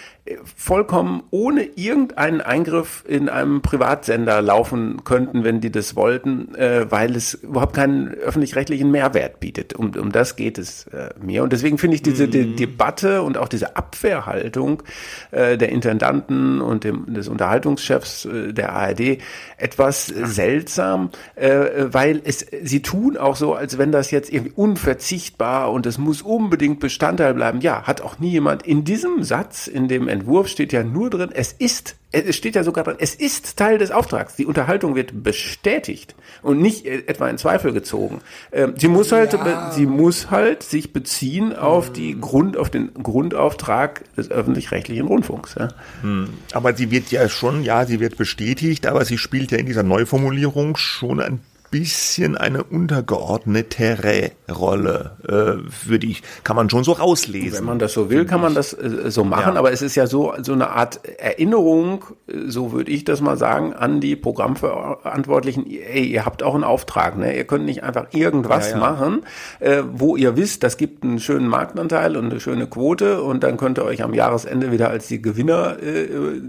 vollkommen 0.56 1.24
ohne 1.32 1.64
irgendeinen 1.76 2.40
Eingriff 2.40 3.04
in 3.06 3.28
einem 3.28 3.62
Privatsender 3.62 4.42
laufen 4.42 5.04
könnten, 5.04 5.44
wenn 5.44 5.60
die 5.60 5.70
das 5.70 5.98
wollten, 5.98 6.56
äh, 6.56 6.90
weil 6.90 7.16
es 7.16 7.34
überhaupt 7.34 7.76
keinen 7.76 8.08
öffentlich-rechtlichen 8.08 8.90
Mehrwert 8.90 9.42
bietet. 9.42 9.74
Um, 9.74 9.92
um 9.96 10.14
das 10.14 10.38
geht 10.38 10.58
es 10.58 10.88
äh, 10.88 11.10
mir. 11.22 11.44
Und 11.44 11.52
deswegen 11.52 11.78
finde 11.78 11.96
ich 11.96 12.04
diese 12.04 12.30
die, 12.30 12.46
mhm. 12.46 12.56
Debatte 12.56 13.22
und 13.22 13.38
auch 13.38 13.50
diese 13.50 13.76
Abwehrhaltung 13.76 14.84
äh, 15.32 15.58
der 15.58 15.70
Intendanten 15.70 16.62
und 16.62 16.86
dem, 16.86 17.14
des 17.14 17.28
Unterhaltungschefs 17.28 18.24
äh, 18.24 18.54
der 18.54 18.72
ARD 18.72 19.18
etwas 19.58 20.06
seltsam, 20.06 21.10
äh, 21.36 21.88
weil 21.92 22.22
es 22.24 22.46
sie 22.64 22.82
tun 22.82 23.18
auch 23.18 23.36
so, 23.36 23.56
als 23.56 23.78
wenn 23.78 23.92
das 23.92 24.10
jetzt 24.10 24.32
irgendwie 24.32 24.54
unverzichtbar 24.56 25.70
und 25.72 25.86
es 25.86 25.98
muss 25.98 26.22
unbedingt 26.22 26.80
Bestandteil 26.80 27.34
bleiben. 27.34 27.60
Ja, 27.60 27.83
hat 27.84 28.02
auch 28.02 28.20
nie 28.20 28.32
jemand 28.32 28.64
in 28.64 28.84
diesem 28.84 29.24
Satz, 29.24 29.68
in 29.68 29.88
dem 29.88 30.08
Entwurf 30.08 30.48
steht 30.48 30.74
ja 30.74 30.84
nur 30.84 31.10
drin, 31.10 31.30
es 31.34 31.52
ist, 31.52 31.96
es 32.12 32.36
steht 32.36 32.56
ja 32.56 32.64
sogar 32.64 32.84
drin, 32.84 32.96
es 33.00 33.14
ist 33.14 33.58
Teil 33.58 33.78
des 33.78 33.92
Auftrags. 33.92 34.36
Die 34.36 34.46
Unterhaltung 34.46 34.96
wird 34.96 35.24
bestätigt 35.24 36.16
und 36.42 36.62
nicht 36.62 36.86
äh, 36.86 37.04
etwa 37.08 37.30
in 37.30 37.38
Zweifel 37.38 37.74
gezogen. 37.74 38.22
Ähm, 38.52 38.74
sie 38.78 38.88
muss 38.88 39.12
halt, 39.12 39.34
ja. 39.34 39.72
sie 39.72 39.86
muss 39.86 40.32
halt 40.32 40.64
sich 40.64 40.94
beziehen 40.94 41.56
auf 41.56 41.92
die 41.92 42.20
Grund, 42.20 42.58
auf 42.58 42.70
den 42.70 42.94
Grundauftrag 42.94 44.04
des 44.16 44.32
öffentlich-rechtlichen 44.32 45.08
Rundfunks. 45.08 45.56
Ja. 45.60 45.70
Hm. 46.02 46.30
Aber 46.54 46.74
sie 46.74 46.90
wird 46.92 47.12
ja 47.12 47.30
schon, 47.30 47.64
ja, 47.64 47.86
sie 47.86 48.00
wird 48.00 48.18
bestätigt, 48.18 48.88
aber 48.88 49.06
sie 49.06 49.18
spielt 49.18 49.52
ja 49.52 49.58
in 49.58 49.66
dieser 49.66 49.84
Neuformulierung 49.84 50.78
schon 50.78 51.20
ein 51.20 51.40
bisschen 51.74 52.38
eine 52.38 52.64
untergeordnetere 52.64 54.30
Rolle, 54.56 55.18
äh, 55.28 55.90
würde 55.90 56.06
ich, 56.06 56.22
kann 56.44 56.56
man 56.56 56.70
schon 56.70 56.84
so 56.84 56.92
rauslesen. 56.92 57.58
Wenn 57.60 57.66
man 57.66 57.80
das 57.80 57.94
so 57.94 58.12
will, 58.12 58.26
kann 58.26 58.42
man 58.42 58.54
das 58.54 58.74
äh, 58.74 59.10
so 59.10 59.24
machen, 59.24 59.56
ja. 59.56 59.60
aber 59.60 59.72
es 59.72 59.82
ist 59.82 59.96
ja 59.96 60.06
so, 60.06 60.36
so 60.44 60.54
eine 60.54 60.70
Art 60.70 61.00
Erinnerung, 61.18 62.06
so 62.46 62.74
würde 62.74 62.92
ich 62.92 63.06
das 63.06 63.22
mal 63.22 63.38
sagen, 63.38 63.74
an 63.74 64.02
die 64.02 64.16
Programmverantwortlichen, 64.16 65.66
ey, 65.66 66.06
ihr 66.06 66.26
habt 66.26 66.44
auch 66.44 66.54
einen 66.54 66.64
Auftrag, 66.64 67.18
ne? 67.18 67.36
Ihr 67.36 67.46
könnt 67.46 67.66
nicht 67.66 67.82
einfach 67.82 68.06
irgendwas 68.12 68.70
ja, 68.70 68.76
ja. 68.76 68.80
machen, 68.80 69.24
äh, 69.60 69.82
wo 69.92 70.16
ihr 70.16 70.38
wisst, 70.38 70.62
das 70.62 70.78
gibt 70.78 71.04
einen 71.04 71.20
schönen 71.20 71.48
Marktanteil 71.48 72.16
und 72.18 72.26
eine 72.26 72.40
schöne 72.40 72.68
Quote 72.68 73.24
und 73.24 73.44
dann 73.44 73.58
könnt 73.58 73.80
ihr 73.80 73.86
euch 73.86 74.04
am 74.04 74.14
Jahresende 74.14 74.72
wieder 74.72 74.90
als 74.90 75.08
die 75.08 75.24
Gewinner 75.24 75.78
äh, 75.82 76.04
äh 76.04 76.42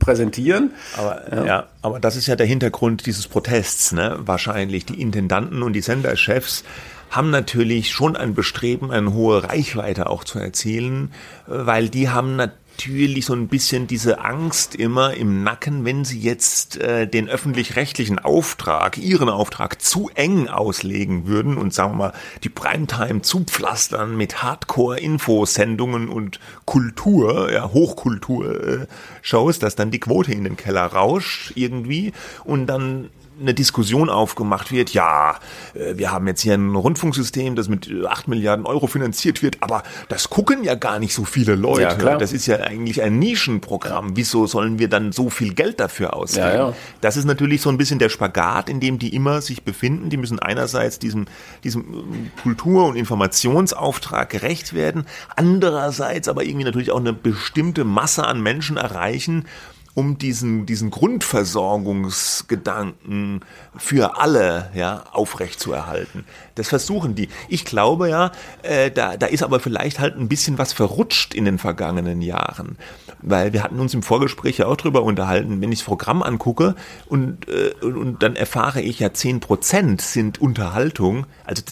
präsentieren. 0.00 0.72
Aber, 0.96 1.46
ja. 1.46 1.66
aber 1.82 2.00
das 2.00 2.16
ist 2.16 2.26
ja 2.26 2.34
der 2.34 2.46
Hintergrund 2.46 3.06
dieses 3.06 3.28
Protests, 3.28 3.92
ne? 3.92 4.23
Wahrscheinlich 4.26 4.86
die 4.86 5.00
Intendanten 5.00 5.62
und 5.62 5.72
die 5.72 5.80
Senderchefs 5.80 6.64
haben 7.10 7.30
natürlich 7.30 7.92
schon 7.92 8.16
ein 8.16 8.34
Bestreben, 8.34 8.90
eine 8.90 9.12
hohe 9.12 9.44
Reichweite 9.44 10.10
auch 10.10 10.24
zu 10.24 10.38
erzielen, 10.38 11.12
weil 11.46 11.88
die 11.88 12.08
haben 12.08 12.36
natürlich 12.36 13.26
so 13.26 13.34
ein 13.34 13.46
bisschen 13.46 13.86
diese 13.86 14.20
Angst 14.20 14.74
immer 14.74 15.14
im 15.14 15.44
Nacken, 15.44 15.84
wenn 15.84 16.04
sie 16.04 16.18
jetzt 16.18 16.76
äh, 16.80 17.06
den 17.06 17.28
öffentlich-rechtlichen 17.28 18.18
Auftrag, 18.18 18.98
ihren 18.98 19.28
Auftrag 19.28 19.80
zu 19.80 20.10
eng 20.14 20.48
auslegen 20.48 21.26
würden 21.26 21.56
und 21.56 21.72
sagen 21.72 21.92
wir 21.92 21.96
mal 21.96 22.12
die 22.42 22.48
Primetime 22.48 23.22
zupflastern 23.22 24.16
mit 24.16 24.42
Hardcore-Infosendungen 24.42 26.08
und 26.08 26.40
Kultur, 26.64 27.52
ja 27.52 27.70
Hochkultur-Shows, 27.72 29.60
dass 29.60 29.76
dann 29.76 29.92
die 29.92 30.00
Quote 30.00 30.32
in 30.32 30.42
den 30.42 30.56
Keller 30.56 30.86
rauscht 30.86 31.52
irgendwie 31.54 32.12
und 32.44 32.66
dann 32.66 33.10
eine 33.40 33.54
Diskussion 33.54 34.10
aufgemacht 34.10 34.72
wird, 34.72 34.90
ja, 34.90 35.38
äh, 35.74 35.96
wir 35.96 36.12
haben 36.12 36.26
jetzt 36.26 36.40
hier 36.42 36.54
ein 36.54 36.74
Rundfunksystem, 36.74 37.56
das 37.56 37.68
mit 37.68 37.90
8 38.06 38.28
Milliarden 38.28 38.66
Euro 38.66 38.86
finanziert 38.86 39.42
wird, 39.42 39.58
aber 39.60 39.82
das 40.08 40.30
gucken 40.30 40.64
ja 40.64 40.74
gar 40.74 40.98
nicht 40.98 41.14
so 41.14 41.24
viele 41.24 41.54
Leute. 41.54 42.04
Ja. 42.04 42.16
Das 42.18 42.32
ist 42.32 42.46
ja 42.46 42.56
eigentlich 42.56 43.02
ein 43.02 43.18
Nischenprogramm. 43.18 44.16
Wieso 44.16 44.46
sollen 44.46 44.78
wir 44.78 44.88
dann 44.88 45.12
so 45.12 45.30
viel 45.30 45.54
Geld 45.54 45.80
dafür 45.80 46.14
ausgeben? 46.14 46.46
Ja, 46.46 46.54
ja. 46.54 46.72
Das 47.00 47.16
ist 47.16 47.24
natürlich 47.24 47.60
so 47.60 47.70
ein 47.70 47.76
bisschen 47.76 47.98
der 47.98 48.08
Spagat, 48.08 48.68
in 48.68 48.80
dem 48.80 48.98
die 48.98 49.14
immer 49.14 49.40
sich 49.40 49.62
befinden. 49.62 50.10
Die 50.10 50.16
müssen 50.16 50.38
einerseits 50.38 50.98
diesem, 50.98 51.26
diesem 51.64 51.82
ähm, 51.82 52.30
Kultur- 52.42 52.86
und 52.86 52.96
Informationsauftrag 52.96 54.30
gerecht 54.30 54.74
werden, 54.74 55.06
andererseits 55.36 56.28
aber 56.28 56.44
irgendwie 56.44 56.64
natürlich 56.64 56.90
auch 56.90 57.00
eine 57.00 57.12
bestimmte 57.12 57.84
Masse 57.84 58.26
an 58.26 58.42
Menschen 58.42 58.76
erreichen, 58.76 59.46
um 59.94 60.18
diesen, 60.18 60.66
diesen 60.66 60.90
Grundversorgungsgedanken 60.90 63.40
für 63.76 64.20
alle 64.20 64.70
ja, 64.74 65.04
aufrechtzuerhalten. 65.12 66.24
Das 66.56 66.68
versuchen 66.68 67.14
die. 67.14 67.28
Ich 67.48 67.64
glaube 67.64 68.10
ja, 68.10 68.32
äh, 68.62 68.90
da, 68.90 69.16
da 69.16 69.26
ist 69.26 69.44
aber 69.44 69.60
vielleicht 69.60 70.00
halt 70.00 70.16
ein 70.16 70.28
bisschen 70.28 70.58
was 70.58 70.72
verrutscht 70.72 71.34
in 71.34 71.44
den 71.44 71.58
vergangenen 71.58 72.22
Jahren. 72.22 72.76
Weil 73.22 73.52
wir 73.52 73.62
hatten 73.62 73.78
uns 73.78 73.94
im 73.94 74.02
Vorgespräch 74.02 74.58
ja 74.58 74.66
auch 74.66 74.76
drüber 74.76 75.04
unterhalten, 75.04 75.60
wenn 75.60 75.70
ich 75.70 75.78
das 75.78 75.86
Programm 75.86 76.20
angucke 76.22 76.74
und, 77.06 77.48
äh, 77.48 77.72
und, 77.84 78.20
dann 78.22 78.34
erfahre 78.36 78.80
ich 78.80 78.98
ja, 78.98 79.12
zehn 79.12 79.38
Prozent 79.40 80.00
sind 80.02 80.40
Unterhaltung. 80.40 81.26
Also 81.44 81.62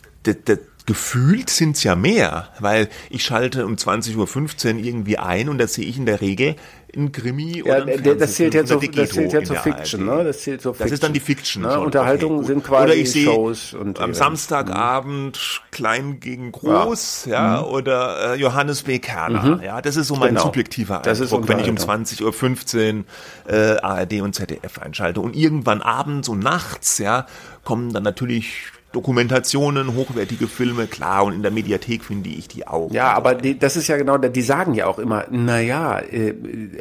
gefühlt 0.87 1.51
sind's 1.51 1.85
ja 1.85 1.95
mehr, 1.95 2.49
weil 2.59 2.89
ich 3.11 3.25
schalte 3.25 3.67
um 3.67 3.75
20.15 3.75 4.75
Uhr 4.75 4.85
irgendwie 4.85 5.19
ein 5.19 5.49
und 5.49 5.59
da 5.59 5.67
sehe 5.67 5.85
ich 5.85 5.97
in 5.97 6.07
der 6.07 6.21
Regel 6.21 6.57
ein 6.95 7.13
Krimi 7.13 7.63
ja, 7.65 7.83
oder 7.83 7.93
ein 7.93 8.19
das 8.19 8.35
zählt 8.35 8.55
ja 8.55 8.65
zu, 8.65 8.79
das 8.79 9.11
zählt 9.11 9.33
ja 9.33 9.43
zur 9.43 9.57
Fiction, 9.57 10.05
ne? 10.05 10.25
Das 10.25 10.43
zählt 10.43 10.61
zur 10.61 10.75
Fiction. 10.75 10.87
Das 10.87 10.93
ist 10.93 11.03
dann 11.03 11.13
die 11.13 11.21
Fiction. 11.21 11.63
Ne? 11.63 11.81
Unterhaltung 11.81 12.39
okay, 12.39 12.47
sind 12.47 12.65
quasi 12.65 12.85
oder 12.85 12.95
ich 12.95 13.25
Shows 13.25 13.75
und 13.75 14.01
am 14.01 14.13
Samstagabend 14.15 15.39
mhm. 15.39 15.71
klein 15.71 16.21
gegen 16.21 16.53
groß, 16.53 17.27
ja, 17.27 17.57
ja 17.57 17.63
mhm. 17.63 17.69
oder 17.69 18.35
äh, 18.35 18.41
Johannes 18.41 18.83
B. 18.83 18.99
Kerner, 18.99 19.57
mhm. 19.57 19.63
ja, 19.63 19.81
das 19.81 19.97
ist 19.97 20.09
so 20.09 20.17
mein 20.17 20.31
genau. 20.31 20.43
subjektiver 20.43 20.97
Eindruck, 20.97 21.05
das 21.05 21.21
ist 21.21 21.33
wenn 21.33 21.59
ich 21.61 21.69
um 21.69 21.77
20.15 21.77 22.99
Uhr 22.99 23.05
äh, 23.53 23.79
ARD 23.81 24.21
und 24.21 24.35
ZDF 24.35 24.79
einschalte 24.79 25.21
und 25.21 25.35
irgendwann 25.35 25.81
abends 25.83 26.29
und 26.29 26.41
nachts, 26.41 26.99
ja, 26.99 27.27
kommen 27.65 27.93
dann 27.93 28.03
natürlich 28.03 28.73
Dokumentationen, 28.93 29.95
hochwertige 29.95 30.47
Filme, 30.49 30.87
klar, 30.87 31.25
und 31.25 31.35
in 31.35 31.43
der 31.43 31.51
Mediathek 31.51 32.05
finde 32.05 32.29
ich 32.29 32.49
die 32.49 32.67
auch. 32.67 32.91
Ja, 32.93 33.13
aber 33.15 33.35
die, 33.35 33.59
das 33.59 33.77
ist 33.77 33.89
ja 33.89 33.97
genau, 33.97 34.19
die 34.19 34.43
sagen 34.43 34.75
ja 34.75 34.87
auch 34.87 34.99
immer, 34.99 35.25
naja, 35.31 35.99
äh, 36.01 36.35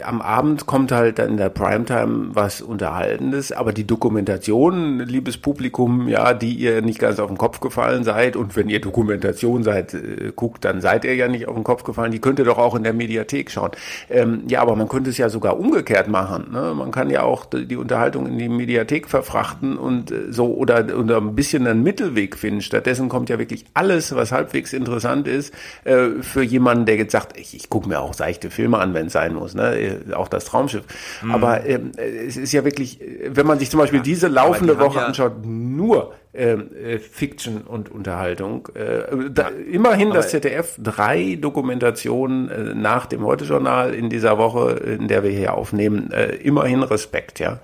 am 0.03 0.21
Abend 0.21 0.65
kommt 0.65 0.91
halt 0.91 1.19
dann 1.19 1.31
in 1.31 1.37
der 1.37 1.49
Primetime 1.49 2.31
was 2.33 2.61
Unterhaltendes, 2.61 3.53
aber 3.53 3.71
die 3.71 3.87
Dokumentation, 3.87 4.99
liebes 4.99 5.37
Publikum, 5.37 6.09
ja, 6.09 6.33
die 6.33 6.53
ihr 6.53 6.81
nicht 6.81 6.99
ganz 6.99 7.19
auf 7.19 7.29
den 7.29 7.37
Kopf 7.37 7.61
gefallen 7.61 8.03
seid, 8.03 8.35
und 8.35 8.57
wenn 8.57 8.67
ihr 8.67 8.81
Dokumentation 8.81 9.63
seid, 9.63 9.93
äh, 9.93 10.33
guckt, 10.35 10.65
dann 10.65 10.81
seid 10.81 11.05
ihr 11.05 11.15
ja 11.15 11.29
nicht 11.29 11.47
auf 11.47 11.55
den 11.55 11.63
Kopf 11.63 11.83
gefallen, 11.83 12.11
die 12.11 12.19
könnt 12.19 12.39
ihr 12.39 12.45
doch 12.45 12.57
auch 12.57 12.75
in 12.75 12.83
der 12.83 12.93
Mediathek 12.93 13.51
schauen. 13.51 13.71
Ähm, 14.09 14.43
ja, 14.49 14.61
aber 14.61 14.75
man 14.75 14.89
könnte 14.89 15.09
es 15.09 15.17
ja 15.17 15.29
sogar 15.29 15.57
umgekehrt 15.57 16.09
machen. 16.09 16.51
Ne? 16.51 16.73
Man 16.75 16.91
kann 16.91 17.09
ja 17.09 17.23
auch 17.23 17.45
die 17.45 17.77
Unterhaltung 17.77 18.27
in 18.27 18.37
die 18.37 18.49
Mediathek 18.49 19.07
verfrachten 19.07 19.77
und 19.77 20.11
äh, 20.11 20.31
so 20.31 20.53
oder, 20.53 20.85
oder 20.97 21.17
ein 21.17 21.35
bisschen 21.35 21.63
dann 21.63 21.81
mit 21.83 22.00
Mittelweg 22.01 22.37
finden. 22.37 22.61
Stattdessen 22.61 23.09
kommt 23.09 23.29
ja 23.29 23.39
wirklich 23.39 23.65
alles, 23.73 24.15
was 24.15 24.31
halbwegs 24.31 24.73
interessant 24.73 25.27
ist, 25.27 25.53
äh, 25.83 26.21
für 26.21 26.41
jemanden, 26.41 26.85
der 26.85 26.95
jetzt 26.95 27.11
sagt, 27.11 27.37
ich, 27.37 27.55
ich 27.55 27.69
gucke 27.69 27.87
mir 27.87 27.99
auch 27.99 28.13
seichte 28.13 28.49
Filme 28.49 28.79
an, 28.79 28.93
wenn 28.93 29.07
es 29.07 29.13
sein 29.13 29.33
muss, 29.33 29.53
ne? 29.53 29.77
Äh, 29.77 30.13
auch 30.13 30.27
das 30.27 30.45
Traumschiff. 30.45 30.83
Mhm. 31.21 31.31
Aber 31.31 31.65
ähm, 31.65 31.91
es 31.97 32.37
ist 32.37 32.51
ja 32.51 32.65
wirklich, 32.65 32.99
wenn 33.27 33.45
man 33.45 33.59
sich 33.59 33.69
zum 33.69 33.79
Beispiel 33.79 33.99
ja, 33.99 34.03
diese 34.03 34.27
laufende 34.27 34.79
Woche 34.79 34.99
ja 34.99 35.05
anschaut, 35.05 35.45
nur 35.45 36.13
ähm, 36.33 36.69
äh, 36.75 36.97
Fiction 36.97 37.61
und 37.61 37.91
Unterhaltung. 37.91 38.69
Äh, 38.73 39.29
da, 39.31 39.49
immerhin 39.49 40.11
das 40.11 40.29
ZDF 40.29 40.75
drei 40.81 41.37
Dokumentationen 41.39 42.49
äh, 42.49 42.73
nach 42.73 43.05
dem 43.05 43.23
Heute-Journal 43.25 43.93
in 43.93 44.09
dieser 44.09 44.37
Woche, 44.37 44.71
in 44.71 45.07
der 45.07 45.23
wir 45.23 45.31
hier 45.31 45.53
aufnehmen. 45.53 46.11
Äh, 46.11 46.35
immerhin 46.37 46.83
Respekt, 46.83 47.39
ja. 47.39 47.59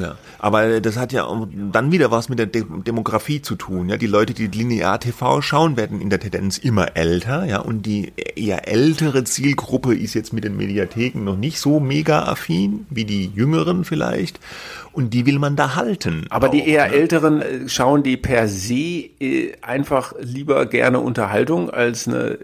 Ja, 0.00 0.16
aber 0.38 0.80
das 0.80 0.96
hat 0.96 1.12
ja 1.12 1.28
dann 1.72 1.92
wieder 1.92 2.10
was 2.10 2.28
mit 2.28 2.38
der 2.38 2.46
De 2.46 2.64
Demografie 2.86 3.42
zu 3.42 3.56
tun. 3.56 3.88
Ja, 3.88 3.96
die 3.96 4.06
Leute, 4.06 4.34
die 4.34 4.46
linear 4.46 5.00
TV 5.00 5.40
schauen, 5.42 5.76
werden 5.76 6.00
in 6.00 6.10
der 6.10 6.20
Tendenz 6.20 6.58
immer 6.58 6.96
älter. 6.96 7.44
Ja, 7.44 7.58
und 7.60 7.86
die 7.86 8.12
eher 8.36 8.68
ältere 8.68 9.24
Zielgruppe 9.24 9.94
ist 9.94 10.14
jetzt 10.14 10.32
mit 10.32 10.44
den 10.44 10.56
Mediatheken 10.56 11.24
noch 11.24 11.36
nicht 11.36 11.58
so 11.58 11.80
mega 11.80 12.24
affin 12.24 12.86
wie 12.90 13.04
die 13.04 13.30
Jüngeren 13.34 13.84
vielleicht. 13.84 14.40
Und 14.92 15.14
die 15.14 15.26
will 15.26 15.38
man 15.38 15.54
da 15.54 15.76
halten. 15.76 16.26
Aber 16.30 16.48
auch, 16.48 16.50
die 16.50 16.66
eher 16.66 16.88
ne? 16.88 16.94
älteren 16.94 17.42
äh, 17.42 17.68
schauen 17.68 18.02
die 18.02 18.16
per 18.16 18.48
se 18.48 18.74
äh, 18.74 19.52
einfach 19.62 20.14
lieber 20.18 20.66
gerne 20.66 20.98
Unterhaltung 21.00 21.70
als 21.70 22.08
eine 22.08 22.38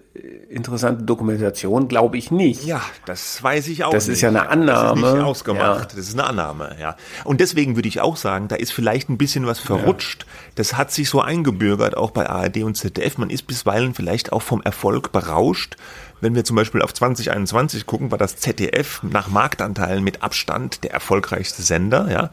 interessante 0.48 1.02
Dokumentation, 1.02 1.88
glaube 1.88 2.16
ich 2.16 2.30
nicht. 2.30 2.64
Ja, 2.64 2.80
das 3.06 3.42
weiß 3.42 3.68
ich 3.68 3.84
auch. 3.84 3.90
Das 3.90 4.06
nicht. 4.06 4.14
ist 4.14 4.20
ja 4.22 4.28
eine 4.28 4.48
Annahme. 4.48 5.00
Das 5.00 5.10
ist 5.10 5.16
nicht 5.16 5.24
ausgemacht. 5.24 5.92
Ja. 5.92 5.96
Das 5.96 6.08
ist 6.08 6.14
eine 6.14 6.24
Annahme, 6.24 6.76
ja. 6.80 6.96
Und 7.24 7.40
deswegen 7.44 7.76
würde 7.76 7.88
ich 7.88 8.00
auch 8.00 8.16
sagen, 8.16 8.48
da 8.48 8.56
ist 8.56 8.72
vielleicht 8.72 9.10
ein 9.10 9.18
bisschen 9.18 9.46
was 9.46 9.58
verrutscht. 9.58 10.22
Ja. 10.22 10.28
Das 10.54 10.78
hat 10.78 10.90
sich 10.90 11.10
so 11.10 11.20
eingebürgert, 11.20 11.94
auch 11.94 12.10
bei 12.10 12.26
ARD 12.26 12.62
und 12.62 12.74
ZDF. 12.74 13.18
Man 13.18 13.28
ist 13.28 13.46
bisweilen 13.46 13.92
vielleicht 13.92 14.32
auch 14.32 14.40
vom 14.40 14.62
Erfolg 14.62 15.12
berauscht. 15.12 15.76
Wenn 16.22 16.34
wir 16.34 16.44
zum 16.44 16.56
Beispiel 16.56 16.80
auf 16.80 16.94
2021 16.94 17.84
gucken, 17.84 18.10
war 18.10 18.16
das 18.16 18.36
ZDF 18.38 19.02
nach 19.02 19.28
Marktanteilen 19.28 20.02
mit 20.02 20.22
Abstand 20.22 20.84
der 20.84 20.92
erfolgreichste 20.92 21.62
Sender, 21.62 22.10
ja. 22.10 22.30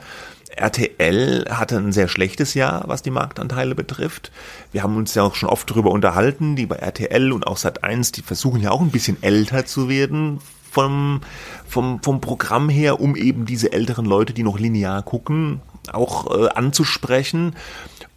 RTL 0.54 1.46
hatte 1.50 1.78
ein 1.78 1.94
sehr 1.94 2.10
schlechtes 2.10 2.54
Jahr, 2.54 2.84
was 2.88 3.02
die 3.02 3.10
Marktanteile 3.10 3.74
betrifft. 3.74 4.32
Wir 4.72 4.84
haben 4.84 4.98
uns 4.98 5.14
ja 5.16 5.24
auch 5.24 5.36
schon 5.36 5.48
oft 5.48 5.70
darüber 5.70 5.92
unterhalten, 5.92 6.58
die 6.58 6.66
bei 6.66 6.76
RTL 6.76 7.32
und 7.32 7.48
auch 7.48 7.58
Sat1, 7.58 8.14
die 8.14 8.22
versuchen 8.22 8.62
ja 8.62 8.72
auch 8.72 8.82
ein 8.82 8.92
bisschen 8.92 9.22
älter 9.24 9.66
zu 9.66 9.88
werden 9.88 10.40
vom, 10.72 11.22
vom, 11.68 12.02
vom 12.02 12.22
Programm 12.22 12.70
her, 12.70 13.02
um 13.02 13.16
eben 13.16 13.46
diese 13.46 13.74
älteren 13.74 14.06
Leute, 14.06 14.34
die 14.34 14.44
noch 14.44 14.58
linear 14.58 15.04
gucken, 15.04 15.62
auch 15.92 16.34
äh, 16.34 16.50
anzusprechen. 16.50 17.56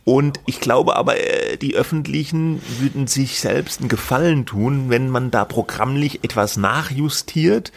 Und 0.05 0.39
ich 0.47 0.61
glaube 0.61 0.97
aber, 0.97 1.19
äh, 1.19 1.57
die 1.57 1.75
Öffentlichen 1.75 2.63
würden 2.79 3.07
sich 3.07 3.41
selbst 3.41 3.81
einen 3.81 3.89
Gefallen 3.89 4.47
tun, 4.47 4.89
wenn 4.89 5.09
man 5.09 5.31
da 5.31 5.45
programmlich 5.45 6.23
etwas 6.23 6.57
nachjustiert 6.57 7.73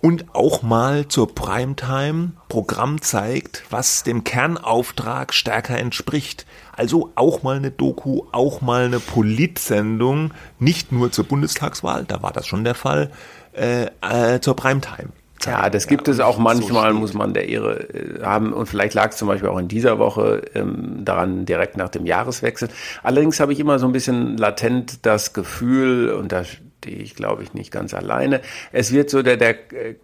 und 0.00 0.34
auch 0.34 0.62
mal 0.62 1.08
zur 1.08 1.34
Primetime 1.34 2.32
Programm 2.48 3.02
zeigt, 3.02 3.64
was 3.70 4.04
dem 4.04 4.24
Kernauftrag 4.24 5.34
stärker 5.34 5.76
entspricht. 5.76 6.46
Also 6.72 7.10
auch 7.16 7.42
mal 7.42 7.56
eine 7.56 7.72
Doku, 7.72 8.22
auch 8.30 8.60
mal 8.60 8.84
eine 8.84 9.00
Politsendung, 9.00 10.32
nicht 10.60 10.92
nur 10.92 11.10
zur 11.10 11.24
Bundestagswahl, 11.24 12.04
da 12.04 12.22
war 12.22 12.32
das 12.32 12.46
schon 12.46 12.62
der 12.62 12.76
Fall, 12.76 13.10
äh, 13.58 14.34
äh, 14.34 14.40
zur 14.40 14.56
Primetime. 14.56 15.10
Ja, 15.44 15.70
das 15.70 15.86
gibt 15.86 16.08
ja, 16.08 16.14
es 16.14 16.20
auch 16.20 16.38
manchmal, 16.38 16.92
so 16.92 16.98
muss 16.98 17.14
man 17.14 17.32
der 17.32 17.48
Ehre 17.48 17.88
äh, 17.94 18.22
haben. 18.22 18.52
Und 18.52 18.66
vielleicht 18.66 18.94
lag 18.94 19.10
es 19.10 19.16
zum 19.16 19.28
Beispiel 19.28 19.48
auch 19.48 19.58
in 19.58 19.68
dieser 19.68 19.98
Woche 19.98 20.42
ähm, 20.54 21.04
daran, 21.04 21.46
direkt 21.46 21.76
nach 21.76 21.88
dem 21.88 22.06
Jahreswechsel. 22.06 22.68
Allerdings 23.02 23.38
habe 23.38 23.52
ich 23.52 23.60
immer 23.60 23.78
so 23.78 23.86
ein 23.86 23.92
bisschen 23.92 24.36
latent 24.36 25.06
das 25.06 25.32
Gefühl, 25.32 26.10
und 26.10 26.32
da 26.32 26.42
stehe 26.78 26.98
ich, 26.98 27.16
glaube 27.16 27.42
ich, 27.42 27.54
nicht 27.54 27.72
ganz 27.72 27.92
alleine. 27.92 28.40
Es 28.70 28.92
wird 28.92 29.10
so 29.10 29.22
der, 29.22 29.36
der 29.36 29.72
äh, 29.72 29.94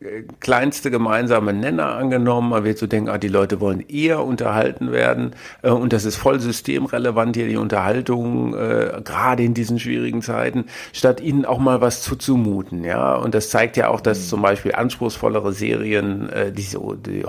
kleinste 0.41 0.91
gemeinsame 0.91 1.53
Nenner 1.53 1.95
angenommen. 1.95 2.51
Man 2.51 2.65
wird 2.65 2.79
so 2.79 2.89
denken, 2.89 3.09
ah, 3.09 3.19
die 3.19 3.29
Leute 3.29 3.61
wollen 3.61 3.81
eher 3.81 4.25
unterhalten 4.25 4.91
werden. 4.91 5.37
Äh, 5.63 5.71
und 5.71 5.93
das 5.93 6.05
ist 6.05 6.17
voll 6.17 6.41
systemrelevant 6.41 7.37
hier, 7.37 7.47
die 7.47 7.57
Unterhaltung, 7.57 8.55
äh, 8.55 9.01
gerade 9.05 9.45
in 9.45 9.55
diesen 9.55 9.79
schwierigen 9.79 10.21
Zeiten, 10.21 10.65
statt 10.93 11.21
ihnen 11.21 11.45
auch 11.45 11.59
mal 11.59 11.81
was 11.81 12.03
zuzumuten. 12.03 12.83
Ja, 12.83 13.15
und 13.15 13.35
das 13.35 13.51
zeigt 13.51 13.77
ja 13.77 13.89
auch, 13.89 14.01
dass 14.01 14.19
mhm. 14.19 14.29
zum 14.29 14.43
Beispiel 14.43 14.75
anspruchsvollere 14.75 15.53
Serien, 15.53 16.29
äh, 16.31 16.51
die 16.51 16.63
so, 16.63 16.95
die, 16.95 17.25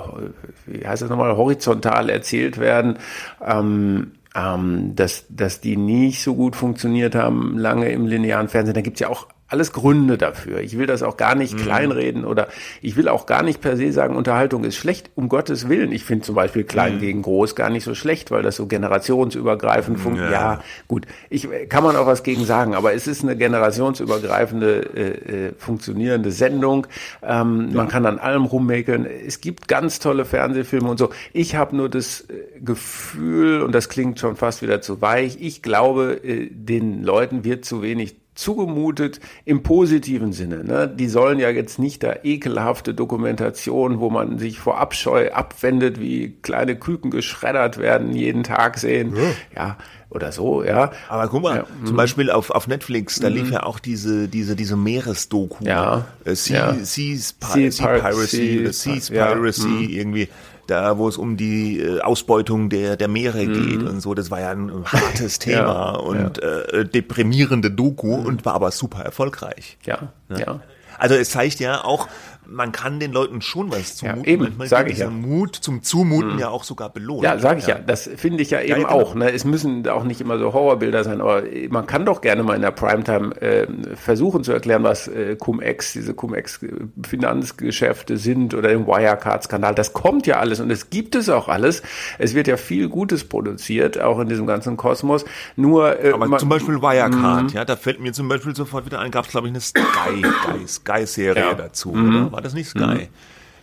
wie 0.65 0.87
heißt 0.87 1.03
das 1.03 1.09
nochmal, 1.09 1.37
horizontal 1.37 2.09
erzählt 2.09 2.57
werden, 2.59 2.97
ähm, 3.45 4.13
ähm, 4.35 4.95
dass, 4.95 5.25
dass 5.29 5.61
die 5.61 5.77
nicht 5.77 6.21
so 6.21 6.35
gut 6.35 6.55
funktioniert 6.55 7.15
haben 7.15 7.57
lange 7.57 7.89
im 7.89 8.05
linearen 8.05 8.49
Fernsehen. 8.49 8.73
Da 8.73 8.81
gibt's 8.81 8.99
ja 8.99 9.09
auch 9.09 9.27
alles 9.55 9.71
Gründe 9.71 10.17
dafür. 10.17 10.59
Ich 10.59 10.77
will 10.77 10.85
das 10.85 11.01
auch 11.01 11.15
gar 11.15 11.33
nicht 11.33 11.53
mhm. 11.53 11.59
kleinreden 11.59 12.25
oder 12.25 12.49
ich 12.81 12.97
will 12.97 13.07
auch 13.07 13.25
gar 13.25 13.41
nicht 13.41 13.61
per 13.61 13.77
se 13.77 13.93
sagen, 13.93 14.17
Unterhaltung 14.17 14.65
ist 14.65 14.75
schlecht, 14.75 15.11
um 15.15 15.29
Gottes 15.29 15.69
Willen. 15.69 15.93
Ich 15.93 16.03
finde 16.03 16.25
zum 16.25 16.35
Beispiel 16.35 16.65
klein 16.65 16.95
mhm. 16.95 16.99
gegen 16.99 17.21
groß 17.21 17.55
gar 17.55 17.69
nicht 17.69 17.85
so 17.85 17.95
schlecht, 17.95 18.31
weil 18.31 18.43
das 18.43 18.57
so 18.57 18.65
generationsübergreifend 18.65 19.97
funktioniert. 19.97 20.33
Ja. 20.33 20.55
ja. 20.55 20.63
gut, 20.89 21.05
ich 21.29 21.47
kann 21.69 21.85
man 21.85 21.95
auch 21.95 22.05
was 22.05 22.23
gegen 22.23 22.43
sagen, 22.43 22.75
aber 22.75 22.93
es 22.93 23.07
ist 23.07 23.23
eine 23.23 23.37
generationsübergreifende 23.37 24.81
äh, 24.93 25.47
äh, 25.47 25.53
funktionierende 25.57 26.31
Sendung. 26.31 26.85
Ähm, 27.23 27.69
ja. 27.69 27.77
Man 27.77 27.87
kann 27.87 28.05
an 28.05 28.19
allem 28.19 28.43
rummäkeln. 28.43 29.05
Es 29.05 29.39
gibt 29.39 29.69
ganz 29.69 29.99
tolle 29.99 30.25
Fernsehfilme 30.25 30.89
und 30.89 30.97
so. 30.97 31.11
Ich 31.31 31.55
habe 31.55 31.77
nur 31.77 31.87
das 31.87 32.25
äh, 32.27 32.59
Gefühl, 32.59 33.61
und 33.61 33.73
das 33.73 33.87
klingt 33.87 34.19
schon 34.19 34.35
fast 34.35 34.61
wieder 34.61 34.81
zu 34.81 35.01
weich, 35.01 35.37
ich 35.39 35.61
glaube, 35.61 36.19
äh, 36.25 36.49
den 36.51 37.03
Leuten 37.03 37.45
wird 37.45 37.63
zu 37.63 37.81
wenig 37.81 38.17
zugemutet 38.35 39.19
im 39.45 39.63
positiven 39.63 40.33
Sinne. 40.33 40.63
Ne? 40.63 40.87
Die 40.87 41.07
sollen 41.07 41.39
ja 41.39 41.49
jetzt 41.49 41.79
nicht 41.79 42.03
da 42.03 42.15
ekelhafte 42.23 42.93
Dokumentation, 42.93 43.99
wo 43.99 44.09
man 44.09 44.37
sich 44.37 44.59
vor 44.59 44.77
Abscheu 44.77 45.31
abwendet, 45.31 45.99
wie 45.99 46.37
kleine 46.41 46.75
Küken 46.75 47.11
geschreddert 47.11 47.77
werden, 47.77 48.13
jeden 48.13 48.43
Tag 48.43 48.77
sehen. 48.77 49.15
Ja, 49.15 49.31
ja 49.55 49.77
oder 50.09 50.31
so, 50.31 50.63
ja. 50.63 50.91
Aber 51.09 51.27
guck 51.27 51.43
mal, 51.43 51.57
ja, 51.57 51.65
zum 51.83 51.93
mhm. 51.93 51.97
Beispiel 51.97 52.31
auf, 52.31 52.49
auf 52.49 52.67
Netflix, 52.67 53.19
da 53.19 53.27
lief 53.27 53.47
mhm. 53.47 53.53
ja 53.53 53.63
auch 53.63 53.79
diese, 53.79 54.27
diese, 54.27 54.55
diese 54.55 54.77
Meeresdoku. 54.77 55.63
Ja. 55.65 56.05
Äh, 56.23 56.35
sea, 56.35 56.73
ja. 56.73 56.85
Seas, 56.85 57.33
Pi 57.33 57.71
sea, 57.71 57.99
Piracy, 57.99 58.67
sea, 58.71 58.93
Seas 58.93 59.09
Piracy, 59.09 59.89
ja. 59.89 59.99
irgendwie 59.99 60.29
da 60.67 60.97
wo 60.97 61.07
es 61.07 61.17
um 61.17 61.37
die 61.37 61.79
äh, 61.79 62.01
Ausbeutung 62.01 62.69
der, 62.69 62.97
der 62.97 63.07
Meere 63.07 63.43
mhm. 63.43 63.53
geht 63.53 63.83
und 63.83 64.01
so. 64.01 64.13
Das 64.13 64.31
war 64.31 64.39
ja 64.39 64.51
ein 64.51 64.71
hartes 64.85 65.39
Thema 65.39 65.93
ja, 65.93 65.95
und 65.95 66.37
ja. 66.37 66.59
Äh, 66.61 66.85
deprimierende 66.85 67.71
Doku 67.71 68.17
mhm. 68.17 68.25
und 68.25 68.45
war 68.45 68.53
aber 68.53 68.71
super 68.71 69.03
erfolgreich. 69.03 69.77
Ja, 69.85 70.13
ja. 70.29 70.37
ja. 70.37 70.59
Also 70.97 71.15
es 71.15 71.29
zeigt 71.29 71.59
ja 71.59 71.83
auch, 71.83 72.07
man 72.47 72.71
kann 72.71 72.99
den 72.99 73.11
Leuten 73.11 73.41
schon 73.41 73.71
was 73.71 73.97
zumuten. 73.97 74.23
Ja, 74.23 74.29
eben, 74.29 74.55
sage 74.65 74.91
ich 74.91 74.99
ja. 74.99 75.09
Mut 75.09 75.55
zum 75.55 75.83
Zumuten 75.83 76.33
mhm. 76.33 76.39
ja 76.39 76.49
auch 76.49 76.63
sogar 76.63 76.89
belohnt. 76.89 77.23
Ja, 77.23 77.37
sage 77.39 77.59
ich 77.59 77.67
ja. 77.67 77.77
ja. 77.77 77.81
Das 77.81 78.09
finde 78.15 78.43
ich 78.43 78.51
ja 78.51 78.61
eben 78.61 78.69
ja, 78.69 78.75
genau. 78.77 78.89
auch. 78.89 79.15
Ne? 79.15 79.31
Es 79.31 79.45
müssen 79.45 79.87
auch 79.87 80.03
nicht 80.03 80.21
immer 80.21 80.37
so 80.37 80.53
Horrorbilder 80.53 81.03
sein, 81.03 81.21
aber 81.21 81.43
man 81.69 81.85
kann 81.85 82.05
doch 82.05 82.21
gerne 82.21 82.43
mal 82.43 82.55
in 82.55 82.61
der 82.61 82.71
Primetime 82.71 83.35
äh, 83.41 83.67
versuchen 83.95 84.43
zu 84.43 84.51
erklären, 84.51 84.83
was 84.83 85.07
äh, 85.07 85.35
Cum-Ex, 85.35 85.93
diese 85.93 86.13
Cum-Ex-Finanzgeschäfte 86.13 88.17
sind 88.17 88.53
oder 88.53 88.69
den 88.69 88.87
Wirecard-Skandal. 88.87 89.75
Das 89.75 89.93
kommt 89.93 90.27
ja 90.27 90.37
alles 90.37 90.59
und 90.59 90.71
es 90.71 90.89
gibt 90.89 91.15
es 91.15 91.29
auch 91.29 91.47
alles. 91.47 91.81
Es 92.19 92.33
wird 92.33 92.47
ja 92.47 92.57
viel 92.57 92.89
Gutes 92.89 93.23
produziert, 93.23 93.99
auch 93.99 94.19
in 94.19 94.29
diesem 94.29 94.47
ganzen 94.47 94.77
Kosmos. 94.77 95.25
Nur, 95.55 96.03
äh, 96.03 96.11
aber 96.11 96.27
man, 96.27 96.39
zum 96.39 96.49
Beispiel 96.49 96.81
Wirecard, 96.81 97.43
mhm. 97.43 97.49
ja, 97.49 97.65
da 97.65 97.75
fällt 97.75 97.99
mir 97.99 98.13
zum 98.13 98.27
Beispiel 98.27 98.55
sofort 98.55 98.85
wieder 98.85 98.99
ein, 98.99 99.11
gab 99.11 99.25
es 99.25 99.31
glaube 99.31 99.47
ich 99.47 99.51
eine 99.51 99.61
Sky-Sky-Serie 99.61 101.43
Sky 101.43 101.55
dazu, 101.57 101.91
mhm. 101.91 102.27
oder? 102.27 102.34
War 102.35 102.41
das 102.41 102.53
nicht 102.53 102.67
Sky? 102.67 103.07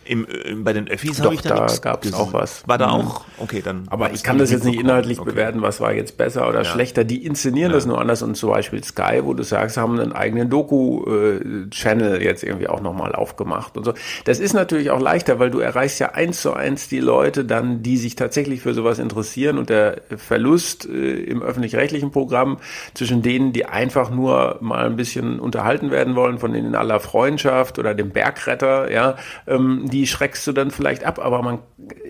Im, 0.05 0.25
im, 0.25 0.59
äh, 0.59 0.63
bei 0.63 0.73
den 0.73 0.87
Öffis 0.87 1.21
habe 1.21 1.33
ich 1.33 1.41
da, 1.41 1.67
da 1.67 1.75
gab 1.77 2.05
es 2.05 2.13
auch 2.13 2.33
was. 2.33 2.67
War 2.67 2.77
da 2.77 2.87
mhm. 2.87 3.07
auch? 3.07 3.21
Okay, 3.37 3.61
dann. 3.63 3.83
Aber 3.87 4.11
ich 4.11 4.23
kann 4.23 4.37
das 4.37 4.51
jetzt 4.51 4.65
nicht 4.65 4.79
inhaltlich 4.79 5.19
okay. 5.19 5.31
bewerten, 5.31 5.61
was 5.61 5.79
war 5.81 5.93
jetzt 5.93 6.17
besser 6.17 6.47
oder 6.47 6.59
ja. 6.59 6.65
schlechter. 6.65 7.03
Die 7.03 7.25
inszenieren 7.25 7.71
ja. 7.71 7.77
das 7.77 7.85
nur 7.85 7.99
anders 7.99 8.21
und 8.21 8.35
zum 8.35 8.51
Beispiel 8.51 8.83
Sky, 8.83 9.21
wo 9.23 9.33
du 9.33 9.43
sagst, 9.43 9.77
haben 9.77 9.99
einen 9.99 10.13
eigenen 10.13 10.49
Doku-Channel 10.49 12.21
jetzt 12.21 12.43
irgendwie 12.43 12.67
auch 12.67 12.81
nochmal 12.81 13.13
aufgemacht 13.13 13.77
und 13.77 13.83
so. 13.83 13.93
Das 14.25 14.39
ist 14.39 14.53
natürlich 14.53 14.91
auch 14.91 14.99
leichter, 14.99 15.39
weil 15.39 15.51
du 15.51 15.59
erreichst 15.59 15.99
ja 15.99 16.11
eins 16.11 16.41
zu 16.41 16.53
eins 16.53 16.87
die 16.87 16.99
Leute 16.99 17.45
dann, 17.45 17.83
die 17.83 17.97
sich 17.97 18.15
tatsächlich 18.15 18.61
für 18.61 18.73
sowas 18.73 18.99
interessieren 18.99 19.57
und 19.57 19.69
der 19.69 20.01
Verlust 20.17 20.87
äh, 20.87 21.15
im 21.23 21.41
öffentlich-rechtlichen 21.41 22.11
Programm 22.11 22.57
zwischen 22.93 23.21
denen, 23.21 23.53
die 23.53 23.65
einfach 23.65 24.09
nur 24.09 24.57
mal 24.61 24.85
ein 24.85 24.95
bisschen 24.95 25.39
unterhalten 25.39 25.91
werden 25.91 26.15
wollen, 26.15 26.39
von 26.39 26.53
denen 26.53 26.67
in 26.67 26.75
aller 26.75 26.99
Freundschaft 26.99 27.79
oder 27.79 27.93
dem 27.93 28.09
Bergretter, 28.09 28.91
ja, 28.91 29.15
ähm, 29.47 29.89
die 29.93 30.07
schreckst 30.07 30.47
du 30.47 30.53
dann 30.53 30.71
vielleicht 30.71 31.03
ab, 31.03 31.19
aber 31.19 31.43
man, 31.43 31.59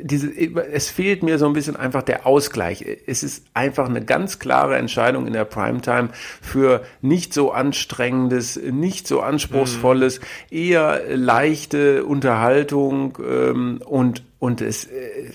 diese, 0.01 0.31
es 0.31 0.89
fehlt 0.89 1.21
mir 1.21 1.37
so 1.37 1.45
ein 1.45 1.51
bisschen 1.51 1.75
einfach 1.75 2.01
der 2.01 2.25
Ausgleich. 2.25 2.85
Es 3.05 3.23
ist 3.23 3.45
einfach 3.53 3.89
eine 3.89 4.03
ganz 4.03 4.39
klare 4.39 4.77
Entscheidung 4.77 5.27
in 5.27 5.33
der 5.33 5.43
Primetime 5.43 6.09
für 6.41 6.83
nicht 7.01 7.33
so 7.33 7.51
anstrengendes, 7.51 8.55
nicht 8.55 9.05
so 9.05 9.19
anspruchsvolles, 9.19 10.21
mhm. 10.21 10.57
eher 10.57 11.01
leichte 11.09 12.05
Unterhaltung 12.05 13.17
ähm, 13.21 13.81
und 13.85 14.23
und 14.39 14.59
es, 14.59 14.85
äh, 14.85 15.31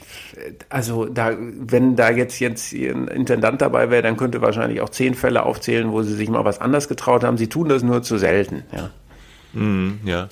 also 0.71 1.05
da, 1.07 1.33
wenn 1.39 1.97
da 1.97 2.11
jetzt 2.11 2.41
jetzt 2.41 2.73
ein 2.73 3.09
Intendant 3.09 3.61
dabei 3.61 3.91
wäre, 3.91 4.03
dann 4.03 4.17
könnte 4.17 4.41
wahrscheinlich 4.41 4.81
auch 4.81 4.89
zehn 4.91 5.15
Fälle 5.15 5.45
aufzählen, 5.45 5.93
wo 5.93 6.03
sie 6.03 6.15
sich 6.15 6.29
mal 6.31 6.45
was 6.47 6.61
anders 6.61 6.89
getraut 6.89 7.25
haben. 7.25 7.37
Sie 7.37 7.49
tun 7.49 7.69
das 7.69 7.83
nur 7.83 8.03
zu 8.03 8.17
selten. 8.19 8.65
Ja. 8.73 8.91
Mm, 9.59 10.01
ja. 10.05 10.29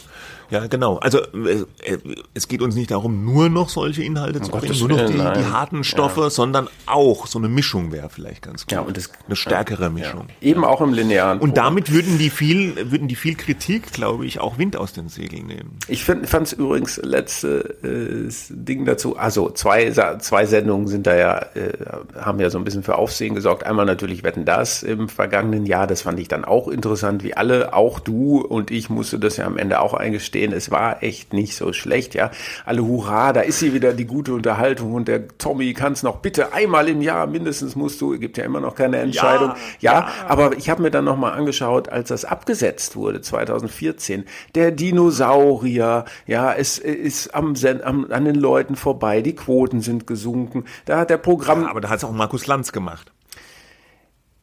Ja, 0.50 0.66
genau. 0.66 0.98
Also 0.98 1.18
äh, 1.18 1.64
äh, 1.84 1.98
es 2.34 2.48
geht 2.48 2.62
uns 2.62 2.74
nicht 2.74 2.90
darum, 2.90 3.24
nur 3.24 3.48
noch 3.48 3.68
solche 3.68 4.02
Inhalte 4.02 4.40
zu 4.40 4.50
bringen, 4.50 4.78
nur 4.78 4.88
noch 4.88 5.06
die, 5.06 5.14
die 5.14 5.46
harten 5.46 5.84
Stoffe, 5.84 6.22
ja. 6.22 6.30
sondern 6.30 6.68
auch 6.86 7.26
so 7.26 7.38
eine 7.38 7.48
Mischung 7.48 7.92
wäre 7.92 8.08
vielleicht 8.08 8.42
ganz 8.42 8.62
gut. 8.62 8.72
Ja, 8.72 8.80
und 8.80 8.96
das, 8.96 9.10
eine 9.26 9.36
stärkere 9.36 9.90
Mischung. 9.90 10.26
Ja. 10.40 10.48
Eben 10.48 10.64
auch 10.64 10.80
im 10.80 10.92
linearen. 10.92 11.40
Und 11.40 11.56
damit 11.56 11.92
würden 11.92 12.18
die 12.18 12.30
viel, 12.30 12.90
würden 12.90 13.08
die 13.08 13.16
viel 13.16 13.34
Kritik, 13.34 13.92
glaube 13.92 14.26
ich, 14.26 14.40
auch 14.40 14.58
Wind 14.58 14.76
aus 14.76 14.92
den 14.92 15.08
Segeln 15.08 15.46
nehmen. 15.46 15.78
Ich 15.88 16.04
fand 16.04 16.24
es 16.24 16.52
übrigens 16.52 16.98
letzte 17.02 17.76
äh, 17.82 18.30
Ding 18.50 18.84
dazu. 18.84 19.16
Also 19.16 19.50
zwei 19.50 19.90
zwei 19.90 20.46
Sendungen 20.46 20.86
sind 20.86 21.06
da 21.06 21.16
ja 21.16 21.38
äh, 21.54 21.72
haben 22.20 22.40
ja 22.40 22.50
so 22.50 22.58
ein 22.58 22.64
bisschen 22.64 22.82
für 22.82 22.96
Aufsehen 22.96 23.34
gesorgt. 23.34 23.64
Einmal 23.64 23.86
natürlich 23.86 24.22
wetten 24.22 24.44
das 24.44 24.82
im 24.82 25.08
vergangenen 25.08 25.66
Jahr. 25.66 25.86
Das 25.86 26.02
fand 26.02 26.20
ich 26.20 26.28
dann 26.28 26.44
auch 26.44 26.68
interessant, 26.68 27.24
wie 27.24 27.34
alle, 27.34 27.74
auch 27.74 27.98
du 27.98 28.40
und 28.40 28.70
ich 28.70 28.90
musste 28.90 29.18
das 29.18 29.36
ja 29.36 29.46
am 29.46 29.58
Ende 29.58 29.80
auch 29.80 29.94
eingestehen 29.94 30.35
gestehen, 30.36 30.52
es 30.52 30.70
war 30.70 31.02
echt 31.02 31.32
nicht 31.32 31.56
so 31.56 31.72
schlecht, 31.72 32.14
ja. 32.14 32.30
Alle 32.64 32.84
Hurra, 32.84 33.32
da 33.32 33.40
ist 33.40 33.58
sie 33.58 33.72
wieder 33.72 33.92
die 33.92 34.04
gute 34.04 34.34
Unterhaltung 34.34 34.94
und 34.94 35.08
der 35.08 35.28
Tommy 35.38 35.72
kann 35.72 35.92
es 35.94 36.02
noch 36.02 36.16
bitte 36.16 36.52
einmal 36.52 36.88
im 36.88 37.00
Jahr 37.02 37.26
mindestens 37.26 37.76
musst 37.76 38.00
du, 38.00 38.18
gibt 38.18 38.36
ja 38.36 38.44
immer 38.44 38.60
noch 38.60 38.74
keine 38.74 38.98
Entscheidung. 38.98 39.52
Ja, 39.80 39.92
ja, 39.92 40.00
ja. 40.00 40.08
aber 40.28 40.56
ich 40.56 40.68
habe 40.68 40.82
mir 40.82 40.90
dann 40.90 41.04
nochmal 41.04 41.32
angeschaut, 41.32 41.88
als 41.88 42.08
das 42.08 42.24
abgesetzt 42.24 42.96
wurde, 42.96 43.20
2014, 43.20 44.24
der 44.54 44.72
Dinosaurier, 44.72 46.04
ja, 46.26 46.52
es 46.52 46.78
ist 46.78 47.34
am, 47.34 47.54
am 47.82 48.06
an 48.10 48.24
den 48.24 48.36
Leuten 48.36 48.76
vorbei, 48.76 49.22
die 49.22 49.34
Quoten 49.34 49.80
sind 49.80 50.06
gesunken. 50.06 50.64
Da 50.84 50.98
hat 50.98 51.10
der 51.10 51.18
Programm. 51.18 51.62
Ja, 51.62 51.70
aber 51.70 51.80
da 51.80 51.88
hat 51.88 51.98
es 51.98 52.04
auch 52.04 52.12
Markus 52.12 52.46
Lanz 52.46 52.72
gemacht. 52.72 53.12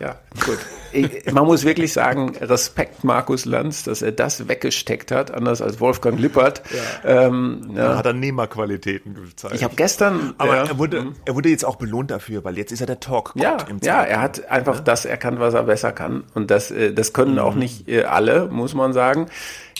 Ja, 0.00 0.16
gut. 0.44 0.58
Ich, 0.94 1.32
man 1.32 1.44
muss 1.44 1.64
wirklich 1.64 1.92
sagen, 1.92 2.36
Respekt 2.40 3.04
Markus 3.04 3.44
Lanz, 3.44 3.82
dass 3.82 4.02
er 4.02 4.12
das 4.12 4.48
weggesteckt 4.48 5.10
hat, 5.10 5.30
anders 5.32 5.60
als 5.60 5.80
Wolfgang 5.80 6.18
Lippert. 6.18 6.62
Ja. 7.04 7.26
Ähm, 7.26 7.72
ja. 7.74 7.88
Da 7.88 7.98
hat 7.98 8.06
er 8.06 8.12
Nehmerqualitäten 8.12 9.14
gezeigt. 9.14 9.54
Ich 9.54 9.64
habe 9.64 9.74
gestern... 9.74 10.34
Aber 10.38 10.56
ja, 10.56 10.64
er, 10.64 10.78
wurde, 10.78 11.00
hm. 11.00 11.14
er 11.24 11.34
wurde 11.34 11.48
jetzt 11.48 11.64
auch 11.64 11.76
belohnt 11.76 12.10
dafür, 12.10 12.44
weil 12.44 12.56
jetzt 12.56 12.72
ist 12.72 12.80
er 12.80 12.86
der 12.86 13.00
talk 13.00 13.32
ja, 13.34 13.56
im 13.68 13.80
Ja, 13.82 14.02
er 14.02 14.20
hat 14.20 14.48
einfach 14.48 14.80
das 14.80 15.04
erkannt, 15.04 15.40
was 15.40 15.54
er 15.54 15.64
besser 15.64 15.92
kann. 15.92 16.24
Und 16.34 16.50
das, 16.50 16.70
äh, 16.70 16.92
das 16.92 17.12
können 17.12 17.32
mhm. 17.32 17.38
auch 17.40 17.54
nicht 17.54 17.88
äh, 17.88 18.04
alle, 18.04 18.46
muss 18.46 18.74
man 18.74 18.92
sagen. 18.92 19.26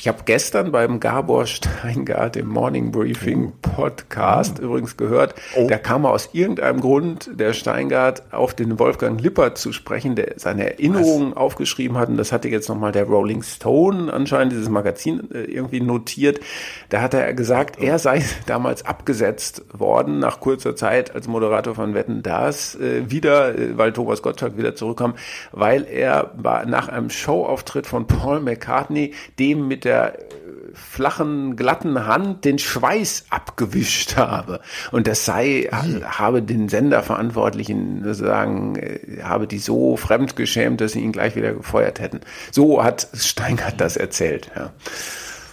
Ich 0.05 0.09
habe 0.09 0.25
gestern 0.27 0.71
beim 0.71 1.01
Gabor 1.01 1.47
Steingart 1.47 2.37
im 2.37 2.49
Morning 2.49 2.93
Briefing 2.93 3.55
oh. 3.55 3.59
Podcast 3.63 4.59
oh. 4.61 4.65
übrigens 4.65 4.99
gehört, 4.99 5.35
oh. 5.57 5.67
da 5.67 5.79
kam 5.79 6.05
er 6.05 6.11
aus 6.11 6.29
irgendeinem 6.35 6.83
Grund, 6.83 7.31
der 7.33 7.55
Steingart, 7.55 8.23
auf 8.31 8.53
den 8.53 8.79
Wolfgang 8.79 9.19
Lippert 9.19 9.57
zu 9.57 9.73
sprechen, 9.73 10.15
der 10.15 10.35
seine 10.37 10.73
Erinnerungen 10.73 11.31
Was? 11.31 11.39
aufgeschrieben 11.39 11.97
hat. 11.97 12.11
Und 12.11 12.19
das 12.19 12.33
hatte 12.33 12.51
jetzt 12.51 12.69
nochmal 12.69 12.93
der 12.93 13.05
Rolling 13.05 13.43
Stone 13.43 14.13
anscheinend, 14.13 14.53
dieses 14.53 14.69
Magazin, 14.69 15.31
äh, 15.33 15.45
irgendwie 15.45 15.81
notiert. 15.81 16.39
Da 16.91 17.01
hat 17.01 17.15
er 17.15 17.33
gesagt, 17.33 17.79
oh. 17.81 17.85
er 17.85 17.99
sei 17.99 18.23
damals 18.47 18.85
abgesetzt 18.85 19.63
worden, 19.73 20.19
nach 20.19 20.39
kurzer 20.39 20.77
Zeit 20.77 21.15
als 21.15 21.29
Moderator 21.29 21.75
von 21.75 21.95
Wetten, 21.95 22.23
das 22.23 22.75
äh, 22.75 23.11
wieder, 23.11 23.59
äh, 23.59 23.79
weil 23.79 23.95
Thomas 23.95 24.21
Gottschalk 24.21 24.59
wieder 24.59 24.75
zurückkam, 24.75 25.15
weil 25.53 25.87
er 25.91 26.31
war 26.37 26.67
nach 26.67 26.89
einem 26.89 27.09
Showauftritt 27.09 27.87
von 27.87 28.07
Paul 28.07 28.41
McCartney 28.41 29.15
dem 29.39 29.67
mit 29.67 29.87
der 29.87 29.94
äh, 29.95 30.13
flachen, 30.75 31.57
glatten 31.57 32.07
Hand 32.07 32.45
den 32.45 32.59
Schweiß 32.59 33.27
abgewischt 33.31 34.17
habe. 34.17 34.61
Und 34.91 35.07
das 35.07 35.25
sei, 35.25 35.69
mhm. 35.71 36.05
habe 36.05 36.43
den 36.43 36.69
Senderverantwortlichen 36.69 38.03
sozusagen, 38.05 38.77
äh, 38.77 39.23
habe 39.23 39.47
die 39.47 39.59
so 39.59 39.97
fremdgeschämt, 39.97 40.81
dass 40.81 40.93
sie 40.93 41.01
ihn 41.01 41.13
gleich 41.13 41.37
wieder 41.37 41.53
gefeuert 41.53 42.01
hätten. 42.01 42.21
So 42.51 42.83
hat 42.83 43.09
Steingart 43.15 43.81
das 43.81 43.97
erzählt. 43.97 44.51
Ja. 44.57 44.73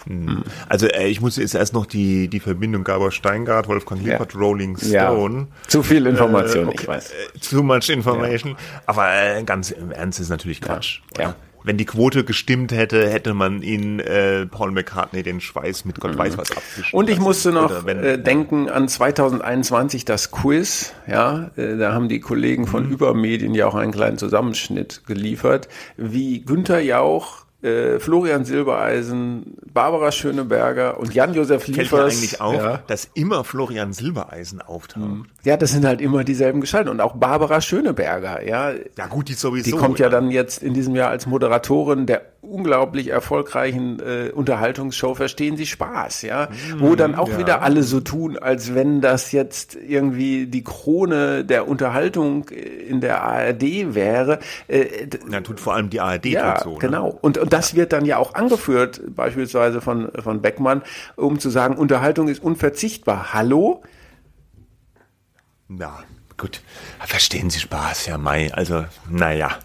Hm. 0.06 0.42
Also 0.68 0.88
äh, 0.88 1.06
ich 1.06 1.20
muss 1.20 1.36
jetzt 1.36 1.54
erst 1.54 1.74
noch 1.74 1.86
die, 1.86 2.26
die 2.28 2.40
Verbindung 2.40 2.82
Gabor 2.82 3.12
Steingart, 3.12 3.68
Wolfgang 3.68 4.02
Lippert, 4.02 4.34
ja. 4.34 4.40
Rolling 4.40 4.76
Stone. 4.76 5.38
Ja. 5.38 5.68
Zu 5.68 5.84
viel 5.84 6.06
Information, 6.06 6.64
äh, 6.64 6.68
okay. 6.68 6.78
ich 6.80 6.88
weiß. 6.88 7.12
Too 7.48 7.62
much 7.62 7.88
information. 7.88 8.52
Ja. 8.52 8.82
Aber 8.86 9.42
ganz 9.44 9.70
im 9.70 9.92
Ernst 9.92 10.18
ist 10.18 10.28
natürlich 10.28 10.60
Quatsch. 10.60 11.00
Ja 11.16 11.36
wenn 11.64 11.76
die 11.76 11.84
Quote 11.84 12.24
gestimmt 12.24 12.72
hätte, 12.72 13.08
hätte 13.08 13.34
man 13.34 13.62
ihn 13.62 14.00
äh, 14.00 14.46
Paul 14.46 14.72
McCartney 14.72 15.22
den 15.22 15.40
Schweiß 15.40 15.84
mit 15.84 16.00
Gott 16.00 16.16
weiß 16.16 16.38
was 16.38 16.50
abwischen. 16.50 16.96
Und 16.96 17.10
ich 17.10 17.20
musste 17.20 17.52
noch 17.52 17.86
wenn, 17.86 17.98
äh, 17.98 18.18
denken 18.18 18.68
an 18.68 18.88
2021 18.88 20.04
das 20.04 20.30
Quiz. 20.30 20.92
Ja, 21.06 21.50
äh, 21.56 21.76
da 21.76 21.92
haben 21.92 22.08
die 22.08 22.20
Kollegen 22.20 22.66
von 22.66 22.86
mhm. 22.86 22.92
Übermedien 22.92 23.54
ja 23.54 23.66
auch 23.66 23.74
einen 23.74 23.92
kleinen 23.92 24.18
Zusammenschnitt 24.18 25.02
geliefert, 25.06 25.68
wie 25.96 26.42
Günther 26.42 26.80
Jauch 26.80 27.42
äh, 27.62 27.98
Florian 28.00 28.44
Silbereisen, 28.44 29.56
Barbara 29.72 30.10
Schöneberger 30.10 30.98
und 30.98 31.14
Jan-Josef 31.14 31.66
Liefers. 31.68 31.88
Fällt 31.88 31.92
mir 31.92 32.08
eigentlich 32.08 32.40
auf, 32.40 32.54
ja. 32.54 32.82
dass 32.86 33.08
immer 33.14 33.44
Florian 33.44 33.92
Silbereisen 33.92 34.60
auftaucht. 34.60 35.06
Mhm. 35.06 35.26
Ja, 35.44 35.56
das 35.56 35.70
sind 35.70 35.84
halt 35.84 36.00
immer 36.00 36.24
dieselben 36.24 36.60
Gestalten. 36.60 36.88
Und 36.88 37.00
auch 37.00 37.14
Barbara 37.14 37.60
Schöneberger, 37.60 38.44
ja. 38.46 38.72
Ja 38.98 39.06
gut, 39.06 39.28
die 39.28 39.34
sowieso. 39.34 39.70
Die 39.70 39.76
kommt 39.76 39.98
ja 39.98 40.08
dann 40.08 40.30
jetzt 40.30 40.62
in 40.62 40.74
diesem 40.74 40.96
Jahr 40.96 41.10
als 41.10 41.26
Moderatorin 41.26 42.06
der 42.06 42.31
unglaublich 42.42 43.08
erfolgreichen 43.08 44.00
äh, 44.00 44.30
Unterhaltungsshow 44.30 45.14
Verstehen 45.14 45.56
Sie 45.56 45.64
Spaß, 45.64 46.22
ja, 46.22 46.46
mm, 46.46 46.80
wo 46.80 46.96
dann 46.96 47.14
auch 47.14 47.28
ja. 47.28 47.38
wieder 47.38 47.62
alle 47.62 47.84
so 47.84 48.00
tun, 48.00 48.36
als 48.36 48.74
wenn 48.74 49.00
das 49.00 49.30
jetzt 49.30 49.76
irgendwie 49.76 50.46
die 50.46 50.64
Krone 50.64 51.44
der 51.44 51.68
Unterhaltung 51.68 52.48
in 52.48 53.00
der 53.00 53.22
ARD 53.22 53.94
wäre. 53.94 54.40
Äh, 54.66 55.06
ja, 55.30 55.40
tut 55.40 55.60
vor 55.60 55.74
allem 55.74 55.88
die 55.88 56.00
ARD 56.00 56.26
ja, 56.26 56.60
so. 56.62 56.72
Ne? 56.72 56.78
Genau. 56.80 57.16
Und, 57.20 57.38
und 57.38 57.52
das 57.52 57.76
wird 57.76 57.92
dann 57.92 58.04
ja 58.04 58.18
auch 58.18 58.34
angeführt, 58.34 59.00
beispielsweise 59.14 59.80
von, 59.80 60.10
von 60.20 60.42
Beckmann, 60.42 60.82
um 61.14 61.38
zu 61.38 61.48
sagen, 61.48 61.76
Unterhaltung 61.76 62.26
ist 62.26 62.42
unverzichtbar. 62.42 63.32
Hallo? 63.34 63.82
Na, 65.68 66.00
gut. 66.36 66.60
Verstehen 67.06 67.50
Sie 67.50 67.60
Spaß, 67.60 68.06
ja, 68.06 68.18
Mai. 68.18 68.52
Also, 68.52 68.84
naja 69.08 69.58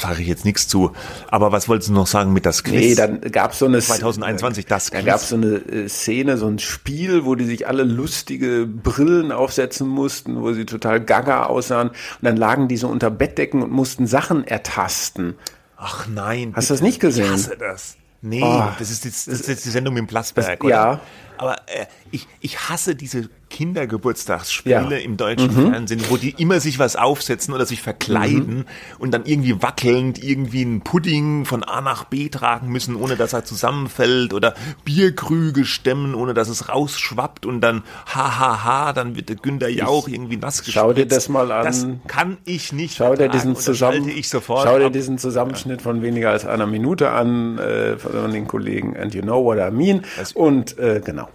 sage 0.00 0.22
ich 0.22 0.28
jetzt 0.28 0.44
nichts 0.44 0.68
zu. 0.68 0.92
Aber 1.28 1.52
was 1.52 1.68
wolltest 1.68 1.90
du 1.90 1.94
noch 1.94 2.06
sagen 2.06 2.32
mit 2.32 2.46
das 2.46 2.64
Quiz? 2.64 2.74
Nee, 2.74 2.94
dann 2.94 3.20
gab 3.20 3.52
es 3.52 3.58
so 3.58 3.66
eine 3.66 3.80
2021 3.80 4.66
das 4.66 4.90
Quiz. 4.90 5.00
Da 5.00 5.06
gab 5.06 5.20
es 5.20 5.28
so 5.28 5.36
eine 5.36 5.56
äh, 5.56 5.88
Szene, 5.88 6.36
so 6.36 6.46
ein 6.46 6.58
Spiel, 6.58 7.24
wo 7.24 7.34
die 7.34 7.44
sich 7.44 7.66
alle 7.66 7.84
lustige 7.84 8.66
Brillen 8.66 9.32
aufsetzen 9.32 9.88
mussten, 9.88 10.40
wo 10.40 10.52
sie 10.52 10.66
total 10.66 11.00
gaga 11.00 11.44
aussahen 11.44 11.88
und 11.88 11.96
dann 12.22 12.36
lagen 12.36 12.68
die 12.68 12.76
so 12.76 12.88
unter 12.88 13.10
Bettdecken 13.10 13.62
und 13.62 13.70
mussten 13.70 14.06
Sachen 14.06 14.46
ertasten. 14.46 15.34
Ach 15.76 16.06
nein. 16.08 16.52
Hast 16.54 16.70
du 16.70 16.74
das 16.74 16.82
nicht 16.82 17.00
gesehen? 17.00 17.26
Ich 17.26 17.32
hasse 17.32 17.56
das. 17.56 17.96
Nee, 18.20 18.42
oh, 18.42 18.64
das, 18.78 18.90
ist 18.90 19.04
jetzt, 19.04 19.28
das 19.28 19.40
ist 19.40 19.48
jetzt 19.48 19.64
die 19.64 19.70
Sendung 19.70 19.94
mit 19.94 20.00
dem 20.02 20.06
Plasberg, 20.08 20.64
oder? 20.64 20.70
Ja. 20.70 21.00
Aber 21.36 21.56
äh, 21.66 21.86
ich, 22.10 22.26
ich 22.40 22.68
hasse 22.68 22.96
diese 22.96 23.30
Kindergeburtstagsspiele 23.50 24.98
ja. 24.98 25.04
im 25.04 25.16
deutschen 25.16 25.54
mhm. 25.54 25.70
Fernsehen, 25.72 26.02
wo 26.08 26.16
die 26.16 26.30
immer 26.30 26.60
sich 26.60 26.78
was 26.78 26.96
aufsetzen 26.96 27.54
oder 27.54 27.66
sich 27.66 27.82
verkleiden 27.82 28.58
mhm. 28.58 28.64
und 28.98 29.12
dann 29.12 29.24
irgendwie 29.24 29.62
wackelnd 29.62 30.22
irgendwie 30.22 30.62
einen 30.62 30.80
Pudding 30.82 31.44
von 31.44 31.64
A 31.64 31.80
nach 31.80 32.04
B 32.04 32.28
tragen 32.28 32.68
müssen, 32.68 32.96
ohne 32.96 33.16
dass 33.16 33.32
er 33.32 33.44
zusammenfällt 33.44 34.34
oder 34.34 34.54
Bierkrüge 34.84 35.64
stemmen, 35.64 36.14
ohne 36.14 36.34
dass 36.34 36.48
es 36.48 36.68
rausschwappt 36.68 37.46
und 37.46 37.60
dann 37.60 37.82
ha 38.06 38.38
ha 38.38 38.64
ha, 38.64 38.92
dann 38.92 39.16
wird 39.16 39.28
der 39.28 39.36
Günther 39.36 39.68
Jauch 39.68 40.08
ich 40.08 40.14
irgendwie 40.14 40.36
nass 40.36 40.58
gespritzt. 40.58 40.74
Schau 40.74 40.92
dir 40.92 41.06
das 41.06 41.28
mal 41.28 41.50
an. 41.52 41.64
Das 41.64 41.86
kann 42.06 42.38
ich 42.44 42.72
nicht. 42.72 42.96
Schau 42.96 43.14
dir 43.14 43.28
diesen, 43.28 43.56
zusammen, 43.56 44.10
schau 44.22 44.78
dir 44.78 44.90
diesen 44.90 45.18
Zusammenschnitt 45.18 45.82
von 45.82 46.02
weniger 46.02 46.30
als 46.30 46.44
einer 46.46 46.66
Minute 46.66 47.10
an 47.10 47.58
äh, 47.58 47.96
von 47.98 48.32
den 48.32 48.46
Kollegen 48.46 48.96
And 48.96 49.14
You 49.14 49.22
Know 49.22 49.44
What 49.44 49.58
I 49.58 49.70
Mean 49.74 50.02
und 50.34 50.78
äh, 50.78 51.00
genau. 51.04 51.28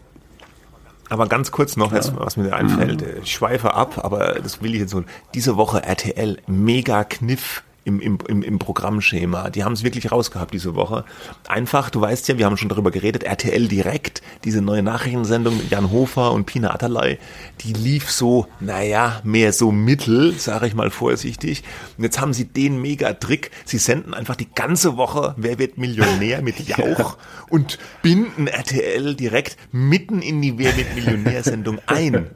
Aber 1.13 1.27
ganz 1.27 1.51
kurz 1.51 1.77
noch, 1.77 1.91
ja. 1.91 1.97
jetzt, 1.97 2.17
was 2.17 2.37
mir 2.37 2.55
einfällt. 2.55 3.01
Mhm. 3.01 3.21
Ich 3.21 3.33
schweife 3.33 3.75
ab, 3.75 4.03
aber 4.03 4.39
das 4.41 4.63
will 4.63 4.73
ich 4.73 4.79
jetzt 4.79 4.89
so. 4.89 5.03
Diese 5.35 5.57
Woche 5.57 5.83
RTL, 5.83 6.39
mega 6.47 7.03
Kniff 7.03 7.61
im, 7.85 7.99
im, 7.99 8.43
im, 8.43 8.59
Programmschema. 8.59 9.49
Die 9.49 9.63
haben 9.63 9.73
es 9.73 9.83
wirklich 9.83 10.11
rausgehabt 10.11 10.53
diese 10.53 10.75
Woche. 10.75 11.03
Einfach, 11.47 11.89
du 11.89 11.99
weißt 11.99 12.27
ja, 12.29 12.37
wir 12.37 12.45
haben 12.45 12.57
schon 12.57 12.69
darüber 12.69 12.91
geredet, 12.91 13.23
RTL 13.23 13.67
Direkt, 13.67 14.21
diese 14.43 14.61
neue 14.61 14.83
Nachrichtensendung 14.83 15.57
mit 15.57 15.69
Jan 15.69 15.91
Hofer 15.91 16.31
und 16.31 16.45
Pina 16.45 16.73
Atalay, 16.73 17.17
die 17.61 17.73
lief 17.73 18.09
so, 18.09 18.47
naja, 18.59 19.21
mehr 19.23 19.51
so 19.51 19.71
mittel, 19.71 20.33
sage 20.37 20.67
ich 20.67 20.75
mal 20.75 20.91
vorsichtig. 20.91 21.63
Und 21.97 22.03
jetzt 22.03 22.21
haben 22.21 22.33
sie 22.33 22.45
den 22.45 22.81
Mega-Trick, 22.81 23.51
sie 23.65 23.77
senden 23.77 24.13
einfach 24.13 24.35
die 24.35 24.49
ganze 24.53 24.97
Woche 24.97 25.33
Wer 25.37 25.59
wird 25.59 25.77
Millionär 25.77 26.41
mit 26.41 26.59
Jauch 26.67 27.17
und 27.49 27.79
binden 28.01 28.47
RTL 28.47 29.15
Direkt 29.15 29.57
mitten 29.71 30.21
in 30.21 30.41
die 30.41 30.57
Wer 30.57 30.75
wird 30.77 30.95
Millionär-Sendung 30.95 31.79
ein. 31.87 32.29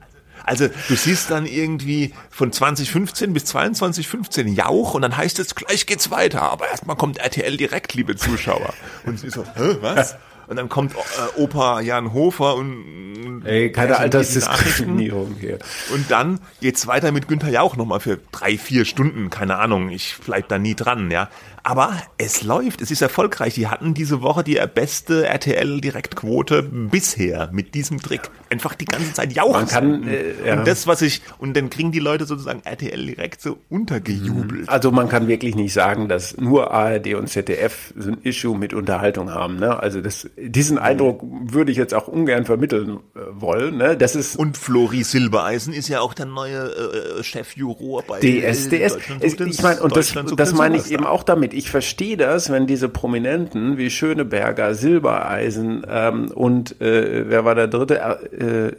Also 0.48 0.70
du 0.88 0.96
siehst 0.96 1.30
dann 1.30 1.46
irgendwie 1.46 2.14
von 2.30 2.52
2015 2.52 3.34
bis 3.34 3.46
2215 3.46 4.48
Jauch 4.48 4.94
und 4.94 5.02
dann 5.02 5.16
heißt 5.16 5.40
es, 5.40 5.56
gleich 5.56 5.86
geht's 5.86 6.10
weiter. 6.10 6.42
Aber 6.42 6.68
erstmal 6.68 6.96
kommt 6.96 7.18
RTL 7.18 7.58
direkt, 7.58 7.94
liebe 7.94 8.16
Zuschauer. 8.16 8.74
Und 9.06 9.20
sie 9.20 9.30
so, 9.30 9.44
hä, 9.56 9.76
was? 9.82 10.16
Und 10.48 10.56
dann 10.56 10.70
kommt 10.70 10.94
äh, 10.96 11.42
Opa 11.42 11.82
Jan 11.82 12.14
Hofer 12.14 12.56
und 12.56 13.44
Ey, 13.46 13.72
keine 13.72 13.98
Altersdiskriminierung 13.98 15.36
hier. 15.40 15.60
Und 15.94 16.10
dann 16.10 16.40
geht's 16.62 16.88
weiter 16.88 17.12
mit 17.12 17.28
Günther 17.28 17.50
Jauch 17.50 17.76
nochmal 17.76 18.00
für 18.00 18.18
drei, 18.32 18.58
vier 18.58 18.86
Stunden, 18.86 19.30
keine 19.30 19.58
Ahnung, 19.58 19.90
ich 19.90 20.16
bleib 20.26 20.48
da 20.48 20.58
nie 20.58 20.76
dran, 20.76 21.12
ja. 21.12 21.30
Aber 21.68 22.02
es 22.18 22.44
läuft, 22.44 22.82
es 22.82 22.92
ist 22.92 23.02
erfolgreich. 23.02 23.56
Die 23.56 23.68
hatten 23.68 23.94
diese 23.94 24.22
Woche 24.22 24.42
die 24.42 24.58
beste 24.74 25.28
RTL-Direktquote 25.28 26.64
bisher 26.64 27.50
mit 27.52 27.76
diesem 27.76 28.02
Trick. 28.02 28.22
Einfach 28.50 28.74
die 28.74 28.86
ganze 28.86 29.12
Zeit 29.12 29.34
jauchen. 29.34 29.52
Man 29.52 29.68
kann, 29.68 30.08
äh, 30.08 30.48
ja. 30.48 30.54
Und 30.54 30.66
das, 30.66 30.88
was 30.88 31.02
ich, 31.02 31.22
und 31.40 31.58
dann 31.58 31.70
kriegen 31.70 31.92
die 31.92 32.00
Leute 32.00 32.24
sozusagen 32.24 32.62
RTL 32.64 33.06
direkt 33.06 33.42
so 33.42 33.58
untergejubelt. 33.70 34.70
Also 34.70 34.92
man 34.92 35.10
kann 35.10 35.28
wirklich 35.28 35.58
nicht 35.58 35.74
sagen, 35.74 36.08
dass 36.08 36.38
nur 36.38 36.72
ARD 36.72 37.16
und 37.16 37.28
ZDF 37.28 37.94
so 37.98 38.12
ein 38.12 38.20
Issue 38.24 38.58
mit 38.58 38.74
Unterhaltung 38.74 39.30
haben. 39.34 39.58
Ne? 39.58 39.78
Also 39.78 40.00
das, 40.00 40.30
diesen 40.38 40.78
Eindruck 40.78 41.20
würde 41.22 41.74
ich 41.74 41.78
jetzt 41.78 41.94
auch 41.94 42.08
ungern 42.08 42.46
vermitteln 42.46 43.02
äh, 43.14 43.20
wollen. 43.34 43.76
Ne? 43.76 43.98
Das 43.98 44.16
ist 44.16 44.38
und 44.38 44.56
Flori 44.56 45.04
Silbereisen 45.04 45.74
ist 45.74 45.90
ja 45.90 46.00
auch 46.00 46.14
der 46.14 46.28
neue 46.28 47.20
äh, 47.20 47.24
Chefjuror 47.24 48.04
bei 48.04 48.20
DSDS. 48.22 48.72
Äh, 48.72 49.50
ich 49.50 49.62
meine, 49.62 49.82
und 49.82 49.98
das, 49.98 50.14
das 50.38 50.54
meine 50.54 50.78
ich 50.78 50.92
eben 50.94 51.06
auch 51.06 51.24
damit 51.24 51.57
ich 51.58 51.72
verstehe 51.72 52.18
das, 52.18 52.52
wenn 52.52 52.68
diese 52.68 52.88
Prominenten 52.88 53.78
wie 53.78 53.90
Schöneberger, 53.90 54.76
Silbereisen 54.76 55.86
ähm, 55.90 56.32
und 56.32 56.80
äh, 56.82 57.30
wer 57.30 57.46
war 57.46 57.56
der 57.56 57.68
dritte, 57.68 58.00
äh, 58.00 58.68
äh, 58.68 58.74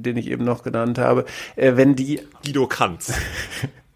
den 0.00 0.16
ich 0.16 0.30
eben 0.30 0.44
noch 0.44 0.62
genannt 0.62 0.98
habe, 0.98 1.24
äh, 1.56 1.72
wenn 1.74 1.96
die 1.96 2.20
Guido 2.44 2.66
Kanz. 2.66 3.12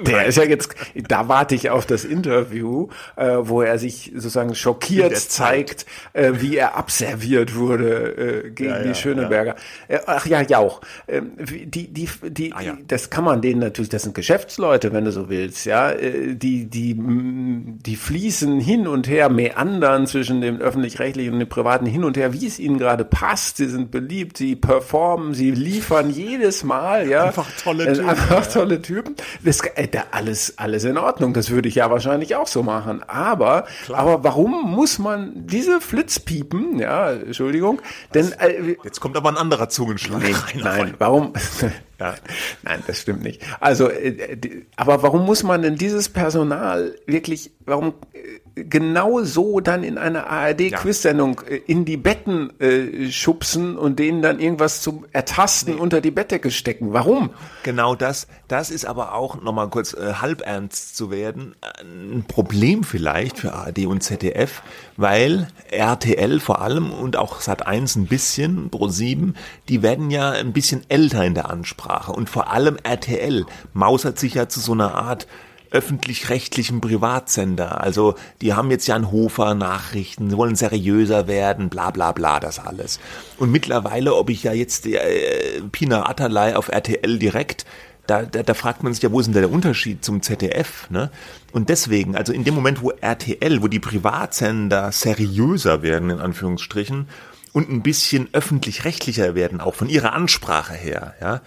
Der 0.00 0.26
ist 0.26 0.36
ja 0.36 0.44
jetzt, 0.44 0.74
da 0.94 1.28
warte 1.28 1.54
ich 1.54 1.70
auf 1.70 1.84
das 1.84 2.04
Interview, 2.04 2.88
äh, 3.16 3.36
wo 3.40 3.62
er 3.62 3.78
sich 3.78 4.12
sozusagen 4.14 4.54
schockiert 4.54 5.16
zeigt, 5.16 5.86
äh, 6.12 6.32
wie 6.36 6.56
er 6.56 6.76
abserviert 6.76 7.54
wurde 7.54 8.44
äh, 8.46 8.50
gegen 8.50 8.70
ja, 8.70 8.82
die 8.82 8.88
ja, 8.88 8.94
Schöneberger. 8.94 9.56
Ja. 9.88 9.96
Äh, 9.96 10.00
ach 10.06 10.26
ja, 10.26 10.42
Jauch. 10.42 10.80
Ähm, 11.06 11.32
die, 11.38 11.88
die, 11.88 12.08
die, 12.22 12.52
ah, 12.52 12.62
das 12.86 13.10
kann 13.10 13.24
man 13.24 13.42
denen 13.42 13.60
natürlich, 13.60 13.90
das 13.90 14.02
sind 14.02 14.14
Geschäftsleute, 14.14 14.92
wenn 14.92 15.04
du 15.04 15.12
so 15.12 15.28
willst, 15.28 15.66
ja. 15.66 15.90
Äh, 15.90 16.34
die, 16.34 16.66
die, 16.66 16.96
die 16.98 17.96
fließen 17.96 18.60
hin 18.60 18.88
und 18.88 19.08
her, 19.08 19.28
meandern 19.28 20.06
zwischen 20.06 20.40
dem 20.40 20.60
öffentlich-rechtlichen 20.60 21.34
und 21.34 21.40
dem 21.40 21.48
privaten 21.48 21.86
hin 21.86 22.04
und 22.04 22.16
her, 22.16 22.32
wie 22.32 22.46
es 22.46 22.58
ihnen 22.58 22.78
gerade 22.78 23.04
passt. 23.04 23.58
Sie 23.58 23.68
sind 23.68 23.90
beliebt, 23.90 24.38
sie 24.38 24.56
performen, 24.56 25.34
sie 25.34 25.50
liefern 25.50 26.10
jedes 26.10 26.64
Mal, 26.64 27.08
ja. 27.08 27.24
Einfach 27.24 27.48
tolle 27.62 27.86
äh, 27.86 27.92
Typen. 27.94 28.08
Einfach 28.08 28.46
tolle 28.46 28.82
Typen. 28.82 29.14
Das 29.44 29.57
ist 29.60 29.94
äh, 29.94 30.00
alles, 30.10 30.58
alles 30.58 30.84
in 30.84 30.98
Ordnung. 30.98 31.32
Das 31.34 31.50
würde 31.50 31.68
ich 31.68 31.76
ja 31.76 31.90
wahrscheinlich 31.90 32.36
auch 32.36 32.46
so 32.46 32.62
machen. 32.62 33.02
Aber, 33.06 33.66
aber 33.92 34.24
warum 34.24 34.70
muss 34.72 34.98
man 34.98 35.32
diese 35.34 35.80
Flitzpiepen, 35.80 36.78
ja, 36.78 37.12
Entschuldigung, 37.12 37.80
denn, 38.14 38.32
äh, 38.32 38.76
jetzt 38.84 39.00
kommt 39.00 39.16
aber 39.16 39.30
ein 39.30 39.36
anderer 39.36 39.68
Zungenschlag 39.68 40.22
nee, 40.22 40.32
rein. 40.32 40.60
Nein, 40.62 40.94
warum? 40.98 41.32
Ja, 42.00 42.14
nein, 42.62 42.82
das 42.86 43.00
stimmt 43.00 43.24
nicht. 43.24 43.42
Also, 43.58 43.88
äh, 43.88 44.36
aber 44.76 45.02
warum 45.02 45.26
muss 45.26 45.42
man 45.42 45.62
denn 45.62 45.74
dieses 45.74 46.08
Personal 46.08 46.94
wirklich, 47.06 47.50
warum 47.64 47.94
äh, 48.12 48.62
genau 48.62 49.24
so 49.24 49.58
dann 49.58 49.82
in 49.82 49.98
einer 49.98 50.28
ARD-Quiz-Sendung 50.28 51.40
äh, 51.48 51.56
in 51.66 51.84
die 51.84 51.96
Betten 51.96 52.52
äh, 52.60 53.10
schubsen 53.10 53.76
und 53.76 53.98
denen 53.98 54.22
dann 54.22 54.38
irgendwas 54.38 54.80
zum 54.80 55.06
Ertasten 55.12 55.74
nee. 55.74 55.80
unter 55.80 56.00
die 56.00 56.12
Bettdecke 56.12 56.52
stecken? 56.52 56.92
Warum? 56.92 57.30
Genau 57.64 57.96
das, 57.96 58.28
das 58.46 58.70
ist 58.70 58.84
aber 58.84 59.14
auch, 59.14 59.42
nochmal 59.42 59.68
kurz 59.68 59.92
äh, 59.92 60.14
halb 60.20 60.42
ernst 60.42 60.96
zu 60.96 61.10
werden, 61.10 61.56
ein 61.80 62.24
Problem 62.28 62.84
vielleicht 62.84 63.38
für 63.38 63.54
ARD 63.54 63.86
und 63.86 64.02
ZDF, 64.02 64.62
weil 64.98 65.46
RTL 65.70 66.40
vor 66.40 66.60
allem 66.60 66.90
und 66.90 67.16
auch 67.16 67.40
Sat1 67.40 67.96
ein 67.96 68.06
bisschen, 68.06 68.68
Pro7, 68.68 69.34
die 69.68 69.82
werden 69.82 70.10
ja 70.10 70.32
ein 70.32 70.52
bisschen 70.52 70.82
älter 70.88 71.24
in 71.24 71.34
der 71.34 71.48
Ansprache. 71.48 72.12
Und 72.12 72.28
vor 72.28 72.50
allem 72.50 72.76
RTL 72.82 73.46
mausert 73.72 74.18
sich 74.18 74.34
ja 74.34 74.48
zu 74.48 74.58
so 74.58 74.72
einer 74.72 74.96
Art 74.96 75.28
öffentlich-rechtlichen 75.70 76.80
Privatsender. 76.80 77.80
Also 77.80 78.16
die 78.40 78.54
haben 78.54 78.72
jetzt 78.72 78.88
Jan 78.88 79.12
Hofer 79.12 79.54
Nachrichten, 79.54 80.36
wollen 80.36 80.56
seriöser 80.56 81.28
werden, 81.28 81.68
bla 81.68 81.90
bla 81.90 82.10
bla, 82.10 82.40
das 82.40 82.58
alles. 82.58 82.98
Und 83.38 83.52
mittlerweile, 83.52 84.16
ob 84.16 84.30
ich 84.30 84.42
ja 84.42 84.52
jetzt 84.52 84.86
äh, 84.86 85.62
Pina 85.70 86.08
Atalay 86.08 86.54
auf 86.54 86.68
RTL 86.70 87.18
direkt, 87.18 87.66
da, 88.08 88.22
da, 88.22 88.42
da 88.42 88.54
fragt 88.54 88.82
man 88.82 88.92
sich 88.92 89.02
ja, 89.02 89.12
wo 89.12 89.20
ist 89.20 89.26
denn 89.26 89.34
der 89.34 89.50
Unterschied 89.50 90.04
zum 90.04 90.22
ZDF? 90.22 90.88
Ne? 90.90 91.10
Und 91.52 91.68
deswegen, 91.68 92.16
also 92.16 92.32
in 92.32 92.42
dem 92.42 92.54
Moment, 92.54 92.82
wo 92.82 92.90
RTL, 92.90 93.62
wo 93.62 93.68
die 93.68 93.78
Privatsender 93.78 94.90
seriöser 94.90 95.82
werden, 95.82 96.10
in 96.10 96.18
Anführungsstrichen, 96.18 97.08
und 97.52 97.70
ein 97.70 97.82
bisschen 97.82 98.28
öffentlich-rechtlicher 98.32 99.34
werden, 99.34 99.60
auch 99.60 99.74
von 99.74 99.88
ihrer 99.88 100.12
Ansprache 100.12 100.74
her, 100.74 101.14
ja, 101.20 101.40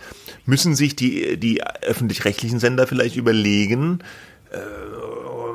müssen 0.45 0.76
sich 0.76 0.95
die, 0.95 1.38
die 1.38 1.64
öffentlich-rechtlichen 1.64 2.59
Sender 2.59 2.86
vielleicht 2.88 3.16
überlegen, 3.16 3.99
äh, 4.51 4.57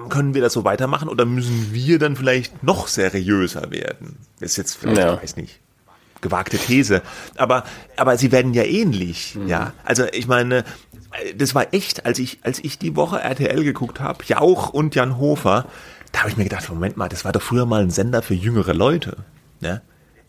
können 0.08 0.34
wir 0.34 0.42
das 0.42 0.52
so 0.52 0.64
weitermachen 0.64 1.08
oder 1.08 1.24
müssen 1.24 1.72
wir 1.72 1.98
dann 1.98 2.16
vielleicht 2.16 2.62
noch 2.62 2.88
seriöser 2.88 3.70
werden? 3.70 4.18
Das 4.40 4.52
ist 4.52 4.56
jetzt 4.56 4.76
vielleicht, 4.76 4.98
ja. 4.98 5.20
weiß 5.20 5.36
nicht, 5.36 5.60
gewagte 6.20 6.58
These. 6.58 7.02
Aber, 7.36 7.64
aber 7.96 8.16
sie 8.16 8.32
werden 8.32 8.54
ja 8.54 8.64
ähnlich, 8.64 9.34
mhm. 9.34 9.48
ja. 9.48 9.72
Also 9.84 10.04
ich 10.12 10.26
meine, 10.26 10.64
das 11.36 11.54
war 11.54 11.72
echt, 11.72 12.06
als 12.06 12.18
ich, 12.18 12.38
als 12.42 12.62
ich 12.62 12.78
die 12.78 12.96
Woche 12.96 13.20
RTL 13.20 13.64
geguckt 13.64 14.00
habe, 14.00 14.24
Jauch 14.24 14.70
und 14.70 14.94
Jan 14.94 15.18
Hofer, 15.18 15.66
da 16.12 16.20
habe 16.20 16.30
ich 16.30 16.36
mir 16.36 16.44
gedacht, 16.44 16.68
Moment 16.68 16.96
mal, 16.96 17.08
das 17.08 17.24
war 17.24 17.32
doch 17.32 17.42
früher 17.42 17.66
mal 17.66 17.82
ein 17.82 17.90
Sender 17.90 18.22
für 18.22 18.34
jüngere 18.34 18.74
Leute. 18.74 19.18
Ja? 19.60 19.80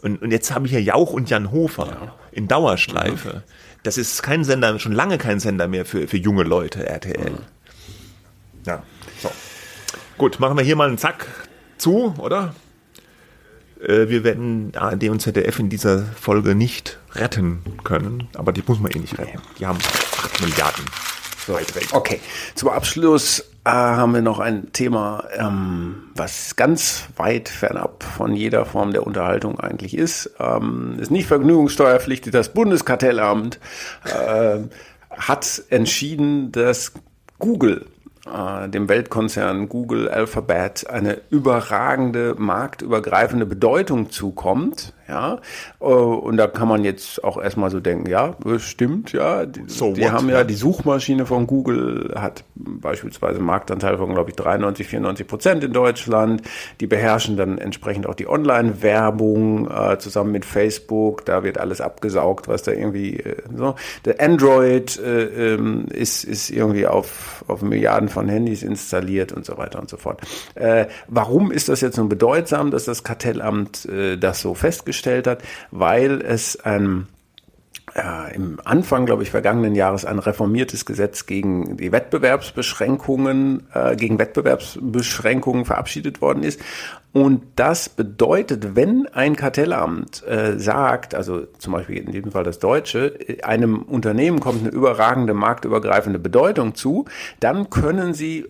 Und, 0.01 0.21
und 0.21 0.31
jetzt 0.31 0.53
habe 0.53 0.67
ich 0.67 0.73
ja 0.73 0.79
Jauch 0.79 1.13
und 1.13 1.29
Jan 1.29 1.51
Hofer 1.51 1.87
ja. 1.87 2.15
in 2.31 2.47
Dauerschleife. 2.47 3.33
Mhm. 3.35 3.43
Das 3.83 3.97
ist 3.97 4.21
kein 4.21 4.43
Sender, 4.43 4.77
schon 4.79 4.91
lange 4.91 5.17
kein 5.17 5.39
Sender 5.39 5.67
mehr 5.67 5.85
für, 5.85 6.07
für 6.07 6.17
junge 6.17 6.43
Leute, 6.43 6.85
RTL. 6.85 7.31
Mhm. 7.31 7.37
Ja, 8.65 8.83
so. 9.21 9.31
Gut, 10.17 10.39
machen 10.39 10.57
wir 10.57 10.63
hier 10.63 10.75
mal 10.75 10.87
einen 10.87 10.97
Zack 10.97 11.27
zu, 11.77 12.13
oder? 12.17 12.53
Äh, 13.81 14.09
wir 14.09 14.23
werden 14.23 14.71
ARD 14.75 15.09
und 15.09 15.21
ZDF 15.21 15.59
in 15.59 15.69
dieser 15.69 16.03
Folge 16.03 16.55
nicht 16.55 16.99
retten 17.13 17.59
können, 17.83 18.27
aber 18.35 18.51
die 18.51 18.63
muss 18.65 18.79
man 18.79 18.91
eh 18.91 18.99
nicht 18.99 19.17
retten. 19.17 19.41
Die 19.59 19.65
haben 19.65 19.79
8 19.79 20.41
Milliarden 20.41 20.85
Beiträge. 21.47 21.87
Okay, 21.93 22.19
zum 22.55 22.69
Abschluss 22.69 23.39
äh, 23.63 23.69
haben 23.69 24.13
wir 24.13 24.21
noch 24.21 24.39
ein 24.39 24.71
Thema, 24.73 25.23
ähm, 25.37 26.09
was 26.15 26.55
ganz 26.55 27.05
weit 27.15 27.49
fernab 27.49 28.03
von 28.03 28.35
jeder 28.35 28.65
Form 28.65 28.91
der 28.91 29.05
Unterhaltung 29.05 29.59
eigentlich 29.59 29.95
ist. 29.95 30.31
Ähm, 30.39 30.97
ist 30.99 31.11
nicht 31.11 31.27
vergnügungssteuerpflichtig. 31.27 32.31
Das 32.31 32.53
Bundeskartellamt 32.53 33.59
äh, 34.05 34.59
hat 35.09 35.63
entschieden, 35.69 36.51
dass 36.51 36.93
Google 37.39 37.85
äh, 38.27 38.69
dem 38.69 38.89
Weltkonzern 38.89 39.69
Google 39.69 40.09
Alphabet 40.09 40.89
eine 40.89 41.21
überragende 41.29 42.35
marktübergreifende 42.37 43.45
Bedeutung 43.45 44.09
zukommt 44.09 44.93
ja, 45.07 45.39
äh, 45.79 45.85
und 45.85 46.37
da 46.37 46.47
kann 46.47 46.67
man 46.67 46.83
jetzt 46.83 47.23
auch 47.23 47.41
erstmal 47.41 47.71
so 47.71 47.79
denken, 47.79 48.09
ja, 48.09 48.35
stimmt, 48.57 49.13
ja. 49.13 49.45
Die, 49.45 49.63
so 49.67 49.93
die 49.93 50.09
haben 50.09 50.29
ja, 50.29 50.43
die 50.43 50.55
Suchmaschine 50.55 51.25
von 51.25 51.47
Google 51.47 52.13
hat 52.15 52.43
beispielsweise 52.55 53.39
Marktanteil 53.39 53.97
von, 53.97 54.13
glaube 54.13 54.31
ich, 54.31 54.35
93, 54.35 54.87
94 54.87 55.27
Prozent 55.27 55.63
in 55.63 55.71
Deutschland. 55.71 56.41
Die 56.81 56.87
beherrschen 56.87 57.37
dann 57.37 57.57
entsprechend 57.57 58.05
auch 58.07 58.15
die 58.15 58.27
Online-Werbung 58.27 59.69
äh, 59.71 59.97
zusammen 59.97 60.31
mit 60.33 60.43
Facebook. 60.43 61.25
Da 61.25 61.43
wird 61.43 61.57
alles 61.57 61.79
abgesaugt, 61.79 62.49
was 62.49 62.63
da 62.63 62.71
irgendwie 62.73 63.17
äh, 63.17 63.37
so. 63.55 63.75
Der 64.03 64.19
Android 64.19 64.99
äh, 64.99 65.53
ähm, 65.53 65.85
ist, 65.87 66.25
ist 66.25 66.49
irgendwie 66.49 66.85
auf, 66.85 67.45
auf 67.47 67.61
Milliarden 67.61 68.09
von 68.09 68.27
Handys 68.27 68.61
installiert 68.61 69.31
und 69.31 69.45
so 69.45 69.57
weiter 69.57 69.79
und 69.79 69.89
so 69.89 69.95
fort. 69.95 70.21
Äh, 70.55 70.87
warum 71.07 71.51
ist 71.51 71.69
das 71.69 71.79
jetzt 71.79 71.95
so 71.95 72.05
bedeutsam, 72.05 72.71
dass 72.71 72.85
das 72.85 73.05
Kartellamt 73.05 73.85
äh, 73.85 74.17
das 74.17 74.41
so 74.41 74.53
festgestellt 74.53 74.96
gestellt 74.97 75.27
hat, 75.27 75.43
weil 75.71 76.21
es 76.21 76.59
ein 76.59 77.07
äh, 77.95 78.35
im 78.35 78.59
Anfang, 78.63 79.05
glaube 79.05 79.23
ich, 79.23 79.31
vergangenen 79.31 79.73
Jahres 79.75 80.05
ein 80.05 80.19
reformiertes 80.19 80.85
Gesetz 80.85 81.25
gegen 81.25 81.77
die 81.77 81.91
Wettbewerbsbeschränkungen, 81.91 83.67
äh, 83.73 83.95
gegen 83.95 84.19
Wettbewerbsbeschränkungen 84.19 85.65
verabschiedet 85.65 86.21
worden 86.21 86.43
ist. 86.43 86.59
Und 87.13 87.41
das 87.55 87.89
bedeutet, 87.89 88.75
wenn 88.75 89.07
ein 89.07 89.35
Kartellamt 89.35 90.23
äh, 90.27 90.59
sagt, 90.59 91.15
also 91.15 91.47
zum 91.57 91.73
Beispiel 91.73 91.97
in 91.97 92.11
diesem 92.11 92.31
Fall 92.31 92.43
das 92.43 92.59
Deutsche, 92.59 93.17
einem 93.41 93.81
Unternehmen 93.81 94.39
kommt 94.39 94.61
eine 94.61 94.69
überragende 94.69 95.33
marktübergreifende 95.33 96.19
Bedeutung 96.19 96.75
zu, 96.75 97.05
dann 97.39 97.71
können 97.71 98.13
sie 98.13 98.41
äh, 98.41 98.47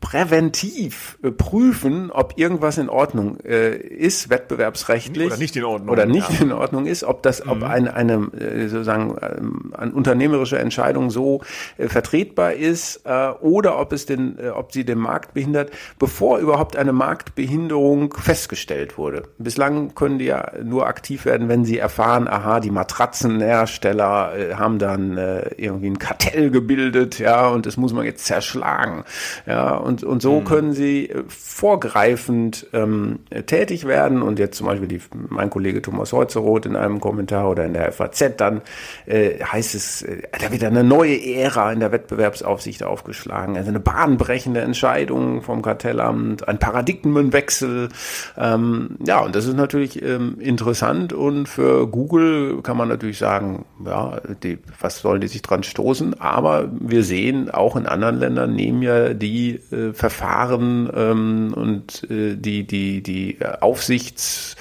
präventiv 0.00 1.18
äh, 1.22 1.30
prüfen, 1.30 2.10
ob 2.10 2.38
irgendwas 2.38 2.78
in 2.78 2.88
Ordnung 2.88 3.38
äh, 3.40 3.76
ist, 3.76 4.30
wettbewerbsrechtlich. 4.30 5.26
Oder 5.26 5.36
nicht 5.36 5.56
in 5.56 5.64
Ordnung. 5.64 5.90
Oder 5.90 6.06
nicht 6.06 6.30
ja. 6.30 6.40
in 6.40 6.52
Ordnung 6.52 6.86
ist, 6.86 7.04
ob 7.04 7.22
das, 7.22 7.44
mhm. 7.44 7.50
ob 7.50 7.62
eine, 7.64 7.94
eine 7.94 8.30
äh, 8.38 8.43
sozusagen 8.68 9.16
ähm, 9.22 9.72
eine 9.76 9.92
unternehmerische 9.92 10.58
Entscheidung 10.58 11.10
so 11.10 11.42
äh, 11.78 11.88
vertretbar 11.88 12.52
ist 12.52 13.02
äh, 13.04 13.30
oder 13.40 13.78
ob 13.78 13.92
es 13.92 14.06
den, 14.06 14.38
äh, 14.38 14.48
ob 14.48 14.72
sie 14.72 14.84
den 14.84 14.98
Markt 14.98 15.34
behindert, 15.34 15.70
bevor 15.98 16.38
überhaupt 16.38 16.76
eine 16.76 16.92
Marktbehinderung 16.92 17.54
Behinderung 17.54 18.14
festgestellt 18.14 18.98
wurde. 18.98 19.24
Bislang 19.38 19.94
können 19.94 20.18
die 20.18 20.26
ja 20.26 20.52
nur 20.62 20.86
aktiv 20.86 21.24
werden, 21.24 21.48
wenn 21.48 21.64
sie 21.64 21.78
erfahren, 21.78 22.26
aha, 22.26 22.60
die 22.60 22.70
Matratzenhersteller 22.70 24.32
äh, 24.36 24.54
haben 24.54 24.78
dann 24.78 25.16
äh, 25.16 25.50
irgendwie 25.56 25.88
ein 25.88 25.98
Kartell 25.98 26.50
gebildet, 26.50 27.18
ja, 27.18 27.48
und 27.48 27.66
das 27.66 27.76
muss 27.76 27.92
man 27.92 28.04
jetzt 28.04 28.26
zerschlagen. 28.26 29.04
Ja, 29.46 29.76
und, 29.76 30.04
und 30.04 30.22
so 30.22 30.40
mhm. 30.40 30.44
können 30.44 30.72
sie 30.72 31.10
äh, 31.10 31.24
vorgreifend 31.28 32.66
ähm, 32.72 33.20
tätig 33.46 33.86
werden 33.86 34.22
und 34.22 34.38
jetzt 34.38 34.56
zum 34.56 34.66
Beispiel 34.66 34.88
die, 34.88 35.00
mein 35.28 35.50
Kollege 35.50 35.82
Thomas 35.82 36.12
Holzeroth 36.12 36.66
in 36.66 36.76
einem 36.76 37.00
Kommentar 37.00 37.50
oder 37.50 37.64
in 37.64 37.74
der 37.74 37.92
FAZ 37.92 38.33
dann 38.40 38.62
äh, 39.06 39.42
heißt 39.42 39.74
es, 39.74 40.02
äh, 40.02 40.22
da 40.38 40.50
wird 40.50 40.64
eine 40.64 40.84
neue 40.84 41.16
Ära 41.22 41.72
in 41.72 41.80
der 41.80 41.92
Wettbewerbsaufsicht 41.92 42.82
aufgeschlagen, 42.82 43.56
also 43.56 43.68
eine 43.68 43.80
bahnbrechende 43.80 44.60
Entscheidung 44.60 45.42
vom 45.42 45.62
Kartellamt, 45.62 46.48
ein 46.48 46.58
Paradigmenwechsel 46.58 47.44
Wechsel. 47.44 47.88
Ähm, 48.36 48.96
ja, 49.06 49.20
und 49.20 49.34
das 49.34 49.46
ist 49.46 49.56
natürlich 49.56 50.02
ähm, 50.02 50.36
interessant 50.40 51.12
und 51.12 51.48
für 51.48 51.86
Google 51.86 52.62
kann 52.62 52.76
man 52.76 52.88
natürlich 52.88 53.18
sagen, 53.18 53.64
ja, 53.84 54.20
die, 54.42 54.58
was 54.80 55.00
sollen 55.00 55.20
die 55.20 55.28
sich 55.28 55.42
dran 55.42 55.62
stoßen? 55.62 56.20
Aber 56.20 56.70
wir 56.80 57.04
sehen, 57.04 57.50
auch 57.50 57.76
in 57.76 57.86
anderen 57.86 58.18
Ländern 58.18 58.54
nehmen 58.54 58.82
ja 58.82 59.14
die 59.14 59.60
äh, 59.70 59.92
Verfahren 59.92 60.90
ähm, 60.94 61.54
und 61.54 62.08
äh, 62.10 62.36
die, 62.36 62.66
die, 62.66 63.02
die 63.02 63.38
Aufsichts, 63.60 64.56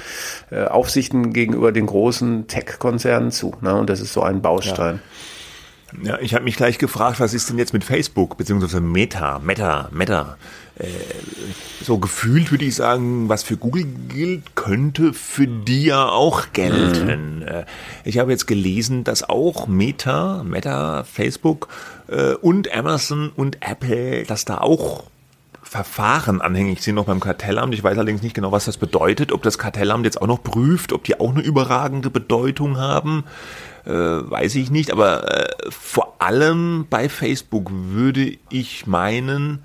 äh, 0.52 0.66
Aufsichten 0.66 1.34
gegenüber 1.34 1.72
den 1.72 1.86
großen 1.86 2.48
Tech-Konzernen 2.48 3.32
zu. 3.32 3.54
Ne? 3.64 3.76
Und 3.76 3.90
das 3.90 4.00
ist 4.00 4.14
so 4.14 4.22
ein 4.22 4.42
Baustein. 4.42 4.96
Ja. 4.96 5.02
Ja, 6.02 6.20
ich 6.20 6.34
habe 6.34 6.44
mich 6.44 6.56
gleich 6.56 6.80
gefragt, 6.80 7.20
was 7.20 7.34
ist 7.34 7.50
denn 7.50 7.60
jetzt 7.60 7.74
mit 7.74 7.84
Facebook, 7.84 8.36
beziehungsweise 8.38 8.82
Meta, 8.82 9.40
Meta, 9.40 9.90
Meta? 9.92 10.38
Äh, 10.76 10.88
so 11.84 12.00
gefühlt 12.00 12.50
würde 12.50 12.66
ich 12.66 12.76
sagen, 12.76 13.30
was 13.30 13.44
für 13.44 13.58
Google 13.58 13.86
gilt, 14.08 14.56
könnte 14.56 15.14
für 15.14 15.46
die 15.46 15.86
ja 15.86 16.08
auch 16.08 16.52
gelten. 16.54 17.40
Mhm. 17.40 17.48
Äh, 17.48 17.66
ich 18.04 18.18
habe 18.18 18.32
jetzt 18.32 18.48
gelesen, 18.48 19.04
dass 19.04 19.28
auch 19.30 19.68
Meta, 19.68 20.44
Meta, 20.44 21.04
Facebook 21.04 21.68
äh, 22.08 22.34
und 22.34 22.74
Amazon 22.74 23.32
und 23.36 23.58
Apple, 23.62 24.24
dass 24.24 24.46
da 24.46 24.58
auch 24.58 25.04
Verfahren 25.74 26.40
anhängig 26.40 26.84
sind 26.84 26.94
noch 26.94 27.06
beim 27.06 27.20
Kartellamt. 27.20 27.74
Ich 27.74 27.84
weiß 27.84 27.98
allerdings 27.98 28.22
nicht 28.22 28.36
genau, 28.36 28.52
was 28.52 28.66
das 28.66 28.78
bedeutet, 28.78 29.32
ob 29.32 29.42
das 29.42 29.58
Kartellamt 29.58 30.06
jetzt 30.06 30.22
auch 30.22 30.28
noch 30.28 30.44
prüft, 30.44 30.94
ob 30.94 31.04
die 31.04 31.20
auch 31.20 31.32
eine 31.32 31.42
überragende 31.42 32.12
Bedeutung 32.12 32.78
haben 32.78 33.24
äh, 33.86 33.92
weiß 33.92 34.56
ich 34.56 34.70
nicht, 34.72 34.92
aber 34.92 35.30
äh, 35.36 35.50
vor 35.70 36.16
allem 36.20 36.86
bei 36.90 37.10
Facebook 37.10 37.70
würde 37.72 38.38
ich 38.50 38.88
meinen, 38.88 39.64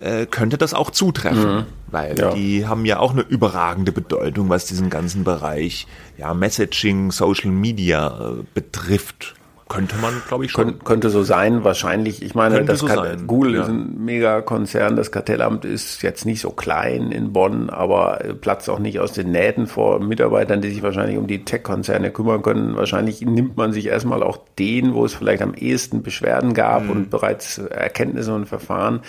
äh, 0.00 0.26
könnte 0.26 0.58
das 0.58 0.74
auch 0.74 0.90
zutreffen, 0.90 1.56
mhm. 1.56 1.66
weil 1.88 2.18
ja. 2.18 2.34
die 2.34 2.66
haben 2.66 2.84
ja 2.84 2.98
auch 2.98 3.12
eine 3.12 3.22
überragende 3.22 3.90
Bedeutung, 3.90 4.48
was 4.48 4.66
diesen 4.66 4.90
ganzen 4.90 5.24
Bereich 5.24 5.86
ja, 6.18 6.34
Messaging, 6.34 7.10
Social 7.10 7.50
Media 7.50 8.08
äh, 8.08 8.44
betrifft. 8.54 9.34
Könnte 9.68 9.96
man, 9.96 10.22
glaube 10.26 10.46
ich, 10.46 10.52
schon. 10.52 10.64
Kön 10.64 10.84
könnte 10.84 11.10
so 11.10 11.22
sein, 11.22 11.62
wahrscheinlich. 11.62 12.22
Ich 12.22 12.34
meine, 12.34 12.64
das 12.64 12.78
so 12.78 12.88
Google 13.26 13.54
ja. 13.54 13.62
ist 13.62 13.68
ein 13.68 14.02
Megakonzern. 14.02 14.96
Das 14.96 15.12
Kartellamt 15.12 15.66
ist 15.66 16.02
jetzt 16.02 16.24
nicht 16.24 16.40
so 16.40 16.50
klein 16.50 17.12
in 17.12 17.32
Bonn, 17.34 17.68
aber 17.68 18.18
platzt 18.40 18.70
auch 18.70 18.78
nicht 18.78 18.98
aus 18.98 19.12
den 19.12 19.30
Nähten 19.30 19.66
vor 19.66 20.00
Mitarbeitern, 20.00 20.62
die 20.62 20.70
sich 20.70 20.82
wahrscheinlich 20.82 21.18
um 21.18 21.26
die 21.26 21.44
Tech-Konzerne 21.44 22.10
kümmern 22.10 22.42
können. 22.42 22.76
Wahrscheinlich 22.76 23.20
nimmt 23.20 23.58
man 23.58 23.72
sich 23.72 23.86
erstmal 23.86 24.22
auch 24.22 24.38
den, 24.58 24.94
wo 24.94 25.04
es 25.04 25.14
vielleicht 25.14 25.42
am 25.42 25.52
ehesten 25.52 26.02
Beschwerden 26.02 26.54
gab 26.54 26.84
mhm. 26.84 26.90
und 26.90 27.10
bereits 27.10 27.58
Erkenntnisse 27.58 28.34
und 28.34 28.46
Verfahren. 28.46 29.00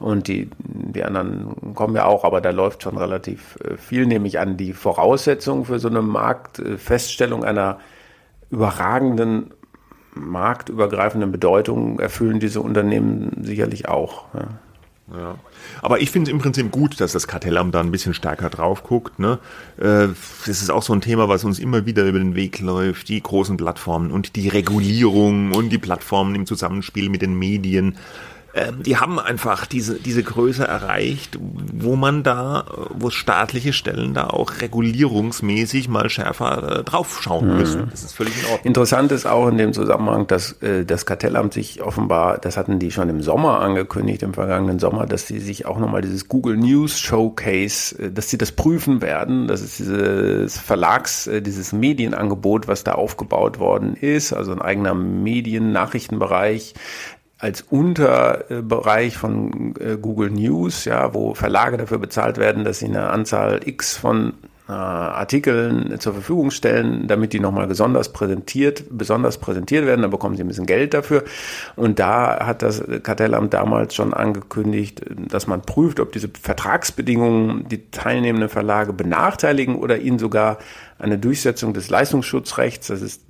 Und 0.00 0.28
die, 0.28 0.48
die 0.58 1.04
anderen 1.04 1.74
kommen 1.74 1.94
ja 1.94 2.06
auch, 2.06 2.24
aber 2.24 2.40
da 2.40 2.50
läuft 2.50 2.82
schon 2.82 2.96
relativ 2.96 3.58
äh, 3.62 3.76
viel, 3.76 4.06
nämlich 4.06 4.38
an 4.38 4.56
die 4.56 4.72
Voraussetzungen 4.72 5.66
für 5.66 5.78
so 5.78 5.88
eine 5.88 6.00
Marktfeststellung 6.00 7.44
einer 7.44 7.78
überragenden 8.50 9.50
marktübergreifenden 10.16 11.32
Bedeutung 11.32 12.00
erfüllen 12.00 12.40
diese 12.40 12.60
Unternehmen 12.60 13.30
sicherlich 13.42 13.88
auch. 13.88 14.24
Ja. 14.34 14.48
Ja. 15.14 15.36
Aber 15.82 16.00
ich 16.00 16.10
finde 16.10 16.30
es 16.30 16.32
im 16.32 16.40
Prinzip 16.40 16.72
gut, 16.72 17.00
dass 17.00 17.12
das 17.12 17.28
Kartellamt 17.28 17.74
da 17.74 17.80
ein 17.80 17.92
bisschen 17.92 18.12
stärker 18.12 18.50
drauf 18.50 18.82
guckt. 18.82 19.18
Ne? 19.20 19.38
Äh, 19.76 20.08
das 20.46 20.62
ist 20.62 20.70
auch 20.70 20.82
so 20.82 20.92
ein 20.92 21.00
Thema, 21.00 21.28
was 21.28 21.44
uns 21.44 21.58
immer 21.60 21.86
wieder 21.86 22.04
über 22.04 22.18
den 22.18 22.34
Weg 22.34 22.60
läuft. 22.60 23.08
Die 23.08 23.22
großen 23.22 23.56
Plattformen 23.56 24.10
und 24.10 24.34
die 24.34 24.48
Regulierung 24.48 25.52
und 25.52 25.70
die 25.70 25.78
Plattformen 25.78 26.34
im 26.34 26.46
Zusammenspiel 26.46 27.08
mit 27.08 27.22
den 27.22 27.38
Medien 27.38 27.96
ähm, 28.56 28.82
die 28.82 28.96
haben 28.96 29.18
einfach 29.18 29.66
diese, 29.66 29.96
diese 29.96 30.22
Größe 30.22 30.66
erreicht, 30.66 31.38
wo 31.38 31.94
man 31.94 32.22
da, 32.22 32.64
wo 32.90 33.10
staatliche 33.10 33.74
Stellen 33.74 34.14
da 34.14 34.28
auch 34.28 34.62
regulierungsmäßig 34.62 35.88
mal 35.88 36.08
schärfer 36.08 36.78
äh, 36.78 36.84
draufschauen 36.84 37.50
mhm. 37.50 37.56
müssen. 37.58 37.88
Das 37.90 38.02
ist 38.02 38.14
völlig 38.14 38.38
in 38.38 38.44
Ordnung. 38.44 38.64
Interessant 38.64 39.12
ist 39.12 39.26
auch 39.26 39.48
in 39.48 39.58
dem 39.58 39.74
Zusammenhang, 39.74 40.26
dass 40.26 40.52
äh, 40.62 40.86
das 40.86 41.04
Kartellamt 41.04 41.52
sich 41.52 41.82
offenbar, 41.82 42.38
das 42.38 42.56
hatten 42.56 42.78
die 42.78 42.90
schon 42.90 43.10
im 43.10 43.20
Sommer 43.20 43.60
angekündigt, 43.60 44.22
im 44.22 44.32
vergangenen 44.32 44.78
Sommer, 44.78 45.04
dass 45.04 45.26
sie 45.26 45.38
sich 45.38 45.66
auch 45.66 45.78
nochmal 45.78 46.00
dieses 46.00 46.26
Google 46.26 46.56
News 46.56 46.98
Showcase, 46.98 47.98
äh, 47.98 48.10
dass 48.10 48.30
sie 48.30 48.38
das 48.38 48.52
prüfen 48.52 49.02
werden. 49.02 49.48
Das 49.48 49.60
ist 49.60 49.80
dieses 49.80 50.58
Verlags, 50.58 51.26
äh, 51.26 51.42
dieses 51.42 51.74
Medienangebot, 51.74 52.68
was 52.68 52.84
da 52.84 52.92
aufgebaut 52.92 53.58
worden 53.58 53.96
ist, 53.96 54.32
also 54.32 54.52
ein 54.52 54.62
eigener 54.62 54.94
Medien-Nachrichtenbereich, 54.94 56.72
als 57.38 57.62
Unterbereich 57.62 59.16
von 59.16 59.74
äh, 59.78 59.96
Google 60.00 60.30
News, 60.30 60.86
ja, 60.86 61.12
wo 61.12 61.34
Verlage 61.34 61.76
dafür 61.76 61.98
bezahlt 61.98 62.38
werden, 62.38 62.64
dass 62.64 62.78
sie 62.78 62.86
eine 62.86 63.10
Anzahl 63.10 63.60
X 63.66 63.96
von 63.96 64.32
äh, 64.68 64.72
Artikeln 64.72 66.00
zur 66.00 66.14
Verfügung 66.14 66.50
stellen, 66.50 67.06
damit 67.06 67.34
die 67.34 67.40
nochmal 67.40 67.66
besonders 67.66 68.12
präsentiert, 68.12 68.84
besonders 68.90 69.38
präsentiert 69.38 69.84
werden. 69.84 70.02
Da 70.02 70.08
bekommen 70.08 70.36
sie 70.36 70.42
ein 70.42 70.48
bisschen 70.48 70.66
Geld 70.66 70.94
dafür. 70.94 71.24
Und 71.76 71.98
da 71.98 72.46
hat 72.46 72.62
das 72.62 72.82
Kartellamt 73.02 73.52
damals 73.52 73.94
schon 73.94 74.14
angekündigt, 74.14 75.02
dass 75.28 75.46
man 75.46 75.62
prüft, 75.62 76.00
ob 76.00 76.12
diese 76.12 76.30
Vertragsbedingungen 76.40 77.68
die 77.68 77.90
teilnehmenden 77.90 78.48
Verlage 78.48 78.92
benachteiligen 78.92 79.76
oder 79.76 79.98
ihnen 79.98 80.18
sogar 80.18 80.58
eine 80.98 81.18
Durchsetzung 81.18 81.74
des 81.74 81.90
Leistungsschutzrechts, 81.90 82.86
das 82.86 83.02
ist 83.02 83.22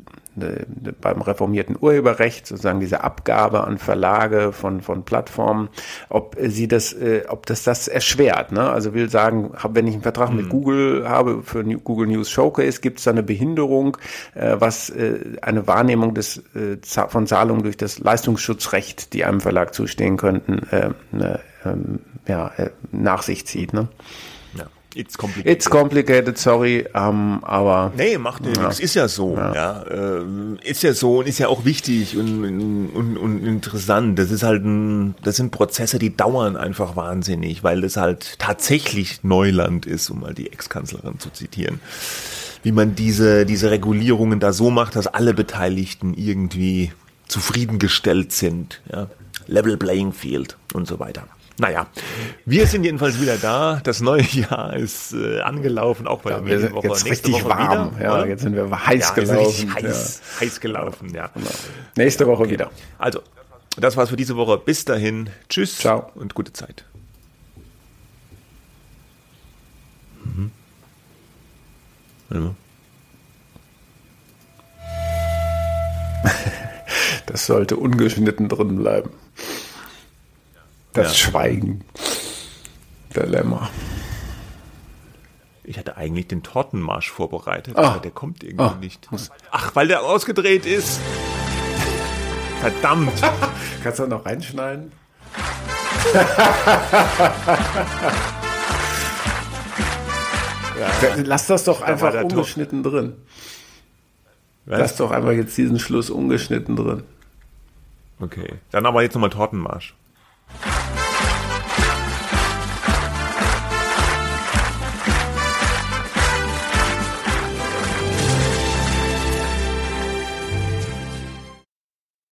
beim 1.00 1.22
reformierten 1.22 1.76
Urheberrecht, 1.80 2.46
sozusagen 2.46 2.80
diese 2.80 3.02
Abgabe 3.02 3.64
an 3.64 3.78
Verlage 3.78 4.52
von, 4.52 4.80
von 4.80 5.04
Plattformen, 5.04 5.68
ob 6.08 6.36
sie 6.40 6.68
das, 6.68 6.92
äh, 6.92 7.24
ob 7.28 7.46
das 7.46 7.64
das 7.64 7.88
erschwert. 7.88 8.52
Ne? 8.52 8.68
Also 8.68 8.94
will 8.94 9.08
sagen, 9.08 9.52
wenn 9.70 9.86
ich 9.86 9.94
einen 9.94 10.02
Vertrag 10.02 10.30
mhm. 10.30 10.36
mit 10.36 10.48
Google 10.48 11.08
habe 11.08 11.42
für 11.42 11.64
Google 11.64 12.08
News 12.08 12.30
Showcase, 12.30 12.80
gibt 12.80 12.98
es 12.98 13.04
da 13.04 13.12
eine 13.12 13.22
Behinderung, 13.22 13.96
äh, 14.34 14.56
was 14.58 14.90
äh, 14.90 15.36
eine 15.42 15.66
Wahrnehmung 15.66 16.14
des, 16.14 16.38
äh, 16.54 16.76
von 17.08 17.26
Zahlungen 17.26 17.62
durch 17.62 17.76
das 17.76 17.98
Leistungsschutzrecht, 17.98 19.12
die 19.14 19.24
einem 19.24 19.40
Verlag 19.40 19.74
zustehen 19.74 20.16
könnten, 20.16 20.66
äh, 20.70 20.90
ne, 21.12 21.40
ähm, 21.64 22.00
ja, 22.26 22.50
äh, 22.56 22.70
nach 22.92 23.22
sich 23.22 23.46
zieht. 23.46 23.72
Ne? 23.72 23.88
It's 24.96 25.18
complicated. 25.18 25.52
It's 25.52 25.68
complicated, 25.68 26.38
sorry, 26.38 26.86
ähm, 26.94 27.40
aber. 27.42 27.92
Nee, 27.96 28.16
macht 28.16 28.46
ja. 28.46 28.62
nichts. 28.62 28.80
Ist 28.80 28.94
ja 28.94 29.08
so. 29.08 29.36
Ja. 29.36 29.54
ja 29.54 29.82
äh, 29.82 30.24
ist 30.62 30.82
ja 30.82 30.94
so 30.94 31.18
und 31.18 31.28
ist 31.28 31.38
ja 31.38 31.48
auch 31.48 31.66
wichtig 31.66 32.16
und, 32.16 32.44
und, 32.94 33.18
und 33.18 33.44
interessant. 33.44 34.18
Das 34.18 34.30
ist 34.30 34.42
halt 34.42 34.64
ein, 34.64 35.14
das 35.22 35.36
sind 35.36 35.50
Prozesse, 35.50 35.98
die 35.98 36.16
dauern 36.16 36.56
einfach 36.56 36.96
wahnsinnig, 36.96 37.62
weil 37.62 37.82
das 37.82 37.98
halt 37.98 38.38
tatsächlich 38.38 39.22
Neuland 39.22 39.84
ist, 39.84 40.08
um 40.08 40.20
mal 40.20 40.32
die 40.32 40.50
Ex-Kanzlerin 40.50 41.18
zu 41.18 41.28
zitieren. 41.30 41.80
Wie 42.62 42.72
man 42.72 42.94
diese, 42.94 43.44
diese 43.44 43.70
Regulierungen 43.70 44.40
da 44.40 44.54
so 44.54 44.70
macht, 44.70 44.96
dass 44.96 45.06
alle 45.06 45.34
Beteiligten 45.34 46.14
irgendwie 46.14 46.92
zufriedengestellt 47.28 48.32
sind. 48.32 48.80
Ja? 48.90 49.08
Level 49.46 49.76
Playing 49.76 50.12
Field 50.12 50.56
und 50.72 50.88
so 50.88 50.98
weiter. 50.98 51.28
Naja, 51.58 51.86
wir 52.44 52.66
sind 52.66 52.84
jedenfalls 52.84 53.18
wieder 53.20 53.38
da. 53.38 53.80
Das 53.82 54.00
neue 54.02 54.22
Jahr 54.32 54.74
ist 54.76 55.14
äh, 55.14 55.40
angelaufen, 55.40 56.06
auch 56.06 56.20
bei 56.20 56.30
Ja, 56.30 56.36
der 56.38 56.46
wir 56.46 56.58
sind 56.60 56.74
Medienwoche. 56.74 56.88
jetzt 56.88 57.04
Nächste 57.06 57.28
richtig 57.28 57.44
Woche 57.44 57.48
warm. 57.58 57.96
Wieder, 57.96 58.04
ja, 58.04 58.24
jetzt 58.26 58.42
sind 58.42 58.54
wir 58.54 58.86
heiß 58.86 59.08
ja, 59.08 59.14
gelaufen. 59.14 59.74
heiß, 59.74 60.22
heiß 60.40 60.60
gelaufen, 60.60 61.08
ja. 61.14 61.22
Ja. 61.22 61.30
Genau. 61.34 61.50
Nächste 61.96 62.26
Woche 62.26 62.50
wieder. 62.50 62.70
Also, 62.98 63.20
das 63.78 63.96
war's 63.96 64.10
für 64.10 64.16
diese 64.16 64.36
Woche. 64.36 64.58
Bis 64.58 64.84
dahin. 64.84 65.30
Tschüss 65.48 65.78
Ciao. 65.78 66.10
und 66.14 66.34
gute 66.34 66.52
Zeit. 66.52 66.84
Mhm. 70.24 70.50
Ja. 72.30 72.54
Das 77.26 77.44
sollte 77.46 77.76
ungeschnitten 77.76 78.48
drin 78.48 78.76
bleiben. 78.76 79.10
Das 80.96 81.08
Ja. 81.08 81.14
Schweigen. 81.30 81.84
Dilemma. 83.14 83.68
Ich 85.64 85.78
hatte 85.78 85.96
eigentlich 85.96 86.28
den 86.28 86.42
Tortenmarsch 86.42 87.10
vorbereitet, 87.10 87.76
Ah. 87.76 87.82
aber 87.92 88.00
der 88.00 88.10
kommt 88.12 88.42
irgendwie 88.44 88.64
Ah. 88.64 88.76
nicht. 88.80 89.08
Ach, 89.50 89.74
weil 89.74 89.88
der 89.88 90.02
ausgedreht 90.02 90.64
ist. 90.66 91.00
Verdammt. 92.60 93.12
Kannst 93.82 93.98
du 93.98 94.06
noch 94.06 94.24
reinschneiden? 94.24 94.92
Lass 101.24 101.46
das 101.46 101.64
doch 101.64 101.80
einfach 101.82 102.12
Tor- 102.12 102.24
ungeschnitten 102.24 102.82
drin. 102.82 103.14
Was? 104.66 104.78
Lass 104.80 104.96
doch 104.96 105.10
einfach 105.10 105.32
jetzt 105.32 105.56
diesen 105.56 105.78
Schluss 105.78 106.10
ungeschnitten 106.10 106.76
drin. 106.76 107.02
Okay, 108.20 108.54
dann 108.70 108.86
aber 108.86 109.02
jetzt 109.02 109.14
nochmal 109.14 109.30
Tortenmarsch. 109.30 109.94